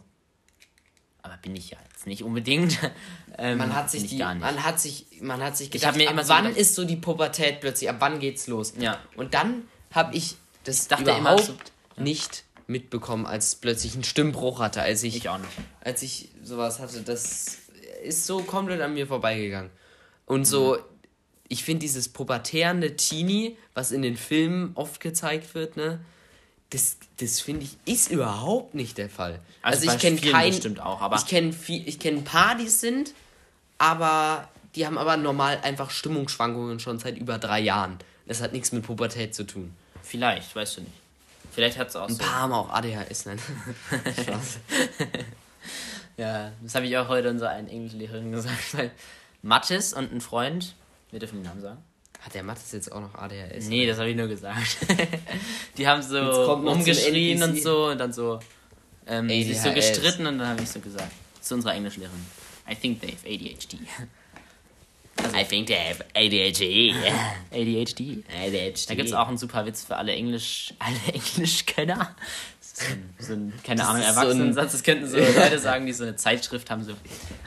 Aber 1.23 1.37
bin 1.37 1.55
ich 1.55 1.71
ja 1.71 1.77
jetzt 1.91 2.05
nicht 2.05 2.23
unbedingt. 2.23 2.77
Ähm, 3.35 3.57
man 3.57 3.73
hat 3.73 3.89
sich 3.89 4.05
die, 4.05 4.19
man 4.19 4.63
hat 4.63 4.79
sich, 4.79 5.07
man 5.19 5.41
hat 5.41 5.57
sich 5.57 5.71
gedacht, 5.71 5.95
mir 5.95 6.07
ab 6.07 6.23
wann 6.27 6.53
so 6.53 6.59
ist 6.59 6.75
so 6.75 6.85
die 6.85 6.97
Pubertät 6.97 7.61
plötzlich, 7.61 7.89
ab 7.89 7.95
wann 7.97 8.19
geht's 8.19 8.45
los? 8.45 8.73
Ja. 8.77 8.99
Und 9.15 9.33
dann 9.33 9.63
habe 9.89 10.15
ich 10.15 10.35
das 10.63 10.87
dachte 10.87 11.03
überhaupt 11.03 11.19
immer 11.19 11.37
so, 11.39 11.53
ja. 11.97 12.03
nicht 12.03 12.43
mitbekommen, 12.67 13.25
als 13.25 13.55
plötzlich 13.55 13.93
einen 13.93 14.03
Stimmbruch 14.03 14.59
hatte, 14.59 14.81
als 14.81 15.01
ich, 15.03 15.15
ich 15.15 15.29
auch 15.29 15.37
nicht. 15.37 15.51
als 15.81 16.01
ich 16.03 16.29
sowas 16.43 16.79
hatte, 16.79 17.01
das 17.01 17.57
ist 18.03 18.25
so 18.25 18.43
komplett 18.43 18.81
an 18.81 18.93
mir 18.93 19.07
vorbeigegangen. 19.07 19.71
Und 20.25 20.45
so, 20.45 20.75
mhm. 20.75 20.83
ich 21.49 21.63
finde 21.63 21.81
dieses 21.81 22.09
pubertärende 22.09 22.95
Teenie, 22.95 23.57
was 23.73 23.91
in 23.91 24.01
den 24.01 24.15
Filmen 24.15 24.71
oft 24.75 24.99
gezeigt 24.99 25.55
wird, 25.55 25.75
ne, 25.75 25.99
das, 26.73 26.97
das 27.17 27.39
finde 27.39 27.65
ich, 27.65 27.77
ist 27.85 28.11
überhaupt 28.11 28.73
nicht 28.73 28.97
der 28.97 29.09
Fall. 29.09 29.39
Also, 29.61 29.89
also 29.89 29.95
ich 29.95 30.01
kenne 30.01 30.19
keinen, 30.19 30.51
bestimmt 30.51 30.79
auch, 30.79 31.01
aber 31.01 31.17
ich 31.17 31.25
kenne 31.25 31.55
ich 31.67 31.99
kenne 31.99 32.17
ein 32.19 32.23
paar, 32.23 32.55
die 32.55 32.65
es 32.65 32.79
sind, 32.79 33.13
aber 33.77 34.47
die 34.75 34.85
haben 34.85 34.97
aber 34.97 35.17
normal 35.17 35.59
einfach 35.61 35.91
Stimmungsschwankungen 35.91 36.79
schon 36.79 36.99
seit 36.99 37.17
über 37.17 37.37
drei 37.37 37.59
Jahren. 37.59 37.99
Das 38.25 38.41
hat 38.41 38.53
nichts 38.53 38.71
mit 38.71 38.83
Pubertät 38.83 39.35
zu 39.35 39.43
tun. 39.43 39.75
Vielleicht, 40.01 40.55
weißt 40.55 40.77
du 40.77 40.81
nicht. 40.81 40.93
Vielleicht 41.51 41.77
hat 41.77 41.89
es 41.89 41.95
auch 41.95 42.07
Ein 42.07 42.15
so. 42.15 42.23
paar 42.23 42.39
haben 42.41 42.53
auch 42.53 42.69
ADHS, 42.71 43.25
nein. 43.25 43.39
Ja, 46.17 46.51
das 46.61 46.75
habe 46.75 46.85
ich 46.85 46.97
auch 46.97 47.07
heute 47.07 47.29
unserer 47.29 47.49
einen 47.49 47.67
Englischlehrerin 47.67 48.31
gesagt, 48.31 48.77
weil 48.77 48.91
Mathis 49.41 49.93
und 49.93 50.11
ein 50.11 50.21
Freund, 50.21 50.75
wir 51.11 51.19
dürfen 51.19 51.39
den 51.39 51.43
Namen 51.43 51.61
sagen. 51.61 51.83
Hat 52.23 52.33
der 52.33 52.43
Mathis 52.43 52.71
jetzt 52.71 52.91
auch 52.91 53.01
noch 53.01 53.15
ADHS? 53.15 53.67
Nee, 53.67 53.85
das 53.85 53.97
habe 53.97 54.09
ich 54.09 54.15
nur 54.15 54.27
gesagt. 54.27 54.77
die 55.77 55.87
haben 55.87 56.01
so 56.01 56.53
umgeschrien 56.53 57.43
und 57.43 57.61
so 57.61 57.87
und 57.87 57.97
dann 57.97 58.13
so 58.13 58.39
ähm, 59.05 59.27
sich 59.27 59.59
so 59.59 59.73
gestritten 59.73 60.25
und 60.25 60.39
dann 60.39 60.47
habe 60.47 60.63
ich 60.63 60.69
so 60.69 60.79
gesagt 60.79 61.11
zu 61.41 61.55
unserer 61.55 61.73
Englischlehrerin. 61.73 62.25
I 62.69 62.75
think 62.75 63.01
they 63.01 63.11
have 63.11 63.27
ADHD. 63.27 63.77
Also, 65.17 65.37
I 65.37 65.43
think 65.43 65.67
they 65.67 65.75
have 65.75 66.03
ADHD. 66.15 66.93
ADHD. 67.51 68.23
ADHD. 68.33 68.89
Da 68.89 68.95
gibt 68.95 69.09
es 69.09 69.13
auch 69.13 69.27
einen 69.27 69.37
super 69.37 69.65
Witz 69.65 69.83
für 69.83 69.97
alle 69.97 70.13
Englisch, 70.13 70.73
alle 70.79 70.97
Englischkenner. 71.13 72.15
So 72.75 72.85
ein, 72.87 73.15
so 73.19 73.33
ein, 73.33 73.53
keine 73.63 73.87
Ahnung, 73.87 74.01
Erwachsenensatz. 74.01 74.71
So 74.71 74.77
das 74.77 74.83
könnten 74.83 75.07
so 75.07 75.17
Leute 75.39 75.59
sagen, 75.59 75.85
die 75.85 75.93
so 75.93 76.03
eine 76.03 76.15
Zeitschrift 76.15 76.71
haben, 76.71 76.83
so 76.83 76.93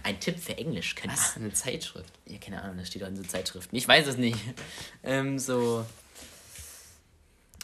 ein 0.05 0.21
Tipp 0.21 0.39
für 0.39 0.57
Englischkenner. 0.57 1.13
Was? 1.13 1.37
Eine 1.37 1.53
Zeitschrift? 1.53 2.13
Ja, 2.27 2.39
keine 2.39 2.63
Ahnung, 2.63 2.77
das 2.79 2.87
steht 2.87 3.03
auch 3.03 3.09
in 3.09 3.17
so 3.17 3.25
Zeitschriften. 3.25 3.75
Ich 3.75 3.87
weiß 3.89 4.07
es 4.07 4.17
nicht. 4.17 4.39
Ähm, 5.03 5.39
so. 5.39 5.85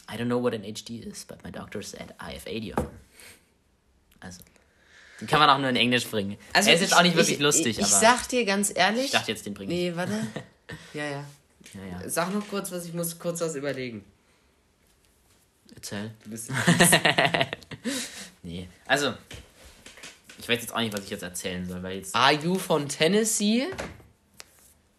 I 0.09 0.15
don't 0.15 0.25
know 0.25 0.41
what 0.41 0.53
an 0.53 0.61
HD 0.61 1.05
is, 1.05 1.25
but 1.25 1.43
my 1.43 1.51
doctor 1.51 1.81
said 1.81 2.13
I 2.21 2.35
have 2.35 2.47
80 2.47 2.77
of 2.77 2.83
them. 2.83 2.99
Also. 4.19 4.39
Den 5.19 5.27
kann 5.27 5.39
man 5.39 5.49
auch 5.49 5.57
nur 5.57 5.69
in 5.69 5.75
Englisch 5.75 6.07
bringen. 6.07 6.37
Also 6.53 6.69
er 6.69 6.75
ist 6.75 6.81
jetzt 6.81 6.95
auch 6.95 7.01
nicht 7.01 7.15
wirklich 7.15 7.37
ich, 7.37 7.41
lustig, 7.41 7.79
ich, 7.79 7.83
aber. 7.83 7.87
Ich 7.87 7.93
sag 7.93 8.27
dir 8.27 8.45
ganz 8.45 8.71
ehrlich. 8.75 9.05
Ich 9.05 9.11
dachte 9.11 9.31
jetzt, 9.31 9.45
den 9.45 9.53
bringe 9.53 9.73
ich. 9.73 9.79
Nee, 9.91 9.95
warte. 9.95 10.13
ja, 10.93 11.05
ja, 11.05 11.11
ja. 11.11 12.01
Ja, 12.01 12.09
Sag 12.09 12.33
noch 12.33 12.47
kurz 12.47 12.71
was, 12.71 12.85
ich 12.85 12.93
muss 12.93 13.17
kurz 13.17 13.41
was 13.41 13.55
überlegen. 13.55 14.05
Erzähl. 15.75 16.11
Du 16.23 16.29
bist. 16.29 16.51
nee. 18.43 18.67
Also, 18.85 19.13
ich 20.37 20.47
weiß 20.49 20.61
jetzt 20.61 20.73
auch 20.73 20.79
nicht, 20.79 20.93
was 20.93 21.03
ich 21.05 21.09
jetzt 21.09 21.23
erzählen 21.23 21.67
soll, 21.67 21.81
weil 21.83 21.97
jetzt. 21.97 22.15
Are 22.15 22.33
you 22.33 22.55
from 22.55 22.87
Tennessee? 22.87 23.67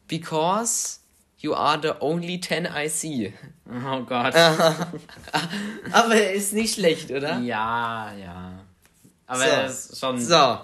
Because 0.09 0.99
you 1.39 1.55
are 1.55 1.79
the 1.81 1.93
only 2.01 2.41
ten 2.41 2.67
I 2.67 2.89
see. 2.89 3.33
Oh 3.69 4.01
Gott. 4.03 4.35
Aber 5.93 6.15
er 6.15 6.33
ist 6.33 6.53
nicht 6.53 6.75
schlecht, 6.75 7.11
oder? 7.11 7.39
Ja, 7.39 8.13
ja. 8.15 8.65
Aber 9.27 9.39
so. 9.39 9.45
er 9.45 9.67
ist 9.67 9.99
schon. 9.99 10.21
So. 10.21 10.59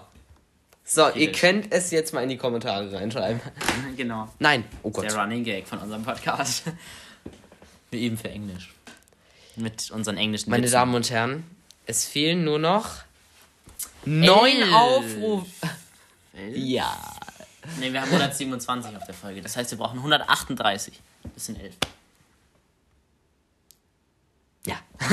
So, 0.92 1.08
ihr 1.10 1.30
könnt 1.30 1.72
es 1.72 1.92
jetzt 1.92 2.12
mal 2.12 2.24
in 2.24 2.30
die 2.30 2.36
Kommentare 2.36 2.92
reinschreiben. 2.92 3.40
genau. 3.96 4.28
Nein, 4.40 4.64
oh 4.82 4.90
Gott. 4.90 5.04
Der 5.04 5.16
Running 5.16 5.44
Gag 5.44 5.68
von 5.68 5.78
unserem 5.78 6.02
Podcast. 6.02 6.64
Wir 7.90 8.00
üben 8.00 8.18
für 8.18 8.28
Englisch. 8.28 8.74
Mit 9.60 9.90
unseren 9.90 10.16
englischen 10.16 10.50
Meine 10.50 10.64
Witzen. 10.64 10.72
Damen 10.72 10.94
und 10.94 11.10
Herren, 11.10 11.44
es 11.86 12.06
fehlen 12.06 12.44
nur 12.44 12.58
noch 12.58 13.02
neun 14.04 14.72
Aufrufe. 14.72 15.68
Ja. 16.54 16.96
Ne, 17.78 17.92
wir 17.92 18.00
haben 18.00 18.10
127 18.10 18.96
auf 18.96 19.04
der 19.04 19.14
Folge. 19.14 19.42
Das 19.42 19.56
heißt, 19.56 19.70
wir 19.70 19.78
brauchen 19.78 19.98
138 19.98 20.98
bis 21.34 21.48
in 21.48 21.60
11. 21.60 21.74
Ja. 24.66 24.76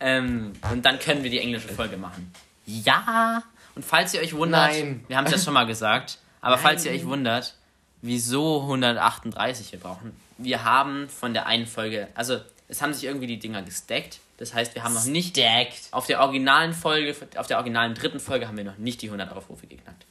ähm, 0.00 0.52
und 0.70 0.84
dann 0.84 0.98
können 0.98 1.22
wir 1.22 1.30
die 1.30 1.40
englische 1.40 1.68
Folge 1.68 1.96
machen. 1.96 2.32
Ja. 2.66 3.42
Und 3.74 3.84
falls 3.84 4.14
ihr 4.14 4.20
euch 4.20 4.34
wundert, 4.34 4.72
Nein. 4.72 5.04
wir 5.08 5.16
haben 5.16 5.26
es 5.26 5.32
ja 5.32 5.38
schon 5.38 5.54
mal 5.54 5.66
gesagt, 5.66 6.18
aber 6.40 6.56
Nein. 6.56 6.62
falls 6.62 6.84
ihr 6.84 6.92
euch 6.92 7.06
wundert, 7.06 7.54
wieso 8.02 8.62
138 8.62 9.72
wir 9.72 9.80
brauchen, 9.80 10.16
wir 10.36 10.64
haben 10.64 11.08
von 11.08 11.32
der 11.32 11.46
einen 11.46 11.66
Folge, 11.66 12.08
also 12.14 12.40
es 12.68 12.82
haben 12.82 12.92
sich 12.92 13.04
irgendwie 13.04 13.26
die 13.26 13.38
Dinger 13.38 13.62
gestackt. 13.62 14.20
Das 14.36 14.54
heißt, 14.54 14.74
wir 14.74 14.84
haben 14.84 14.94
noch 14.94 15.04
nicht 15.04 15.36
Stacked. 15.36 15.88
auf 15.90 16.06
der 16.06 16.20
originalen 16.20 16.72
Folge, 16.72 17.16
auf 17.36 17.46
der 17.46 17.56
originalen 17.56 17.94
dritten 17.94 18.20
Folge 18.20 18.46
haben 18.46 18.56
wir 18.56 18.64
noch 18.64 18.78
nicht 18.78 19.02
die 19.02 19.06
100 19.06 19.32
Aufrufe 19.32 19.66
geknackt. 19.66 20.04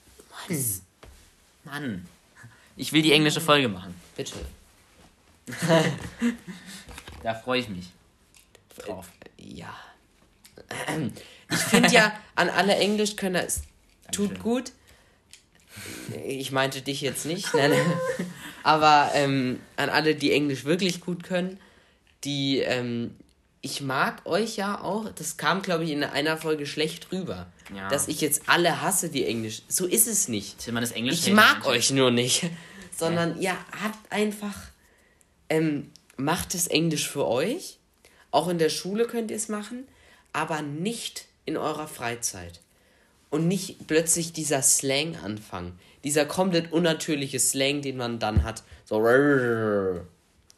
Mann. 0.49 0.81
Mann. 1.63 2.07
Ich 2.75 2.93
will 2.93 3.01
die 3.01 3.13
englische 3.13 3.41
Folge 3.41 3.69
machen. 3.69 3.95
Bitte. 4.15 4.33
da 7.23 7.35
freue 7.35 7.61
ich 7.61 7.69
mich 7.69 7.87
drauf. 8.77 9.07
Ja. 9.37 9.73
Ich 11.49 11.57
finde 11.57 11.89
ja 11.89 12.13
an 12.35 12.49
alle 12.49 12.75
Englischkönner, 12.75 13.43
es 13.43 13.63
tut 14.11 14.39
gut. 14.39 14.71
Ich 16.25 16.51
meinte 16.51 16.81
dich 16.81 17.01
jetzt 17.01 17.25
nicht. 17.25 17.53
Nein, 17.53 17.71
Aber 18.63 19.11
ähm, 19.13 19.61
an 19.77 19.89
alle, 19.89 20.15
die 20.15 20.31
Englisch 20.31 20.65
wirklich 20.65 21.01
gut 21.01 21.23
können, 21.23 21.59
die, 22.27 22.59
ähm, 22.59 23.15
ich 23.61 23.81
mag 23.81 24.25
euch 24.25 24.57
ja 24.57 24.81
auch, 24.81 25.09
das 25.15 25.37
kam, 25.37 25.61
glaube 25.61 25.85
ich, 25.85 25.91
in 25.91 26.03
einer 26.03 26.37
Folge 26.37 26.65
schlecht 26.65 27.11
rüber. 27.11 27.47
Ja. 27.75 27.89
Dass 27.89 28.07
ich 28.07 28.21
jetzt 28.21 28.43
alle 28.47 28.81
hasse, 28.81 29.09
die 29.09 29.25
Englisch. 29.25 29.63
So 29.67 29.85
ist 29.87 30.07
es 30.07 30.27
nicht. 30.27 30.67
Das 30.67 31.27
ich 31.27 31.33
mag 31.33 31.65
euch 31.65 31.89
nur 31.91 32.11
nicht. 32.11 32.45
Sondern 32.95 33.41
ja. 33.41 33.53
ihr 33.53 33.81
habt 33.83 34.11
einfach, 34.11 34.55
ähm, 35.49 35.89
macht 36.17 36.53
es 36.53 36.67
Englisch 36.67 37.09
für 37.09 37.25
euch. 37.25 37.77
Auch 38.31 38.49
in 38.49 38.57
der 38.57 38.69
Schule 38.69 39.05
könnt 39.05 39.31
ihr 39.31 39.37
es 39.37 39.47
machen, 39.47 39.87
aber 40.33 40.61
nicht 40.61 41.25
in 41.45 41.57
eurer 41.57 41.87
Freizeit. 41.87 42.59
Und 43.29 43.47
nicht 43.47 43.87
plötzlich 43.87 44.33
dieser 44.33 44.61
Slang 44.61 45.15
anfangen. 45.17 45.77
Dieser 46.03 46.25
komplett 46.25 46.71
unnatürliche 46.71 47.39
Slang, 47.39 47.81
den 47.81 47.97
man 47.97 48.19
dann 48.19 48.43
hat. 48.43 48.63
So. 48.85 48.95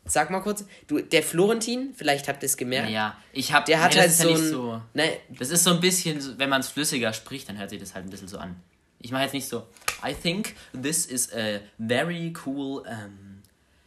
Sag 0.05 0.31
mal 0.31 0.39
kurz, 0.39 0.65
du, 0.88 0.99
der 1.01 1.21
Florentin, 1.21 1.93
vielleicht 1.95 2.27
habt 2.27 2.41
ihr 2.41 2.47
es 2.47 2.57
gemerkt. 2.57 2.89
Ja, 2.89 3.15
ich 3.31 3.53
hab. 3.53 3.65
Der 3.65 3.81
hat 3.81 3.93
nee, 3.93 3.99
halt 3.99 4.12
so, 4.12 4.29
ja 4.29 4.35
ein, 4.35 4.49
so 4.49 4.81
ne, 4.93 5.17
Das 5.38 5.49
ist 5.49 5.63
so 5.63 5.71
ein 5.71 5.79
bisschen, 5.79 6.39
wenn 6.39 6.49
man 6.49 6.62
es 6.62 6.69
flüssiger 6.69 7.13
spricht, 7.13 7.47
dann 7.47 7.57
hört 7.57 7.69
sich 7.69 7.79
das 7.79 7.93
halt 7.93 8.05
ein 8.05 8.09
bisschen 8.09 8.27
so 8.27 8.38
an. 8.38 8.55
Ich 8.99 9.12
mache 9.12 9.23
jetzt 9.23 9.33
nicht 9.33 9.47
so. 9.47 9.67
I 10.03 10.13
think 10.13 10.55
this 10.81 11.05
is 11.05 11.31
a 11.33 11.59
very 11.77 12.33
cool 12.45 12.83
um, 12.88 13.41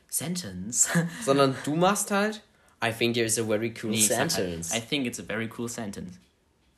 sentence. 0.08 0.88
Sondern 1.24 1.56
du 1.64 1.74
machst 1.74 2.10
halt. 2.10 2.42
I 2.84 2.92
think 2.92 3.14
there's 3.14 3.38
a 3.38 3.44
very 3.44 3.72
cool 3.82 3.90
nee, 3.90 4.08
halt, 4.08 4.30
sentence. 4.30 4.72
Halt, 4.72 4.82
I 4.82 4.86
think 4.86 5.06
it's 5.06 5.20
a 5.20 5.22
very 5.22 5.48
cool 5.58 5.68
sentence. 5.68 6.14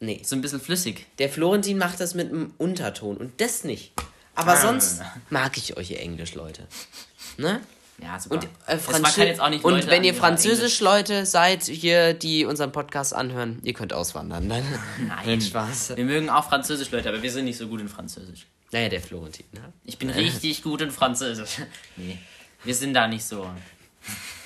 Nee. 0.00 0.20
So 0.24 0.36
ein 0.36 0.42
bisschen 0.42 0.60
flüssig. 0.60 1.06
Der 1.18 1.28
Florentin 1.28 1.78
macht 1.78 2.00
das 2.00 2.14
mit 2.14 2.28
einem 2.28 2.52
Unterton 2.58 3.16
und 3.16 3.40
das 3.40 3.64
nicht. 3.64 3.92
Aber 4.34 4.52
ah. 4.52 4.56
sonst 4.56 5.02
mag 5.30 5.56
ich 5.56 5.76
euch 5.76 5.92
ihr 5.92 6.00
Englisch, 6.00 6.34
Leute. 6.34 6.66
Ne? 7.36 7.60
Ja, 8.02 8.18
super. 8.18 8.36
Und, 8.36 8.48
äh, 8.66 8.76
Franzö 8.76 9.20
halt 9.38 9.64
und 9.64 9.72
Leute 9.72 9.86
wenn 9.88 10.04
ihr 10.04 10.14
Französisch-Leute 10.14 11.26
seid, 11.26 11.64
hier, 11.64 12.12
die 12.12 12.44
unseren 12.44 12.72
Podcast 12.72 13.14
anhören, 13.14 13.60
ihr 13.62 13.72
könnt 13.72 13.92
auswandern. 13.92 14.46
Nein, 14.48 14.64
Nein 15.06 15.40
Spaß. 15.40 15.96
Wir 15.96 16.04
mögen 16.04 16.28
auch 16.28 16.48
Französisch-Leute, 16.48 17.08
aber 17.08 17.22
wir 17.22 17.30
sind 17.30 17.44
nicht 17.44 17.58
so 17.58 17.68
gut 17.68 17.80
in 17.80 17.88
Französisch. 17.88 18.46
Naja, 18.72 18.88
der 18.88 19.00
Florentin, 19.00 19.46
ne? 19.52 19.72
Ich 19.84 19.98
bin 19.98 20.10
richtig 20.10 20.62
gut 20.62 20.80
in 20.80 20.90
Französisch. 20.90 21.58
Nee, 21.96 22.18
wir 22.64 22.74
sind 22.74 22.94
da 22.94 23.06
nicht 23.06 23.24
so 23.24 23.48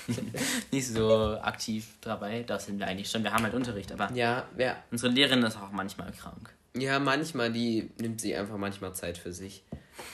nicht 0.71 0.87
so 0.87 1.37
aktiv 1.41 1.87
dabei. 2.01 2.43
Das 2.43 2.65
sind 2.65 2.79
wir 2.79 2.87
eigentlich 2.87 3.09
schon. 3.09 3.23
Wir 3.23 3.33
haben 3.33 3.43
halt 3.43 3.53
Unterricht, 3.53 3.91
aber 3.91 4.11
ja, 4.13 4.45
ja. 4.57 4.75
unsere 4.91 5.11
Lehrerin 5.11 5.43
ist 5.43 5.57
auch 5.57 5.71
manchmal 5.71 6.11
krank. 6.11 6.53
Ja, 6.75 6.99
manchmal, 6.99 7.51
die 7.51 7.89
nimmt 7.99 8.21
sie 8.21 8.35
einfach 8.35 8.57
manchmal 8.57 8.93
Zeit 8.93 9.17
für 9.17 9.33
sich. 9.33 9.63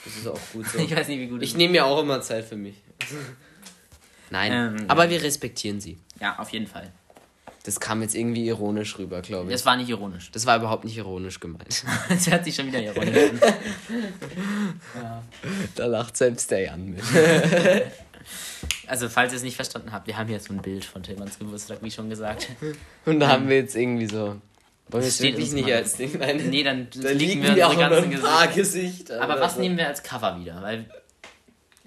Das 0.03 0.15
ist 0.15 0.27
auch 0.27 0.39
gut 0.53 0.67
so. 0.67 0.77
ich 0.79 0.95
weiß 0.95 1.07
nicht, 1.07 1.19
wie 1.19 1.27
gut 1.27 1.41
Ich 1.41 1.55
nehme 1.55 1.73
mir 1.73 1.85
auch 1.85 2.01
immer 2.01 2.21
Zeit 2.21 2.45
für 2.45 2.55
mich. 2.55 2.75
Nein, 4.29 4.77
ähm, 4.79 4.85
aber 4.87 5.09
wir 5.09 5.21
respektieren 5.21 5.79
sie. 5.79 5.99
Ja, 6.19 6.39
auf 6.39 6.49
jeden 6.49 6.67
Fall. 6.67 6.91
Das 7.63 7.79
kam 7.79 8.01
jetzt 8.01 8.13
irgendwie 8.13 8.45
ironisch 8.45 8.97
rüber, 8.99 9.21
glaube 9.21 9.45
ich. 9.45 9.51
Das 9.51 9.65
war 9.65 9.75
nicht 9.75 9.89
ironisch. 9.89 10.29
Das 10.31 10.45
war 10.45 10.57
überhaupt 10.57 10.85
nicht 10.85 10.97
ironisch 10.97 11.39
gemeint. 11.39 11.83
das 12.09 12.29
hört 12.29 12.45
sich 12.45 12.55
schon 12.55 12.67
wieder 12.67 12.81
ironisch 12.81 13.17
an. 13.17 13.39
ja. 15.01 15.23
Da 15.75 15.85
lacht 15.87 16.15
selbst 16.15 16.51
der 16.51 16.61
Jan 16.61 16.91
mit. 16.91 17.03
Also, 18.87 19.09
falls 19.09 19.33
ihr 19.33 19.37
es 19.37 19.43
nicht 19.43 19.55
verstanden 19.55 19.91
habt, 19.91 20.07
wir 20.07 20.17
haben 20.17 20.27
hier 20.27 20.39
so 20.39 20.53
ein 20.53 20.61
Bild 20.61 20.85
von 20.85 21.01
Tillmanns 21.01 21.39
Geburtstag, 21.39 21.79
wie 21.81 21.91
schon 21.91 22.09
gesagt. 22.09 22.49
Und 23.05 23.19
da 23.19 23.29
haben 23.29 23.49
wir 23.49 23.57
jetzt 23.57 23.75
irgendwie 23.75 24.07
so. 24.07 24.39
Wollen 24.89 25.03
wir 25.03 25.07
es 25.07 25.21
wirklich 25.21 25.51
nicht 25.51 25.71
als 25.71 25.95
Ding? 25.95 26.17
Nein, 26.19 26.49
nee, 26.49 26.63
dann, 26.63 26.87
dann 26.93 27.17
liegen 27.17 27.41
wir, 27.41 27.55
wir 27.55 27.67
unsere 27.69 27.89
ganzen 27.89 28.11
Gesichter. 28.11 28.47
Gesicht, 28.53 29.11
Aber 29.11 29.39
was 29.39 29.55
so. 29.55 29.61
nehmen 29.61 29.77
wir 29.77 29.87
als 29.87 30.03
Cover 30.03 30.39
wieder? 30.39 30.61
Weil. 30.61 30.85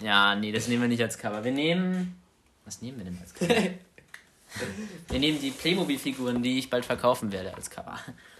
Ja, 0.02 0.34
nee, 0.34 0.52
das 0.52 0.68
nehmen 0.68 0.82
wir 0.82 0.88
nicht 0.88 1.02
als 1.02 1.16
Cover. 1.16 1.44
Wir 1.44 1.52
nehmen. 1.52 2.20
Was 2.64 2.82
nehmen 2.82 2.98
wir 2.98 3.04
denn 3.04 3.18
als 3.20 3.34
Cover? 3.34 3.54
wir 5.08 5.18
nehmen 5.18 5.40
die 5.40 5.50
Playmobil-Figuren, 5.50 6.42
die 6.42 6.58
ich 6.58 6.70
bald 6.70 6.84
verkaufen 6.84 7.30
werde, 7.30 7.54
als 7.54 7.70
Cover. 7.70 7.98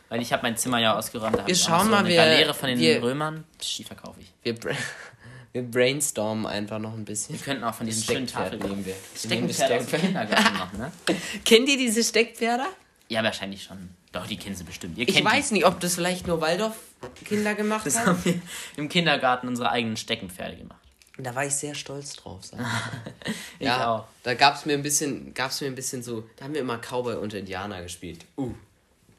Weil 0.09 0.23
ich 0.23 0.33
habe 0.33 0.43
mein 0.43 0.57
Zimmer 0.57 0.79
ja 0.79 0.97
ausgeräumt. 0.97 1.39
Da 1.39 1.47
wir 1.47 1.55
schauen 1.55 1.85
so 1.85 1.91
mal, 1.91 1.99
eine 1.99 2.09
wir, 2.09 2.17
Galeere 2.17 2.55
von 2.55 2.69
den 2.69 2.79
wir, 2.79 3.03
Römern. 3.03 3.45
Die 3.61 3.85
verkaufe 3.85 4.21
ich. 4.21 4.33
Wir, 4.43 4.57
wir 5.53 5.63
brainstormen 5.63 6.47
einfach 6.47 6.79
noch 6.79 6.95
ein 6.95 7.05
bisschen. 7.05 7.37
Wir 7.37 7.45
könnten 7.45 7.65
auch 7.65 7.75
von 7.75 7.87
diesen 7.87 8.03
schönen 8.03 8.27
Tafeln 8.27 8.61
nehmen 8.61 8.85
wir. 8.85 8.95
Steckenpferde 9.15 9.77
aus 9.79 9.87
dem 9.87 10.01
Kindergarten 10.01 10.59
machen, 10.59 10.79
ne? 10.79 10.93
Kennt 11.45 11.69
ihr 11.69 11.77
diese 11.77 12.03
Steckpferde? 12.03 12.65
Ja, 13.09 13.23
wahrscheinlich 13.23 13.63
schon. 13.63 13.91
Doch, 14.13 14.27
die 14.27 14.37
kennen 14.37 14.57
sie 14.57 14.65
bestimmt. 14.65 14.99
ich 14.99 15.25
weiß 15.25 15.49
die. 15.49 15.55
nicht, 15.55 15.67
ob 15.67 15.81
das 15.81 15.95
vielleicht 15.95 16.27
nur 16.27 16.41
Waldorf-Kinder 16.41 17.55
gemacht 17.55 17.87
das 17.87 17.99
haben. 17.99 18.25
wir 18.25 18.41
im 18.77 18.89
Kindergarten 18.89 19.49
unsere 19.49 19.71
eigenen 19.71 19.97
Steckenpferde 19.97 20.57
gemacht. 20.57 20.79
Da 21.19 21.35
war 21.35 21.45
ich 21.45 21.55
sehr 21.55 21.75
stolz 21.75 22.15
drauf. 22.15 22.41
ich 23.59 23.67
ja, 23.67 23.91
auch. 23.91 24.05
Da 24.23 24.35
gab 24.35 24.55
es 24.55 24.67
mir 24.67 24.75
ein 24.75 24.83
bisschen, 24.83 25.35
gab's 25.35 25.61
mir 25.61 25.67
ein 25.67 25.75
bisschen 25.75 26.03
so, 26.03 26.25
da 26.37 26.45
haben 26.45 26.55
wir 26.55 26.61
immer 26.61 26.79
Cowboy 26.79 27.17
und 27.17 27.35
Indianer 27.35 27.83
gespielt. 27.83 28.25
Uh. 28.37 28.55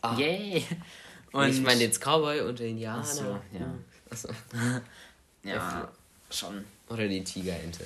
Ah. 0.02 0.16
Yay. 0.16 0.66
Und 1.34 1.50
ich 1.50 1.62
meine 1.62 1.82
jetzt 1.82 2.00
Cowboy 2.00 2.42
und 2.42 2.60
Indianer. 2.62 3.04
Ach 3.04 3.06
so, 3.06 3.24
ja. 3.24 3.74
Ach 4.10 4.18
so. 4.18 4.30
ja. 5.44 5.92
Schon. 6.32 6.64
Oder 6.88 7.08
die 7.08 7.24
Tigerente. 7.24 7.84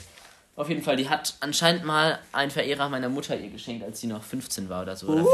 Auf 0.56 0.70
jeden 0.70 0.84
Fall, 0.84 0.96
die 0.96 1.10
hat 1.10 1.36
anscheinend 1.39 1.84
mal 1.84 2.20
ein 2.32 2.52
Verehrer 2.52 2.88
meiner 2.89 3.10
Mutter 3.10 3.38
ihr 3.38 3.50
geschenkt, 3.50 3.84
als 3.84 4.00
sie 4.00 4.08
noch 4.08 4.24
15 4.24 4.70
war 4.70 4.84
oder 4.84 4.96
so. 4.96 5.08
Oder 5.08 5.24
14. 5.24 5.34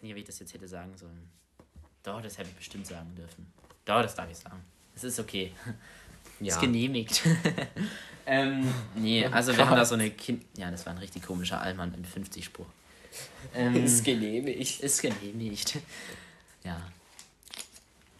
Weiß 0.00 0.04
nicht, 0.04 0.14
wie 0.14 0.20
ich 0.20 0.26
das 0.26 0.38
jetzt 0.38 0.54
hätte 0.54 0.66
sagen 0.66 0.96
sollen. 0.96 1.28
Doch, 2.02 2.22
das 2.22 2.38
hätte 2.38 2.48
ich 2.48 2.56
bestimmt 2.56 2.86
sagen 2.86 3.14
dürfen. 3.14 3.52
Doch, 3.84 4.00
das 4.00 4.14
darf 4.14 4.30
ich 4.30 4.38
sagen. 4.38 4.64
Es 4.96 5.04
ist 5.04 5.20
okay. 5.20 5.52
Ja. 6.40 6.54
Ist 6.54 6.60
genehmigt. 6.62 7.22
ähm, 8.26 8.66
nee, 8.94 9.26
oh 9.26 9.30
also 9.30 9.54
wir 9.54 9.68
haben 9.68 9.76
da 9.76 9.84
so 9.84 9.96
eine 9.96 10.10
Kind. 10.10 10.42
Ja, 10.56 10.70
das 10.70 10.86
war 10.86 10.94
ein 10.94 10.98
richtig 11.00 11.22
komischer 11.22 11.60
Allmann 11.60 11.92
im 11.92 12.04
50-Spruch. 12.04 12.64
Ähm, 13.54 13.76
ist 13.84 14.02
genehmigt. 14.02 14.80
Ist 14.80 15.02
genehmigt. 15.02 15.76
Ja. 16.64 16.80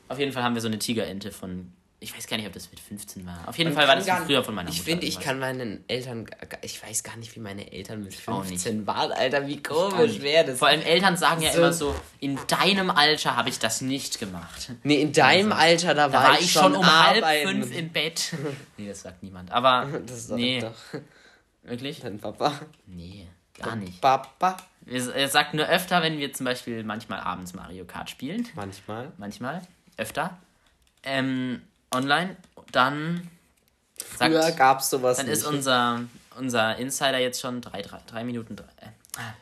Auf 0.09 0.19
jeden 0.19 0.33
Fall 0.33 0.43
haben 0.43 0.55
wir 0.55 0.61
so 0.61 0.69
eine 0.69 0.79
Tigerente 0.79 1.33
von 1.33 1.73
ich 2.03 2.17
weiß 2.17 2.27
gar 2.27 2.39
nicht, 2.39 2.47
ob 2.47 2.55
das 2.55 2.71
mit 2.71 2.81
15 2.81 3.27
war. 3.27 3.47
Auf 3.47 3.59
jeden 3.59 3.75
Man 3.75 3.79
Fall 3.79 3.89
war 3.89 3.97
das 3.97 4.07
gar, 4.07 4.25
früher 4.25 4.43
von 4.43 4.55
meiner 4.55 4.71
Mutter. 4.71 4.81
Ich 4.81 4.85
finde, 4.85 5.05
ich 5.05 5.21
kann 5.21 5.39
meinen 5.39 5.85
Eltern. 5.87 6.27
Ich 6.63 6.83
weiß 6.83 7.03
gar 7.03 7.17
nicht, 7.19 7.37
wie 7.37 7.41
meine 7.41 7.71
Eltern 7.71 8.03
mit 8.03 8.15
15 8.15 8.87
waren, 8.87 9.13
Alter. 9.13 9.47
Wie 9.47 9.63
komisch 9.63 10.23
wäre 10.23 10.47
das. 10.47 10.59
Vor 10.59 10.69
allem 10.69 10.81
Eltern 10.81 11.19
sagen 11.19 11.43
ja 11.43 11.53
so 11.53 11.59
immer 11.59 11.73
so: 11.75 11.95
In 12.19 12.39
deinem 12.47 12.91
Alter 12.91 13.37
habe 13.37 13.51
ich 13.51 13.59
das 13.59 13.83
nicht 13.83 14.19
gemacht. 14.19 14.73
Nee, 14.83 15.03
in 15.03 15.13
deinem 15.13 15.53
also, 15.53 15.63
Alter, 15.63 15.95
da, 15.95 16.09
da 16.09 16.13
war, 16.13 16.41
ich 16.41 16.51
schon 16.51 16.75
um 16.75 16.83
arbeiten. 16.83 17.27
halb 17.27 17.49
fünf 17.49 17.77
im 17.77 17.91
Bett. 17.91 18.33
nee, 18.79 18.89
das 18.89 19.03
sagt 19.03 19.23
niemand. 19.23 19.53
Aber. 19.53 19.87
Das 20.07 20.29
sagt 20.29 20.41
nee. 20.41 20.61
Doch. 20.61 21.01
Wirklich? 21.65 22.01
Dein 22.01 22.19
Papa? 22.19 22.61
Nee, 22.87 23.29
gar 23.59 23.77
nicht. 23.77 24.01
Papa? 24.01 24.57
Er 24.87 25.29
sagt 25.29 25.53
nur 25.53 25.67
öfter, 25.67 26.03
wenn 26.03 26.19
wir 26.19 26.33
zum 26.33 26.47
Beispiel 26.47 26.83
manchmal 26.83 27.21
abends 27.21 27.53
Mario 27.53 27.85
Kart 27.85 28.09
spielen. 28.09 28.49
Manchmal? 28.55 29.13
Manchmal. 29.19 29.61
Öfter. 29.99 30.39
Ähm, 31.03 31.61
online, 31.91 32.37
dann. 32.73 33.29
Sagt, 34.19 34.33
Früher 34.33 34.53
gab 34.53 34.81
es 34.81 34.91
sowas 34.91 35.19
Dann 35.19 35.27
nicht. 35.27 35.39
ist 35.39 35.45
unser, 35.45 36.03
unser 36.39 36.77
Insider 36.77 37.19
jetzt 37.19 37.41
schon 37.41 37.61
3, 37.61 37.83
3, 37.83 38.01
3 38.07 38.25
Minuten, 38.25 38.57
3, 38.57 38.65
äh, 38.65 38.87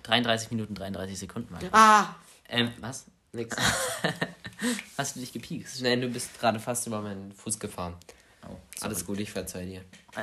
33 0.02 0.50
Minuten 0.50 0.74
33 0.74 1.18
Sekunden 1.18 1.54
weit. 1.54 1.68
Ah! 1.72 2.16
Ähm, 2.48 2.72
was? 2.80 3.06
Nix. 3.32 3.56
Hast 4.98 5.16
du 5.16 5.20
dich 5.20 5.32
gepiekst? 5.32 5.82
Nein, 5.82 6.00
du 6.00 6.08
bist 6.08 6.38
gerade 6.40 6.58
fast 6.58 6.86
über 6.86 7.00
meinen 7.00 7.32
Fuß 7.32 7.58
gefahren. 7.58 7.94
Oh, 8.48 8.56
Alles 8.80 9.04
gut, 9.04 9.20
ich 9.20 9.30
verzeih 9.30 9.66
dir. 9.66 9.82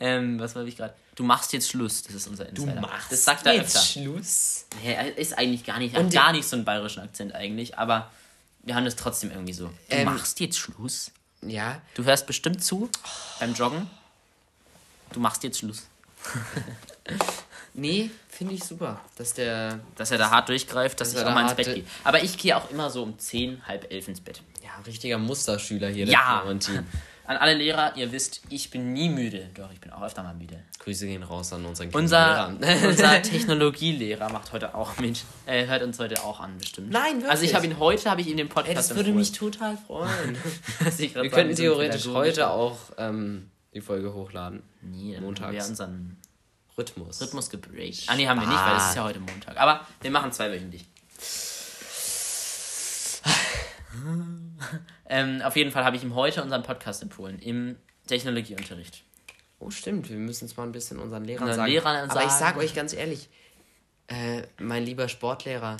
ähm, 0.00 0.38
was 0.40 0.54
wollte 0.54 0.68
ich 0.68 0.76
gerade? 0.76 0.94
Du 1.14 1.22
machst 1.22 1.52
jetzt 1.52 1.70
Schluss, 1.70 2.02
das 2.02 2.14
ist 2.14 2.26
unser 2.26 2.48
Insider. 2.48 2.72
Du 2.72 2.80
machst 2.80 3.12
das 3.12 3.24
sagt 3.24 3.46
er 3.46 3.54
jetzt 3.54 3.76
öfter. 3.76 3.86
Schluss? 3.86 4.66
Ja, 4.84 5.00
ist 5.02 5.38
eigentlich 5.38 5.64
gar 5.64 5.78
nicht, 5.78 5.94
hat 5.94 6.10
gar 6.12 6.32
nicht 6.32 6.46
so 6.46 6.56
einen 6.56 6.64
bayerischen 6.64 7.02
Akzent 7.02 7.34
eigentlich, 7.34 7.78
aber 7.78 8.10
wir 8.66 8.74
haben 8.74 8.84
das 8.84 8.96
trotzdem 8.96 9.30
irgendwie 9.30 9.52
so. 9.52 9.66
Du 9.66 9.72
ähm, 9.96 10.06
machst 10.06 10.38
jetzt 10.40 10.58
Schluss. 10.58 11.12
Ja. 11.40 11.80
Du 11.94 12.04
hörst 12.04 12.26
bestimmt 12.26 12.62
zu 12.62 12.90
beim 13.38 13.54
Joggen. 13.54 13.88
Du 15.12 15.20
machst 15.20 15.44
jetzt 15.44 15.60
Schluss. 15.60 15.86
nee, 17.74 18.10
finde 18.28 18.54
ich 18.54 18.64
super, 18.64 19.00
dass 19.16 19.34
der. 19.34 19.78
Dass 19.94 20.10
er 20.10 20.18
da 20.18 20.30
hart 20.30 20.48
durchgreift, 20.48 21.00
dass, 21.00 21.12
dass 21.12 21.22
ich 21.22 21.26
auch 21.26 21.32
mal 21.32 21.42
ins 21.42 21.54
Bett 21.54 21.74
gehe. 21.74 21.84
Aber 22.02 22.22
ich 22.22 22.36
gehe 22.36 22.56
auch 22.56 22.68
immer 22.70 22.90
so 22.90 23.04
um 23.04 23.16
10, 23.16 23.66
halb 23.68 23.90
elf 23.92 24.08
ins 24.08 24.20
Bett. 24.20 24.42
Ja, 24.64 24.70
richtiger 24.84 25.18
Musterschüler 25.18 25.88
hier. 25.88 26.06
Ja. 26.06 26.42
An 27.26 27.36
alle 27.38 27.54
Lehrer, 27.54 27.96
ihr 27.96 28.12
wisst, 28.12 28.42
ich 28.50 28.70
bin 28.70 28.92
nie 28.92 29.08
müde. 29.08 29.50
Doch, 29.54 29.72
ich 29.72 29.80
bin 29.80 29.90
auch 29.90 30.02
öfter 30.02 30.22
mal 30.22 30.34
müde. 30.34 30.62
Grüße 30.78 31.06
gehen 31.06 31.24
raus 31.24 31.52
an 31.52 31.64
unseren 31.64 31.90
unser, 31.90 32.56
Lehrer. 32.60 32.84
unser 32.88 33.22
Technologielehrer 33.22 34.30
macht 34.30 34.52
heute 34.52 34.74
auch 34.74 34.96
mit, 34.98 35.24
äh, 35.46 35.66
hört 35.66 35.82
uns 35.82 35.98
heute 35.98 36.22
auch 36.22 36.38
an, 36.38 36.56
bestimmt. 36.58 36.90
Nein, 36.90 37.14
wirklich. 37.14 37.30
Also 37.30 37.44
ich 37.44 37.54
habe 37.54 37.66
ihn 37.66 37.78
heute, 37.78 38.08
habe 38.08 38.20
ich 38.20 38.28
ihm 38.28 38.36
den 38.36 38.48
Podcast 38.48 38.68
Ey, 38.68 38.74
Das 38.74 38.90
würde 38.90 39.10
empfohlen. 39.10 39.16
mich 39.18 39.32
total 39.32 39.76
freuen. 39.76 40.36
wir 40.98 41.30
könnten 41.30 41.56
theoretisch 41.56 42.06
heute 42.06 42.48
auch 42.50 42.78
ähm, 42.96 43.50
die 43.74 43.80
Folge 43.80 44.14
hochladen. 44.14 44.62
Nee, 44.82 45.18
montags. 45.20 45.52
Wir 45.52 45.66
unseren 45.66 46.16
Rhythmus. 46.78 47.20
Rhythmus 47.20 47.50
gebreakt. 47.50 48.04
Ah, 48.06 48.14
nee, 48.14 48.28
haben 48.28 48.40
wir 48.40 48.46
nicht, 48.46 48.58
weil 48.58 48.76
es 48.76 48.90
ist 48.90 48.96
ja 48.96 49.04
heute 49.04 49.20
Montag. 49.20 49.56
Aber 49.56 49.80
wir 50.00 50.10
machen 50.10 50.30
zwei 50.30 50.50
ähm, 55.08 55.42
auf 55.42 55.56
jeden 55.56 55.70
Fall 55.70 55.84
habe 55.84 55.96
ich 55.96 56.02
ihm 56.02 56.14
heute 56.14 56.42
unseren 56.42 56.62
Podcast 56.62 57.02
empfohlen. 57.02 57.38
Im 57.38 57.76
Technologieunterricht. 58.06 59.02
Oh, 59.58 59.70
stimmt. 59.70 60.08
Wir 60.10 60.16
müssen 60.16 60.44
es 60.44 60.56
mal 60.56 60.64
ein 60.64 60.72
bisschen 60.72 60.98
unseren 60.98 61.24
Lehrern 61.24 61.52
sagen. 61.52 61.70
Lehrern 61.70 62.10
Aber 62.10 62.24
ich 62.24 62.30
sag 62.30 62.56
euch 62.56 62.74
ganz 62.74 62.92
ehrlich, 62.92 63.28
äh, 64.08 64.42
mein 64.58 64.84
lieber 64.84 65.08
Sportlehrer, 65.08 65.76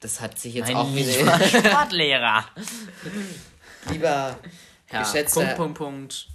das 0.00 0.20
hat 0.20 0.38
sich 0.38 0.54
jetzt 0.54 0.68
mein 0.68 0.76
auch 0.76 0.94
wieder. 0.94 1.38
Sportlehrer! 1.48 2.44
lieber 3.90 4.38
ja, 4.92 5.02
geschätzter. 5.02 5.40
Punkt, 5.40 5.56
Punkt, 5.56 5.78
Punkt. 5.78 6.28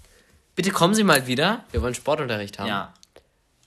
Bitte 0.56 0.72
kommen 0.72 0.94
Sie 0.94 1.04
mal 1.04 1.28
wieder. 1.28 1.64
Wir 1.72 1.82
wollen 1.82 1.96
Sportunterricht 1.96 2.60
haben. 2.60 2.68
Ja. 2.68 2.94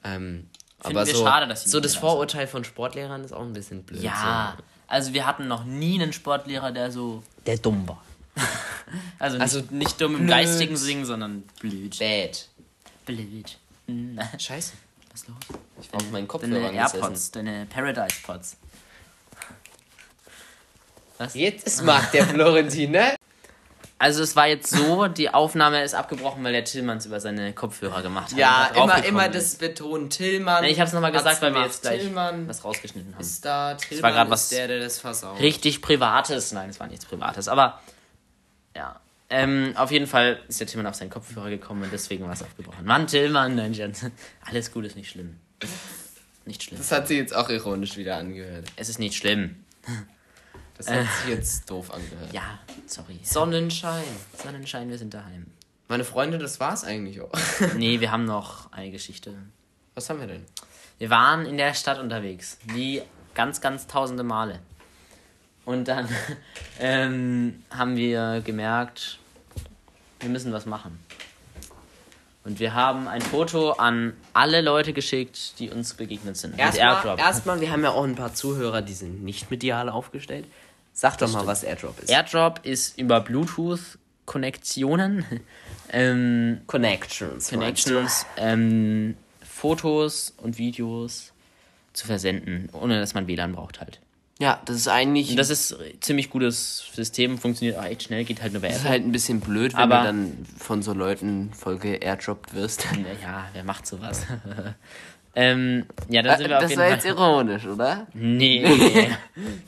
Ähm, 0.03 0.51
aber 0.81 1.07
so, 1.07 1.25
schade, 1.25 1.49
dass 1.49 1.65
Sie 1.65 1.71
so 1.71 1.81
das 1.81 1.97
Vorurteil 1.97 2.47
von 2.47 2.65
Sportlehrern 2.65 3.25
ist 3.25 3.33
auch 3.33 3.43
ein 3.43 3.55
bisschen 3.55 3.85
blöd. 3.85 4.03
Ja, 4.03 4.57
so. 4.59 4.65
Also 4.87 5.12
wir 5.12 5.26
hatten 5.26 5.49
noch 5.49 5.64
nie 5.64 6.01
einen 6.01 6.12
Sportlehrer, 6.12 6.72
der 6.72 6.91
so. 6.91 7.22
Der 7.47 7.59
dumm 7.59 7.87
war. 7.89 8.03
also, 9.18 9.37
nicht, 9.37 9.43
also 9.43 9.62
nicht 9.70 10.01
dumm 10.01 10.16
im 10.16 10.26
geistigen 10.26 10.76
Singen, 10.76 11.05
sondern 11.05 11.45
blöd. 11.61 11.99
Bad. 11.99 12.49
Blöd. 13.07 13.59
Scheiße. 14.39 14.72
Was 15.12 15.20
ist 15.20 15.28
los? 15.28 15.37
Ich 15.80 15.93
war 15.93 16.01
auf 16.01 16.11
meinen 16.11 16.26
Kopfhörer 16.26 16.61
Deine 16.61 16.78
AirPods, 16.78 17.30
deine 17.30 17.66
Paradise 17.66 18.16
Pods. 18.24 18.57
Was? 21.18 21.35
Jetzt 21.35 21.82
mag 21.85 22.11
der 22.11 22.26
Florentin, 22.26 22.91
ne? 22.91 23.14
Also 24.05 24.23
es 24.23 24.37
war 24.37 24.47
jetzt 24.47 24.69
so, 24.69 25.07
die 25.09 25.33
Aufnahme 25.33 25.83
ist 25.83 25.95
abgebrochen, 25.95 26.45
weil 26.45 26.53
der 26.53 26.65
Tillmanns 26.65 27.07
über 27.07 27.21
seine 27.21 27.55
Kopfhörer 27.55 28.03
gemacht 28.03 28.33
hat. 28.33 28.39
Ja, 28.39 28.71
immer, 28.75 29.03
immer 29.03 29.31
das 29.31 29.55
betonen. 29.55 30.11
Tillmann. 30.11 30.63
Nee, 30.63 30.73
ich 30.73 30.79
habe 30.79 30.89
es 30.89 30.93
nochmal 30.93 31.11
gesagt, 31.11 31.41
weil 31.41 31.55
wir 31.55 31.63
jetzt 31.63 31.81
gleich 31.81 32.03
Tillmann 32.03 32.47
was 32.47 32.63
rausgeschnitten 32.63 33.15
haben. 33.15 33.21
Ist 33.23 33.43
da, 33.47 33.73
Tillmann 33.73 33.97
das 33.97 34.03
war 34.03 34.13
gerade 34.13 34.31
was 34.31 34.51
der, 34.51 34.69
der 34.69 34.81
das 34.81 34.99
versaut. 34.99 35.41
richtig 35.41 35.81
Privates. 35.81 36.53
Nein, 36.53 36.69
es 36.69 36.79
war 36.79 36.87
nichts 36.87 37.07
Privates, 37.07 37.49
aber 37.49 37.81
ja. 38.77 39.01
Ähm, 39.31 39.73
auf 39.75 39.91
jeden 39.91 40.07
Fall 40.07 40.39
ist 40.49 40.61
der 40.61 40.67
Tillmann 40.67 40.87
auf 40.87 40.97
seinen 40.97 41.09
Kopfhörer 41.09 41.49
gekommen 41.49 41.85
und 41.85 41.91
deswegen 41.91 42.27
war 42.27 42.35
es 42.35 42.43
abgebrochen. 42.43 42.85
Mann, 42.85 43.07
Tillmann, 43.07 43.55
nein, 43.55 43.73
alles 44.45 44.71
gut 44.71 44.85
ist 44.85 44.97
nicht 44.97 45.09
schlimm. 45.09 45.37
Nicht 46.45 46.63
schlimm. 46.63 46.77
Das 46.77 46.93
hat 46.93 47.09
sie 47.09 47.17
jetzt 47.17 47.35
auch 47.35 47.49
ironisch 47.49 47.97
wieder 47.97 48.19
angehört. 48.19 48.67
Es 48.77 48.91
ist 48.91 48.99
nicht 48.99 49.17
schlimm. 49.17 49.65
Das 50.77 50.91
hat 50.91 51.07
sich 51.22 51.35
jetzt 51.35 51.70
doof 51.70 51.93
angehört. 51.93 52.33
Ja, 52.33 52.59
sorry. 52.87 53.18
Sonnenschein. 53.22 54.05
Sonnenschein, 54.43 54.89
wir 54.91 54.99
sind 54.99 55.14
daheim. 55.14 55.47
Meine 55.89 56.05
Freunde, 56.05 56.39
das 56.39 56.59
war's 56.61 56.85
eigentlich 56.85 57.20
auch. 57.20 57.33
nee, 57.77 58.01
wir 58.01 58.11
haben 58.11 58.25
noch 58.25 58.72
eine 58.72 58.91
Geschichte. 58.91 59.35
Was 59.95 60.11
haben 60.11 60.20
wir 60.20 60.27
denn? 60.27 60.45
Wir 60.99 61.11
waren 61.11 61.47
in 61.47 61.57
der 61.57 61.75
Stadt 61.75 61.99
unterwegs. 61.99 62.59
Wie 62.64 63.03
ganz, 63.35 63.61
ganz 63.61 63.87
tausende 63.87 64.25
Male. 64.25 64.61
Und 65.64 65.89
dann 65.89 66.09
ähm, 66.81 67.62
haben 67.70 67.97
wir 67.97 68.43
gemerkt, 68.45 69.18
wir 70.20 70.29
müssen 70.29 70.53
was 70.53 70.66
machen. 70.66 70.99
Und 72.45 72.59
wir 72.59 72.75
haben 72.75 73.09
ein 73.09 73.22
Foto 73.22 73.72
an 73.72 74.14
alle 74.35 74.61
Leute 74.61 74.93
geschickt, 74.93 75.59
die 75.59 75.70
uns 75.70 75.95
begegnet 75.95 76.37
sind. 76.37 76.59
Erstmal, 76.59 77.18
erstmal, 77.18 77.61
wir 77.62 77.70
haben 77.70 77.83
ja 77.83 77.91
auch 77.91 78.05
ein 78.05 78.16
paar 78.16 78.35
Zuhörer, 78.35 78.83
die 78.83 78.93
sind 78.93 79.25
nicht 79.25 79.51
medial 79.51 79.89
aufgestellt. 79.89 80.45
Sag 80.95 81.18
doch 81.18 81.30
mal, 81.32 81.47
was 81.47 81.64
Airdrop 81.64 81.99
ist. 82.01 82.09
Airdrop 82.09 82.61
ist 82.62 82.99
über 82.99 83.20
Bluetooth 83.20 83.99
Konnektionen. 84.26 85.26
ähm, 85.92 86.61
Connections. 86.66 87.51
Connections. 87.51 88.24
Ähm, 88.36 89.16
Fotos 89.42 90.32
und 90.38 90.57
Videos 90.57 91.32
zu 91.92 92.07
versenden, 92.07 92.68
ohne 92.72 93.01
dass 93.01 93.12
man 93.12 93.26
WLAN 93.26 93.53
braucht 93.53 93.80
halt. 93.80 94.01
Ja, 94.40 94.61
das 94.64 94.76
ist 94.76 94.88
eigentlich. 94.88 95.30
Und 95.30 95.36
das 95.36 95.51
ist 95.51 95.72
ein 95.72 96.01
ziemlich 96.01 96.30
gutes 96.30 96.90
System, 96.92 97.38
funktioniert 97.38 97.78
auch 97.78 97.84
echt 97.84 98.05
schnell, 98.05 98.24
geht 98.24 98.42
halt 98.42 98.53
nur 98.53 98.62
bei 98.62 98.68
Airdrop. 98.68 98.82
Das 98.82 98.86
ist 98.86 98.90
halt 98.90 99.05
ein 99.05 99.12
bisschen 99.12 99.40
blöd, 99.40 99.74
wenn 99.74 99.80
aber, 99.80 99.99
du 99.99 100.05
dann 100.05 100.47
von 100.59 100.82
so 100.82 100.92
Leuten 100.92 101.53
voll 101.53 101.78
geairdroppt 101.78 102.55
wirst. 102.55 102.86
Ja, 103.22 103.49
wer 103.53 103.64
macht 103.64 103.86
sowas? 103.86 104.26
ähm, 105.37 105.87
ja, 106.09 106.22
dann 106.22 106.39
sind 106.39 106.49
wir 106.49 106.59
das 106.59 106.76
war 106.76 106.89
jetzt 106.89 107.05
ironisch, 107.05 107.66
oder? 107.66 108.07
Nee, 108.14 108.64
nee. 108.64 109.11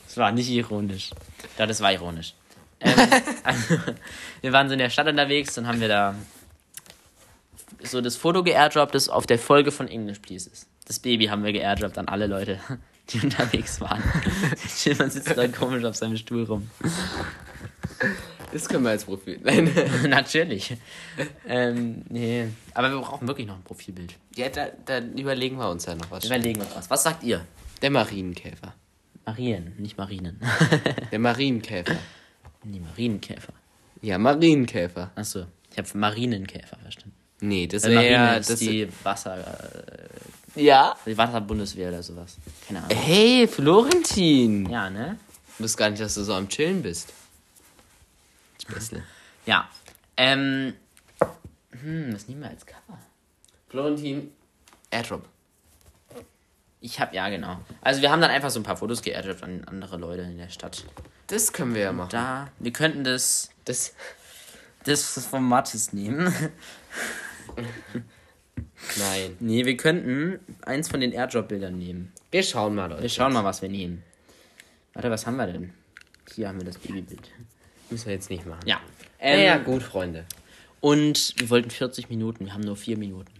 das 0.04 0.16
war 0.16 0.32
nicht 0.32 0.48
ironisch. 0.48 1.10
Ja, 1.58 1.66
das 1.66 1.80
war 1.80 1.92
ironisch. 1.92 2.34
Ähm, 2.80 2.94
also, 3.44 3.76
wir 4.40 4.52
waren 4.52 4.68
so 4.68 4.74
in 4.74 4.78
der 4.78 4.90
Stadt 4.90 5.08
unterwegs, 5.08 5.54
dann 5.54 5.66
haben 5.66 5.80
wir 5.80 5.88
da 5.88 6.14
so 7.82 8.00
das 8.00 8.16
Foto 8.16 8.42
geairdroppt, 8.42 8.94
das 8.94 9.08
auf 9.08 9.26
der 9.26 9.38
Folge 9.38 9.72
von 9.72 9.88
English 9.88 10.20
Please 10.20 10.48
ist. 10.50 10.68
Das 10.86 10.98
Baby 10.98 11.26
haben 11.26 11.44
wir 11.44 11.52
geairdroppt 11.52 11.98
an 11.98 12.08
alle 12.08 12.26
Leute 12.26 12.60
die 13.10 13.20
unterwegs 13.20 13.80
waren. 13.80 14.02
Schillmann 14.68 15.10
sitzt 15.10 15.36
da 15.36 15.46
komisch 15.48 15.84
auf 15.84 15.96
seinem 15.96 16.16
Stuhl 16.16 16.44
rum. 16.44 16.70
Das 18.56 18.70
können 18.70 18.84
wir 18.84 18.90
als 18.90 19.04
Profil. 19.04 19.38
Nein. 19.44 19.70
Natürlich. 20.08 20.74
Ähm, 21.46 22.02
nee. 22.08 22.48
Aber 22.72 22.90
wir 22.90 22.98
brauchen 23.00 23.28
wirklich 23.28 23.46
noch 23.46 23.56
ein 23.56 23.62
Profilbild. 23.62 24.14
Ja, 24.34 24.48
da, 24.48 24.68
dann 24.86 25.12
überlegen 25.18 25.58
wir 25.58 25.68
uns 25.68 25.84
ja 25.84 25.94
noch 25.94 26.10
was. 26.10 26.24
Überlegen 26.24 26.60
wir 26.60 26.66
uns 26.66 26.74
was. 26.74 26.88
Was 26.88 27.02
sagt 27.02 27.22
ihr? 27.22 27.44
Der 27.82 27.90
Marienkäfer. 27.90 28.74
Marien, 29.26 29.74
nicht 29.76 29.98
Marinen. 29.98 30.40
Der 31.12 31.18
Marienkäfer. 31.18 31.96
Nee, 32.64 32.80
Marienkäfer. 32.80 33.52
Ja, 34.00 34.16
Marienkäfer. 34.16 35.10
Achso, 35.16 35.44
ich 35.70 35.76
habe 35.76 35.88
Marinenkäfer 35.98 36.78
verstanden. 36.78 37.14
Nee, 37.40 37.66
das 37.66 37.82
wäre 37.82 38.10
ja 38.10 38.36
das 38.36 38.58
die 38.58 38.88
Wasser. 39.02 40.08
Äh, 40.56 40.62
ja? 40.62 40.96
Die 41.04 41.18
Wasserbundeswehr 41.18 41.88
oder 41.90 42.02
sowas. 42.02 42.38
Keine 42.66 42.82
Ahnung. 42.82 42.96
Hey, 42.96 43.46
Florentin. 43.46 44.70
Ja, 44.70 44.88
ne? 44.88 45.18
Du 45.58 45.64
bist 45.64 45.76
gar 45.76 45.90
nicht, 45.90 46.00
dass 46.00 46.14
du 46.14 46.24
so 46.24 46.32
am 46.32 46.48
Chillen 46.48 46.80
bist. 46.80 47.12
Späßle. 48.70 49.02
Ja. 49.46 49.68
Ähm. 50.16 50.74
Hm, 51.70 52.14
was 52.14 52.28
nehmen 52.28 52.42
wir 52.42 52.50
als 52.50 52.64
Cover? 52.64 52.98
Florentin, 53.68 54.32
Airdrop. 54.90 55.28
Ich 56.80 57.00
hab, 57.00 57.12
ja, 57.12 57.28
genau. 57.28 57.60
Also, 57.80 58.02
wir 58.02 58.10
haben 58.10 58.20
dann 58.20 58.30
einfach 58.30 58.50
so 58.50 58.60
ein 58.60 58.62
paar 58.62 58.76
Fotos 58.76 59.02
geairdroppt 59.02 59.42
an 59.42 59.64
andere 59.64 59.96
Leute 59.96 60.22
in 60.22 60.38
der 60.38 60.50
Stadt. 60.50 60.84
Das 61.26 61.52
können 61.52 61.74
wir 61.74 61.82
ja 61.82 61.92
machen. 61.92 62.10
Da, 62.10 62.48
wir 62.58 62.72
könnten 62.72 63.04
das. 63.04 63.50
Das. 63.64 63.94
Das 64.84 65.26
vom 65.26 65.48
Mattes 65.48 65.92
nehmen. 65.92 66.32
Nein. 68.98 69.36
Nee, 69.40 69.64
wir 69.64 69.76
könnten 69.76 70.38
eins 70.62 70.88
von 70.88 71.00
den 71.00 71.12
Airdrop-Bildern 71.12 71.76
nehmen. 71.76 72.12
Wir 72.30 72.44
schauen 72.44 72.76
mal, 72.76 72.86
Leute. 72.90 73.02
Wir 73.02 73.08
schauen 73.08 73.32
mal, 73.32 73.42
was 73.42 73.62
wir 73.62 73.68
nehmen. 73.68 74.04
Warte, 74.94 75.10
was 75.10 75.26
haben 75.26 75.36
wir 75.36 75.46
denn? 75.46 75.72
Hier 76.32 76.48
haben 76.48 76.58
wir 76.58 76.66
das 76.66 76.78
Babybild. 76.78 77.30
Müssen 77.90 78.06
wir 78.06 78.14
jetzt 78.14 78.30
nicht 78.30 78.46
machen. 78.46 78.66
Ja. 78.66 78.80
Ähm, 79.18 79.44
ja, 79.44 79.58
gut, 79.58 79.82
Freunde. 79.82 80.24
Und 80.80 81.34
wir 81.38 81.50
wollten 81.50 81.70
40 81.70 82.10
Minuten, 82.10 82.46
wir 82.46 82.54
haben 82.54 82.62
nur 82.62 82.76
4 82.76 82.96
Minuten. 82.96 83.32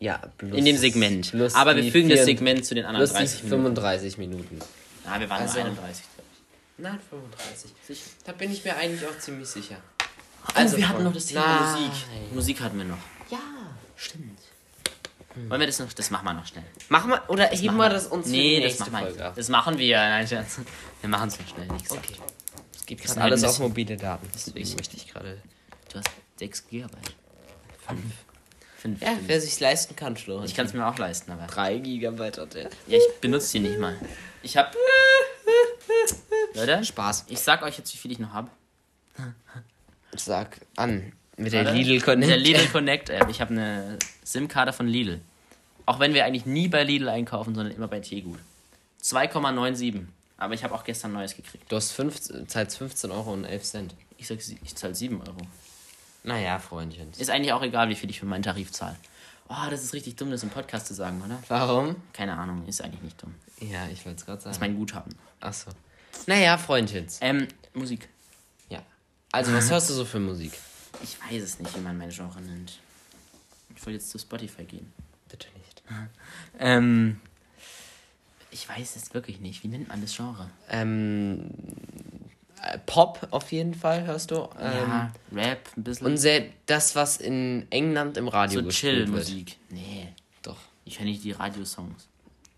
Ja, 0.00 0.20
plus, 0.36 0.56
In 0.56 0.64
dem 0.64 0.76
Segment. 0.76 1.34
Aber 1.54 1.74
wir 1.76 1.90
fügen 1.90 2.08
das 2.08 2.24
Segment 2.24 2.64
zu 2.64 2.74
den 2.74 2.84
anderen 2.84 3.08
30 3.08 3.44
Minuten. 3.44 3.64
35 3.64 4.18
Minuten. 4.18 4.58
Ah, 5.04 5.18
wir 5.18 5.28
waren 5.28 5.42
also, 5.42 5.58
nur 5.58 5.66
31. 5.66 6.04
Nein, 6.76 6.98
35. 7.10 7.70
Sicher. 7.86 8.10
Da 8.24 8.32
bin 8.32 8.52
ich 8.52 8.64
mir 8.64 8.76
eigentlich 8.76 9.08
auch 9.08 9.18
ziemlich 9.18 9.48
sicher. 9.48 9.76
Also, 10.54 10.76
oh, 10.76 10.78
wir 10.78 10.88
hatten 10.88 11.02
noch 11.02 11.12
das 11.12 11.26
Thema 11.26 11.70
Musik. 11.72 11.92
Musik 12.32 12.60
hatten 12.60 12.78
wir 12.78 12.84
noch. 12.84 12.98
Ja. 13.30 13.38
Stimmt. 13.96 14.38
Hm. 15.34 15.50
Wollen 15.50 15.60
wir 15.60 15.66
das 15.66 15.78
noch? 15.80 15.92
Das 15.92 16.10
machen 16.10 16.24
wir 16.24 16.34
noch 16.34 16.46
schnell. 16.46 16.64
Machen 16.88 17.10
wir 17.10 17.22
oder 17.28 17.48
das 17.48 17.60
heben 17.60 17.76
wir 17.76 17.88
das 17.88 18.06
uns 18.06 18.28
Nee, 18.28 18.60
das 18.60 18.78
machen 18.78 19.08
wir. 19.16 19.32
Das 19.34 19.48
machen 19.48 19.78
wir. 19.78 19.96
Nein. 19.96 20.28
Wir 20.30 21.08
machen 21.08 21.28
es 21.28 21.38
noch 21.38 21.48
schnell. 21.48 21.66
Nicht 21.66 21.90
okay. 21.90 22.14
Geht 22.88 23.02
gerade 23.02 23.20
alles 23.20 23.44
auf 23.44 23.58
mobile 23.58 23.98
Daten. 23.98 24.26
Deswegen 24.34 24.74
möchte 24.76 24.96
ich 24.96 25.12
gerade. 25.12 25.36
Du 25.92 25.98
hast 25.98 26.08
6 26.38 26.68
GB. 26.68 26.88
5. 27.86 28.00
5. 28.78 29.02
Ja, 29.02 29.08
wer 29.26 29.40
sich 29.42 29.60
leisten 29.60 29.94
kann, 29.94 30.16
Flo. 30.16 30.42
Ich 30.42 30.54
kann 30.54 30.64
es 30.64 30.72
mir 30.72 30.86
auch 30.86 30.96
leisten, 30.96 31.30
aber. 31.30 31.46
3 31.46 31.80
GB 31.80 32.24
hat. 32.24 32.54
Ja, 32.54 32.68
ich 32.86 33.02
benutze 33.20 33.52
die 33.52 33.68
nicht 33.68 33.78
mal. 33.78 33.94
Ich 34.42 34.56
hab. 34.56 34.74
Leute, 36.54 36.82
Spaß. 36.82 37.26
Ich 37.28 37.40
sag 37.40 37.62
euch 37.62 37.76
jetzt, 37.76 37.92
wie 37.92 37.98
viel 37.98 38.12
ich 38.12 38.18
noch 38.18 38.32
hab. 38.32 38.50
Sag 40.16 40.58
an. 40.76 41.12
Mit 41.36 41.52
der 41.52 41.70
Lidl 41.70 42.00
Connect. 42.00 42.20
Mit 42.20 42.30
der 42.30 42.38
Lidl 42.38 42.68
Connect 42.68 43.10
App. 43.10 43.28
Ich 43.28 43.42
habe 43.42 43.52
eine 43.52 43.98
SIM-Karte 44.24 44.72
von 44.72 44.88
Lidl. 44.88 45.20
Auch 45.84 46.00
wenn 46.00 46.14
wir 46.14 46.24
eigentlich 46.24 46.46
nie 46.46 46.68
bei 46.68 46.84
Lidl 46.84 47.10
einkaufen, 47.10 47.54
sondern 47.54 47.74
immer 47.74 47.88
bei 47.88 48.00
Teegut. 48.00 48.38
2,97. 49.02 50.06
Aber 50.38 50.54
ich 50.54 50.64
habe 50.64 50.74
auch 50.74 50.84
gestern 50.84 51.12
Neues 51.12 51.36
gekriegt. 51.36 51.70
Du 51.70 51.76
hast 51.76 51.90
15, 51.92 52.48
zahlst 52.48 52.78
15 52.78 53.10
Euro 53.10 53.32
und 53.32 53.44
11 53.44 53.62
Cent. 53.64 53.94
Ich 54.16 54.28
sag, 54.28 54.38
ich 54.38 54.74
zahle 54.76 54.94
7 54.94 55.20
Euro. 55.20 55.36
Naja, 56.22 56.58
Freundchen. 56.58 57.10
Ist 57.18 57.30
eigentlich 57.30 57.52
auch 57.52 57.62
egal, 57.62 57.88
wie 57.88 57.94
viel 57.94 58.08
ich 58.08 58.20
für 58.20 58.26
meinen 58.26 58.42
Tarif 58.42 58.72
zahle. 58.72 58.96
Oh, 59.48 59.70
das 59.70 59.82
ist 59.82 59.94
richtig 59.94 60.16
dumm, 60.16 60.30
das 60.30 60.42
im 60.42 60.50
Podcast 60.50 60.86
zu 60.86 60.94
sagen, 60.94 61.22
oder? 61.24 61.42
Warum? 61.48 61.96
Keine 62.12 62.36
Ahnung, 62.36 62.66
ist 62.66 62.82
eigentlich 62.82 63.02
nicht 63.02 63.22
dumm. 63.22 63.34
Ja, 63.60 63.88
ich 63.88 64.04
wollte 64.04 64.20
es 64.20 64.26
gerade 64.26 64.40
sagen. 64.40 64.50
Das 64.50 64.56
ist 64.56 64.60
mein 64.60 64.76
Guthaben. 64.76 65.14
Achso. 65.40 65.70
Naja, 66.26 66.58
Freundchen. 66.58 67.06
Ähm, 67.20 67.48
Musik. 67.74 68.08
Ja. 68.68 68.82
Also, 69.32 69.52
was 69.52 69.70
hörst 69.70 69.90
du 69.90 69.94
so 69.94 70.04
für 70.04 70.20
Musik? 70.20 70.52
Ich 71.02 71.16
weiß 71.20 71.42
es 71.42 71.58
nicht, 71.58 71.74
wie 71.76 71.80
man 71.80 71.96
meine 71.96 72.12
Genre 72.12 72.40
nennt. 72.42 72.78
Ich 73.74 73.86
wollte 73.86 73.98
jetzt 73.98 74.10
zu 74.10 74.18
Spotify 74.18 74.64
gehen. 74.64 74.92
Bitte 75.28 75.48
nicht. 75.56 75.82
ähm, 76.58 77.20
ich 78.50 78.68
weiß 78.68 78.96
es 78.96 79.14
wirklich 79.14 79.40
nicht. 79.40 79.62
Wie 79.62 79.68
nennt 79.68 79.88
man 79.88 80.00
das 80.00 80.16
Genre? 80.16 80.48
Ähm, 80.68 81.50
äh, 82.62 82.78
Pop 82.86 83.26
auf 83.30 83.52
jeden 83.52 83.74
Fall, 83.74 84.06
hörst 84.06 84.30
du. 84.30 84.48
Ähm, 84.58 84.88
ja, 84.88 85.12
Rap, 85.32 85.68
ein 85.76 85.84
bisschen. 85.84 86.06
Und 86.06 86.16
sehr 86.16 86.46
das, 86.66 86.96
was 86.96 87.18
in 87.18 87.66
England 87.70 88.16
im 88.16 88.28
Radio 88.28 88.60
so 88.60 88.66
gespielt 88.66 89.10
wird. 89.10 89.10
Musik. 89.10 89.56
Nee. 89.70 90.08
Doch. 90.42 90.58
Ich 90.84 90.98
höre 90.98 91.06
nicht 91.06 91.24
die 91.24 91.32
Radiosongs. 91.32 92.08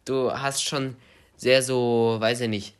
Du 0.04 0.32
hast 0.32 0.62
schon 0.62 0.96
sehr 1.36 1.62
so, 1.62 2.16
weiß 2.18 2.40
ich 2.42 2.48
nicht. 2.48 2.74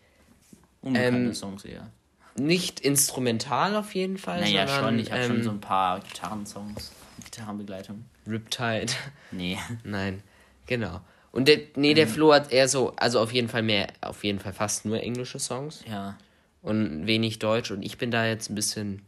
Unbekannte 0.83 1.19
ähm, 1.19 1.35
Songs 1.35 1.65
eher. 1.65 1.91
Nicht 2.37 2.81
instrumental 2.81 3.77
auf 3.77 3.95
jeden 3.95 4.17
Fall. 4.17 4.41
Naja, 4.41 4.67
sondern, 4.67 4.85
schon. 4.85 4.99
Ich 5.01 5.13
habe 5.13 5.23
ähm, 5.23 5.29
schon 5.29 5.43
so 5.43 5.51
ein 5.51 5.61
paar 5.61 6.01
Gitarrensongs. 6.01 6.93
Gitarrenbegleitung. 7.25 8.05
Riptide. 8.27 8.93
Nee. 9.31 9.59
Nein. 9.85 10.23
Genau. 10.67 11.01
Und 11.33 11.47
der, 11.49 11.61
nee, 11.76 11.95
der 11.95 12.07
mhm. 12.07 12.11
Flo 12.11 12.33
hat 12.33 12.53
eher 12.53 12.68
so, 12.68 12.95
also 12.97 13.20
auf 13.20 13.33
jeden 13.33 13.49
Fall 13.49 13.62
mehr, 13.62 13.89
auf 14.01 14.24
jeden 14.24 14.41
Fall 14.41 14.53
fast 14.53 14.85
nur 14.85 15.01
englische 15.01 15.39
Songs. 15.39 15.85
Ja. 15.89 16.16
Und 16.62 17.07
wenig 17.07 17.39
Deutsch. 17.39 17.70
Und 17.70 17.83
ich 17.83 17.99
bin 17.99 18.11
da 18.11 18.26
jetzt 18.26 18.51
ein 18.51 18.55
bisschen 18.55 19.03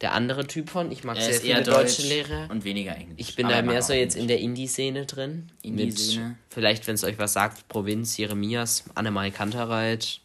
der 0.00 0.12
andere 0.12 0.46
Typ 0.46 0.70
von. 0.70 0.90
Ich 0.92 1.04
mag 1.04 1.16
er 1.16 1.22
sehr 1.24 1.40
viele 1.40 1.62
deutsche 1.62 2.02
Lehrer. 2.02 2.48
Und 2.50 2.64
weniger 2.64 2.96
Englisch. 2.96 3.16
Ich 3.18 3.36
bin 3.36 3.46
Aber 3.46 3.56
da 3.56 3.62
mehr 3.62 3.82
so 3.82 3.92
jetzt 3.92 4.16
in 4.16 4.28
der 4.28 4.38
Indie-Szene 4.38 5.06
drin. 5.06 5.50
Indie-Szene. 5.62 6.36
Vielleicht, 6.48 6.86
wenn 6.86 6.94
es 6.94 7.04
euch 7.04 7.18
was 7.18 7.34
sagt, 7.34 7.68
Provinz, 7.68 8.16
Jeremias, 8.16 8.84
Annemarie 8.94 9.30
Kantereit. 9.30 10.20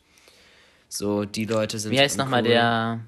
So, 0.87 1.25
die 1.25 1.45
Leute 1.45 1.77
sind. 1.79 1.91
Wie 1.91 1.99
heißt 1.99 2.17
nochmal 2.17 2.43
cool. 2.43 2.49
der. 2.49 2.99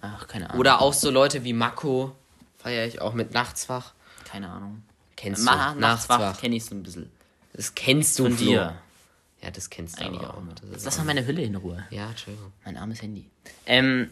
Ach, 0.00 0.28
keine 0.28 0.48
Ahnung. 0.48 0.60
Oder 0.60 0.80
auch 0.80 0.94
so 0.94 1.10
Leute 1.10 1.44
wie 1.44 1.52
Mako. 1.52 2.14
Feiere 2.56 2.86
ich 2.86 3.00
auch 3.00 3.12
mit 3.12 3.34
Nachtswach. 3.34 3.92
Keine 4.24 4.48
Ahnung. 4.48 4.82
Kennst 5.18 5.44
Ma 5.44 5.74
du? 5.74 5.80
Nachtswach 5.80 6.40
kenne 6.40 6.54
ich 6.54 6.64
so 6.64 6.76
ein 6.76 6.84
bisschen. 6.84 7.10
Das 7.52 7.74
kennst 7.74 8.16
du 8.20 8.24
von 8.24 8.36
Flo. 8.36 8.46
dir. 8.46 8.78
Ja, 9.42 9.50
das 9.50 9.68
kennst 9.68 9.98
du 9.98 10.04
eigentlich 10.04 10.22
auch. 10.22 10.40
Das 10.72 10.84
Lass 10.84 10.98
mal 10.98 11.06
meine 11.06 11.26
Hülle 11.26 11.42
in 11.42 11.56
Ruhe. 11.56 11.84
Ja, 11.90 12.10
Entschuldigung. 12.10 12.52
Mein 12.64 12.76
armes 12.76 13.02
Handy. 13.02 13.28
Ähm, 13.66 14.10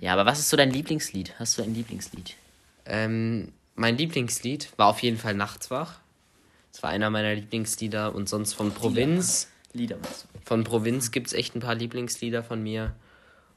ja, 0.00 0.12
aber 0.12 0.26
was 0.26 0.38
ist 0.38 0.48
so 0.48 0.56
dein 0.56 0.70
Lieblingslied? 0.70 1.34
Hast 1.40 1.58
du 1.58 1.62
ein 1.62 1.74
Lieblingslied? 1.74 2.36
Ähm, 2.86 3.50
mein 3.74 3.98
Lieblingslied 3.98 4.68
war 4.76 4.86
auf 4.86 5.02
jeden 5.02 5.18
Fall 5.18 5.34
Nachtswach. 5.34 5.98
Das 6.70 6.84
war 6.84 6.90
einer 6.90 7.10
meiner 7.10 7.34
Lieblingslieder 7.34 8.14
und 8.14 8.28
sonst 8.28 8.52
von 8.52 8.72
Provinz. 8.72 9.48
Lieder, 9.72 9.96
Lieder 9.96 10.08
Von 10.44 10.62
Provinz 10.62 11.10
gibt 11.10 11.26
es 11.26 11.32
echt 11.32 11.56
ein 11.56 11.60
paar 11.60 11.74
Lieblingslieder 11.74 12.44
von 12.44 12.62
mir. 12.62 12.94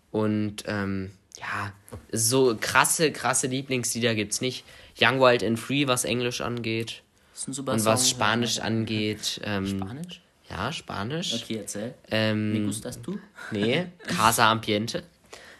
Und 0.09 0.63
ähm, 0.65 1.11
ja, 1.37 1.73
so 2.11 2.57
krasse, 2.59 3.11
krasse 3.11 3.45
Lieblingslieder 3.45 4.15
gibt 4.15 4.33
es 4.33 4.41
nicht. 4.41 4.65
Young, 4.99 5.19
Wild 5.19 5.43
and 5.43 5.59
Free, 5.59 5.87
was 5.87 6.03
Englisch 6.03 6.41
angeht. 6.41 7.03
Das 7.31 7.41
ist 7.41 7.47
ein 7.49 7.53
super 7.53 7.73
Und 7.73 7.85
was 7.85 8.09
Spanisch 8.09 8.57
ja. 8.57 8.63
angeht. 8.63 9.41
Ähm, 9.43 9.67
Spanisch? 9.67 10.21
Ja, 10.49 10.71
Spanisch. 10.71 11.33
Okay, 11.33 11.57
erzähl. 11.57 11.93
Ähm, 12.09 12.53
Me 12.53 12.65
gustas 12.65 13.01
du? 13.01 13.17
Nee, 13.51 13.87
Casa 14.05 14.51
Ambiente. 14.51 15.03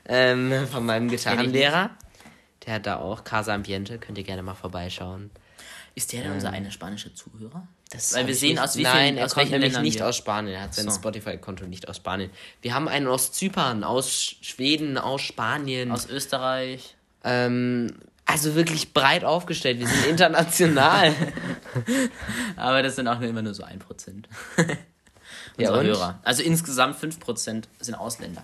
Ähm, 0.05 0.67
von 0.67 0.85
meinem 0.85 1.09
Gitarrenlehrer. 1.09 1.91
Der 2.65 2.73
hat 2.75 2.85
da 2.85 2.97
auch 2.97 3.23
Casa 3.23 3.53
Ambiente, 3.53 3.97
könnt 3.97 4.17
ihr 4.17 4.23
gerne 4.23 4.43
mal 4.43 4.53
vorbeischauen. 4.53 5.31
Ist 5.95 6.13
der 6.13 6.25
ähm, 6.25 6.33
unser 6.33 6.51
eine 6.51 6.71
spanische 6.71 7.13
Zuhörer? 7.13 7.67
Das 7.89 8.13
Weil 8.13 8.27
wir 8.27 8.35
sehen 8.35 8.57
aus 8.59 8.77
wie 8.77 8.83
Nein, 8.83 9.17
er 9.17 9.27
kommt 9.27 9.51
nämlich 9.51 9.77
nicht 9.79 9.99
wir? 9.99 10.07
aus 10.07 10.15
Spanien. 10.17 10.55
Er 10.55 10.61
hat 10.61 10.73
sein 10.73 10.89
so. 10.89 10.95
Spotify-Konto 10.95 11.65
nicht 11.65 11.89
aus 11.89 11.97
Spanien. 11.97 12.29
Wir 12.61 12.73
haben 12.73 12.87
einen 12.87 13.07
aus 13.07 13.33
Zypern, 13.33 13.83
aus 13.83 14.35
Schweden, 14.41 14.97
aus 14.97 15.21
Spanien. 15.21 15.91
Aus 15.91 16.07
Österreich. 16.09 16.95
Ähm, 17.23 17.93
also 18.31 18.55
wirklich 18.55 18.93
breit 18.93 19.23
aufgestellt. 19.23 19.79
Wir 19.79 19.87
sind 19.87 20.07
international. 20.07 21.13
Aber 22.55 22.81
das 22.81 22.95
sind 22.95 23.07
auch 23.07 23.19
nur 23.19 23.29
immer 23.29 23.41
nur 23.41 23.53
so 23.53 23.63
1%. 23.63 23.77
ja, 25.57 25.71
und? 25.73 25.85
Hörer. 25.85 26.19
Also 26.23 26.43
insgesamt 26.43 26.97
5% 26.97 27.63
sind 27.79 27.95
Ausländer. 27.95 28.43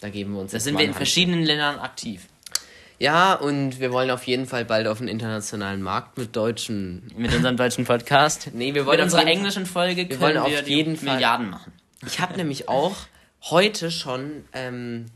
Da 0.00 0.10
geben 0.10 0.34
wir 0.34 0.40
uns. 0.40 0.52
Da 0.52 0.60
sind 0.60 0.78
wir 0.78 0.84
in 0.84 0.94
verschiedenen 0.94 1.42
Ländern 1.42 1.78
aktiv. 1.78 2.26
Ja, 3.00 3.34
und 3.34 3.78
wir 3.78 3.92
wollen 3.92 4.10
auf 4.10 4.24
jeden 4.24 4.46
Fall 4.46 4.64
bald 4.64 4.88
auf 4.88 4.98
den 4.98 5.08
internationalen 5.08 5.82
Markt 5.82 6.18
mit 6.18 6.34
deutschen. 6.34 7.08
Mit 7.16 7.32
unserem 7.34 7.56
deutschen 7.56 7.84
Podcast. 7.84 8.50
Nee, 8.54 8.74
wir 8.74 8.86
wollen 8.86 8.96
mit 8.96 9.04
unserer 9.04 9.26
englischen 9.26 9.66
Folge 9.66 10.08
wir 10.08 10.20
wollen 10.20 10.36
auf 10.36 10.50
wir 10.50 10.62
jeden 10.62 10.96
Fall 10.96 11.14
Milliarden 11.14 11.50
machen. 11.50 11.72
Ich 12.06 12.20
habe 12.20 12.36
nämlich 12.36 12.68
auch 12.68 12.96
heute 13.42 13.90
schon 13.90 14.44
ähm, 14.52 15.06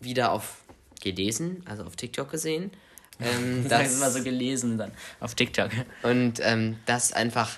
wieder 0.00 0.32
auf 0.32 0.58
gelesen, 1.00 1.64
also 1.68 1.82
auf 1.82 1.96
TikTok 1.96 2.30
gesehen, 2.30 2.70
ähm, 3.24 3.64
das 3.68 3.90
ist 3.90 3.96
immer 3.96 4.10
so 4.10 4.22
gelesen 4.22 4.78
dann 4.78 4.92
auf 5.20 5.34
TikTok. 5.34 5.70
Und 6.02 6.40
ähm, 6.42 6.76
dass 6.86 7.12
einfach 7.12 7.50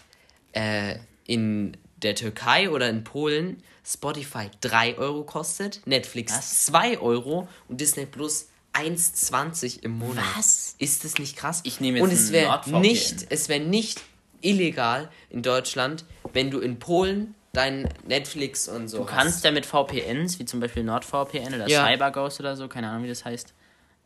äh, 0.53 0.97
in 1.27 1.77
der 2.03 2.15
Türkei 2.15 2.71
oder 2.71 2.89
in 2.89 3.05
Polen 3.05 3.63
Spotify 3.87 4.51
3 4.61 4.99
Euro 4.99 5.25
kostet, 5.25 5.87
Netflix 5.87 6.33
Was? 6.33 6.67
2 6.67 6.99
Euro 6.99 7.49
und 7.69 7.81
Disney 7.81 8.07
Plus 8.07 8.49
1,20 8.73 9.83
im 9.83 9.99
Monat. 9.99 10.25
Was? 10.37 10.75
Ist 10.79 11.05
das 11.05 11.19
nicht 11.19 11.37
krass? 11.37 11.61
Ich 11.65 11.81
nehme 11.81 11.99
jetzt 11.99 12.05
Und 12.05 12.13
es 12.13 12.33
wäre 12.33 12.61
nicht, 12.81 13.27
es 13.31 13.49
wäre 13.49 13.61
nicht 13.61 14.03
illegal 14.41 15.11
in 15.31 15.43
Deutschland, 15.43 16.05
wenn 16.33 16.51
du 16.51 16.61
in 16.61 16.79
Polen 16.79 17.35
dein 17.53 17.89
Netflix 18.07 18.69
und 18.69 18.89
so. 18.89 18.99
Du 18.99 19.05
kannst 19.05 19.37
hast. 19.37 19.45
ja 19.45 19.53
mit 19.53 19.65
VPNs, 19.65 20.39
wie 20.39 20.45
zum 20.45 20.61
Beispiel 20.61 20.83
NordVPN 20.83 21.55
oder 21.55 21.69
ja. 21.69 21.87
CyberGhost 21.87 22.41
oder 22.41 22.57
so, 22.57 22.69
keine 22.69 22.89
Ahnung, 22.89 23.05
wie 23.05 23.09
das 23.09 23.25
heißt, 23.25 23.55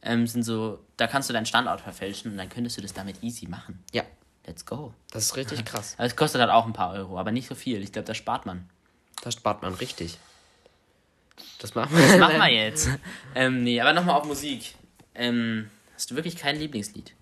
ähm, 0.02 0.26
sind 0.26 0.42
so, 0.42 0.78
da 0.96 1.06
kannst 1.06 1.28
du 1.28 1.32
deinen 1.32 1.46
Standort 1.46 1.80
verfälschen 1.80 2.30
und 2.32 2.36
dann 2.38 2.48
könntest 2.48 2.76
du 2.76 2.82
das 2.82 2.92
damit 2.92 3.22
easy 3.22 3.46
machen. 3.46 3.82
Ja. 3.92 4.02
Let's 4.46 4.64
go. 4.64 4.94
Das 5.10 5.24
ist 5.24 5.36
richtig 5.36 5.64
krass. 5.66 5.94
Aber 5.98 6.06
es 6.06 6.16
kostet 6.16 6.40
halt 6.40 6.50
auch 6.50 6.66
ein 6.66 6.72
paar 6.72 6.92
Euro, 6.94 7.18
aber 7.18 7.32
nicht 7.32 7.48
so 7.48 7.54
viel. 7.54 7.82
Ich 7.82 7.92
glaube, 7.92 8.06
da 8.06 8.14
spart 8.14 8.46
man. 8.46 8.68
Da 9.22 9.30
spart 9.30 9.60
man 9.62 9.74
richtig. 9.74 10.18
Das 11.58 11.74
machen 11.74 11.96
wir. 11.96 12.06
Das 12.06 12.18
machen 12.18 12.38
wir 12.38 12.48
jetzt. 12.64 12.88
ähm, 13.34 13.62
nee, 13.62 13.80
aber 13.80 13.92
nochmal 13.92 14.16
auf 14.16 14.24
Musik. 14.24 14.74
Ähm, 15.14 15.70
hast 15.94 16.10
du 16.10 16.14
wirklich 16.14 16.36
kein 16.36 16.56
Lieblingslied? 16.58 17.12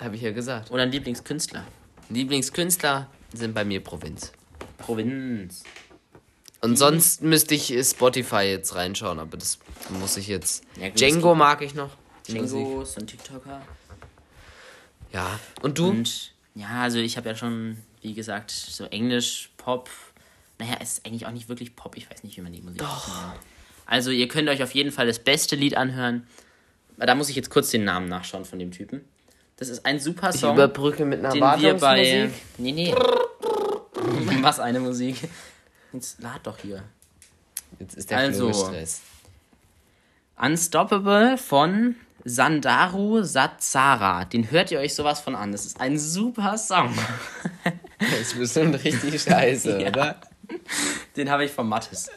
Habe 0.00 0.16
ich 0.16 0.22
ja 0.22 0.32
gesagt. 0.32 0.70
Oder 0.70 0.84
ein 0.84 0.92
Lieblingskünstler? 0.92 1.64
Lieblingskünstler 2.08 3.08
sind 3.32 3.54
bei 3.54 3.64
mir 3.64 3.82
Provinz. 3.84 4.32
Provinz. 4.78 5.62
Und 6.62 6.76
sonst 6.76 7.22
müsste 7.22 7.54
ich 7.54 7.74
Spotify 7.82 8.42
jetzt 8.42 8.74
reinschauen, 8.74 9.18
aber 9.18 9.36
das 9.36 9.58
muss 9.90 10.16
ich 10.16 10.28
jetzt. 10.28 10.64
Ja, 10.80 10.90
Django 10.90 11.34
mag 11.34 11.62
ich 11.62 11.74
noch. 11.74 11.90
Django 12.30 12.82
ist 12.82 12.98
ein 12.98 13.06
TikToker. 13.06 13.62
Ja, 15.12 15.38
und 15.62 15.78
du? 15.78 15.88
Und, 15.88 16.32
ja, 16.54 16.82
also 16.82 16.98
ich 16.98 17.16
habe 17.16 17.28
ja 17.28 17.34
schon, 17.34 17.78
wie 18.02 18.14
gesagt, 18.14 18.50
so 18.50 18.84
Englisch, 18.84 19.50
Pop. 19.56 19.90
Naja, 20.58 20.76
es 20.80 20.92
ist 20.92 21.06
eigentlich 21.06 21.26
auch 21.26 21.32
nicht 21.32 21.48
wirklich 21.48 21.74
Pop. 21.74 21.96
Ich 21.96 22.10
weiß 22.10 22.22
nicht, 22.22 22.36
wie 22.36 22.42
man 22.42 22.52
die 22.52 22.60
Musik 22.60 22.78
Doch. 22.78 23.08
Nennt. 23.08 23.40
Also 23.86 24.10
ihr 24.10 24.28
könnt 24.28 24.48
euch 24.48 24.62
auf 24.62 24.72
jeden 24.72 24.92
Fall 24.92 25.06
das 25.06 25.18
beste 25.18 25.56
Lied 25.56 25.76
anhören. 25.76 26.26
Da 26.96 27.14
muss 27.14 27.28
ich 27.28 27.36
jetzt 27.36 27.50
kurz 27.50 27.70
den 27.70 27.84
Namen 27.84 28.08
nachschauen 28.08 28.44
von 28.44 28.58
dem 28.58 28.70
Typen. 28.70 29.04
Das 29.56 29.68
ist 29.68 29.84
ein 29.84 29.98
super 29.98 30.32
Song. 30.32 30.50
Ich 30.50 30.54
überbrücke 30.54 31.04
mit 31.04 31.18
einer 31.18 31.32
den 31.32 31.62
wir 31.62 31.74
bei. 31.74 32.30
Nee, 32.58 32.72
nee. 32.72 32.94
Was 34.42 34.60
eine 34.60 34.80
Musik. 34.80 35.16
Jetzt 35.92 36.22
lad 36.22 36.46
doch 36.46 36.58
hier. 36.58 36.82
Jetzt 37.78 37.96
ist 37.96 38.10
der 38.10 38.18
also. 38.18 38.72
Unstoppable 40.36 41.36
von 41.36 41.96
Sandaru 42.24 43.22
Satsara. 43.22 44.24
Den 44.24 44.50
hört 44.50 44.70
ihr 44.70 44.80
euch 44.80 44.94
sowas 44.94 45.20
von 45.20 45.34
an. 45.34 45.52
Das 45.52 45.66
ist 45.66 45.80
ein 45.80 45.98
super 45.98 46.58
Song. 46.58 46.94
Das 48.00 48.18
ist 48.18 48.38
bestimmt 48.38 48.82
richtig 48.82 49.20
scheiße, 49.20 49.78
ja. 49.82 49.88
oder? 49.88 50.20
Den 51.16 51.30
habe 51.30 51.44
ich 51.44 51.50
von 51.50 51.68
Mattes. 51.68 52.10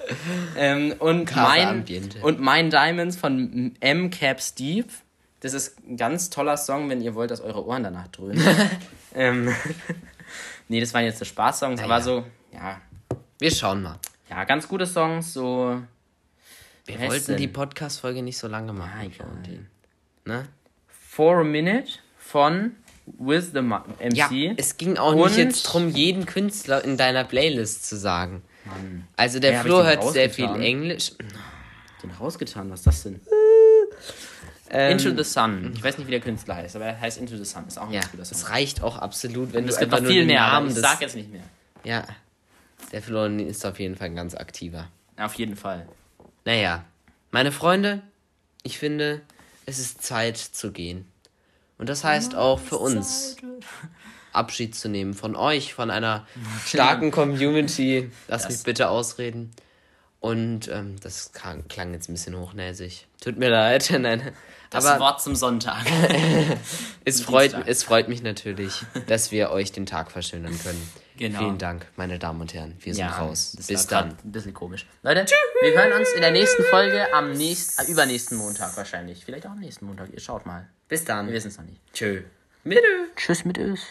Ähm, 0.56 0.96
und, 0.98 1.36
mein, 1.36 1.84
und 2.22 2.40
mein 2.40 2.70
Diamonds 2.70 3.18
von 3.18 3.76
M. 3.82 4.10
Cap 4.10 4.42
Steve. 4.42 4.88
Das 5.42 5.54
ist 5.54 5.78
ein 5.86 5.98
ganz 5.98 6.30
toller 6.30 6.56
Song, 6.56 6.90
wenn 6.90 7.02
ihr 7.02 7.16
wollt, 7.16 7.32
dass 7.32 7.42
eure 7.42 7.66
Ohren 7.66 7.84
danach 7.84 8.08
dröhnen. 8.08 8.42
ähm, 9.14 9.54
nee, 10.70 10.80
das 10.80 10.94
waren 10.94 11.04
jetzt 11.04 11.20
so 11.20 11.26
Spaßsongs, 11.26 11.82
aber 11.82 12.02
so, 12.02 12.26
ja. 12.54 12.80
Wir 13.40 13.52
schauen 13.52 13.84
mal. 13.84 14.00
Ja, 14.30 14.46
ganz 14.46 14.70
gute 14.70 14.88
Songs, 14.88 15.34
so. 15.34 15.82
Wir 16.86 17.00
wollten 17.02 17.36
die 17.36 17.50
Podcast-Folge 17.50 18.24
nicht 18.24 18.38
so 18.38 18.48
lange 18.48 18.72
machen. 18.72 19.12
Ja, 19.18 19.26
ne? 20.26 20.48
For 20.88 21.42
a 21.42 21.44
Minute 21.44 22.00
von 22.18 22.76
With 23.06 23.52
the 23.54 23.62
MC. 23.62 24.14
Ja, 24.14 24.30
es 24.56 24.78
ging 24.78 24.98
auch 24.98 25.14
nicht 25.14 25.38
jetzt 25.38 25.68
darum, 25.68 25.90
jeden 25.90 26.26
Künstler 26.26 26.84
in 26.84 26.96
deiner 26.96 27.26
Playlist 27.26 27.88
zu 27.88 27.98
sagen. 27.98 28.42
Mann. 28.66 29.08
Also 29.18 29.40
der 29.40 29.62
Flo 29.62 29.84
hört 29.84 30.04
sehr 30.14 30.30
viel 30.30 30.50
Englisch. 30.62 31.12
Den 32.02 32.12
rausgetan, 32.12 32.70
was 32.70 32.80
ist 32.80 32.88
das 32.88 33.04
denn? 33.04 33.20
Ähm, 34.70 34.94
Into 34.94 35.16
the 35.16 35.30
Sun. 35.30 35.74
Ich 35.76 35.84
weiß 35.84 35.98
nicht, 35.98 36.08
wie 36.08 36.12
der 36.12 36.20
Künstler 36.20 36.56
heißt, 36.56 36.76
aber 36.76 36.86
er 36.86 37.00
heißt 37.00 37.20
Into 37.20 37.38
the 37.38 37.46
Sun. 37.46 37.68
Ist 37.68 37.78
auch 37.78 37.88
ein 37.88 37.94
ja, 37.94 38.02
guter 38.12 38.26
Song. 38.26 38.40
Das 38.40 38.50
reicht 38.50 38.82
auch 38.82 38.98
absolut, 38.98 39.54
wenn 39.54 39.68
du 39.68 39.76
einfach 39.76 40.00
nur 40.00 40.10
viel 40.10 40.26
mehr 40.26 40.40
Namen 40.40 40.70
Ich 40.70 40.76
sag 40.76 41.02
jetzt 41.02 41.16
nicht 41.16 41.32
mehr. 41.32 41.44
Ja, 41.84 42.06
der 42.92 43.02
Flo 43.02 43.26
ist 43.26 43.66
auf 43.66 43.80
jeden 43.80 43.96
Fall 43.96 44.08
ein 44.08 44.16
ganz 44.16 44.34
aktiver. 44.34 44.88
Auf 45.18 45.36
jeden 45.36 45.56
Fall. 45.56 45.88
Naja, 46.46 46.86
meine 47.32 47.52
Freunde, 47.52 48.02
ich 48.64 48.80
finde, 48.80 49.22
es 49.66 49.80
ist 49.80 50.02
Zeit 50.02 50.38
zu 50.38 50.72
gehen. 50.72 51.06
Und 51.78 51.90
das 51.90 52.04
heißt 52.04 52.36
auch 52.36 52.60
für 52.60 52.78
uns 52.78 53.36
Abschied 54.34 54.76
zu 54.76 54.90
nehmen 54.90 55.14
von 55.14 55.36
euch, 55.36 55.74
von 55.74 55.92
einer 55.92 56.28
starken 56.66 57.12
Community. 57.12 58.12
Lass 58.28 58.48
mich 58.48 58.64
bitte 58.64 58.90
ausreden. 58.90 59.52
Und 60.20 60.70
ähm, 60.70 60.96
das 61.02 61.32
klang 61.34 61.94
jetzt 61.94 62.10
ein 62.10 62.14
bisschen 62.14 62.38
hochnäsig. 62.38 63.08
Tut 63.22 63.38
mir 63.38 63.50
leid. 63.50 63.94
Nein. 64.00 64.32
Das 64.74 64.86
Aber 64.86 65.00
Wort 65.00 65.22
zum 65.22 65.36
Sonntag. 65.36 65.86
es, 67.06 67.22
freut, 67.22 67.56
es 67.68 67.84
freut 67.84 68.08
mich 68.08 68.24
natürlich, 68.24 68.84
dass 69.08 69.32
wir 69.32 69.52
euch 69.52 69.72
den 69.72 69.86
Tag 69.86 70.12
verschönern 70.12 70.58
können. 70.64 70.92
Genau. 71.16 71.40
Vielen 71.40 71.58
Dank, 71.60 71.86
meine 71.96 72.18
Damen 72.18 72.42
und 72.42 72.54
Herren. 72.56 72.76
Wir 72.80 72.96
sind 72.96 73.06
ja, 73.06 73.12
raus. 73.12 73.56
Bis 73.68 73.86
dann. 73.86 74.18
Ein 74.24 74.32
bisschen 74.32 74.54
komisch. 74.54 74.88
Leute, 75.04 75.26
Tschüss. 75.26 75.38
wir 75.62 75.80
hören 75.80 75.94
uns 76.00 76.10
in 76.14 76.22
der 76.22 76.32
nächsten 76.32 76.64
Folge 76.64 77.14
am 77.14 77.34
nächsten, 77.34 77.92
übernächsten 77.92 78.38
Montag 78.38 78.76
wahrscheinlich. 78.76 79.24
Vielleicht 79.24 79.46
auch 79.46 79.52
am 79.52 79.60
nächsten 79.60 79.86
Montag. 79.86 80.10
Ihr 80.12 80.20
schaut 80.20 80.48
mal. 80.48 80.68
Bis 80.88 81.06
dann. 81.06 81.28
Wir 81.28 81.34
wissen 81.34 81.50
es 81.50 81.58
noch 81.58 81.66
nicht. 81.66 81.80
Tschö. 81.94 82.24
Mit 82.64 82.80
Tschüss 83.16 83.46
mit 83.46 83.58
Ös. 83.60 83.82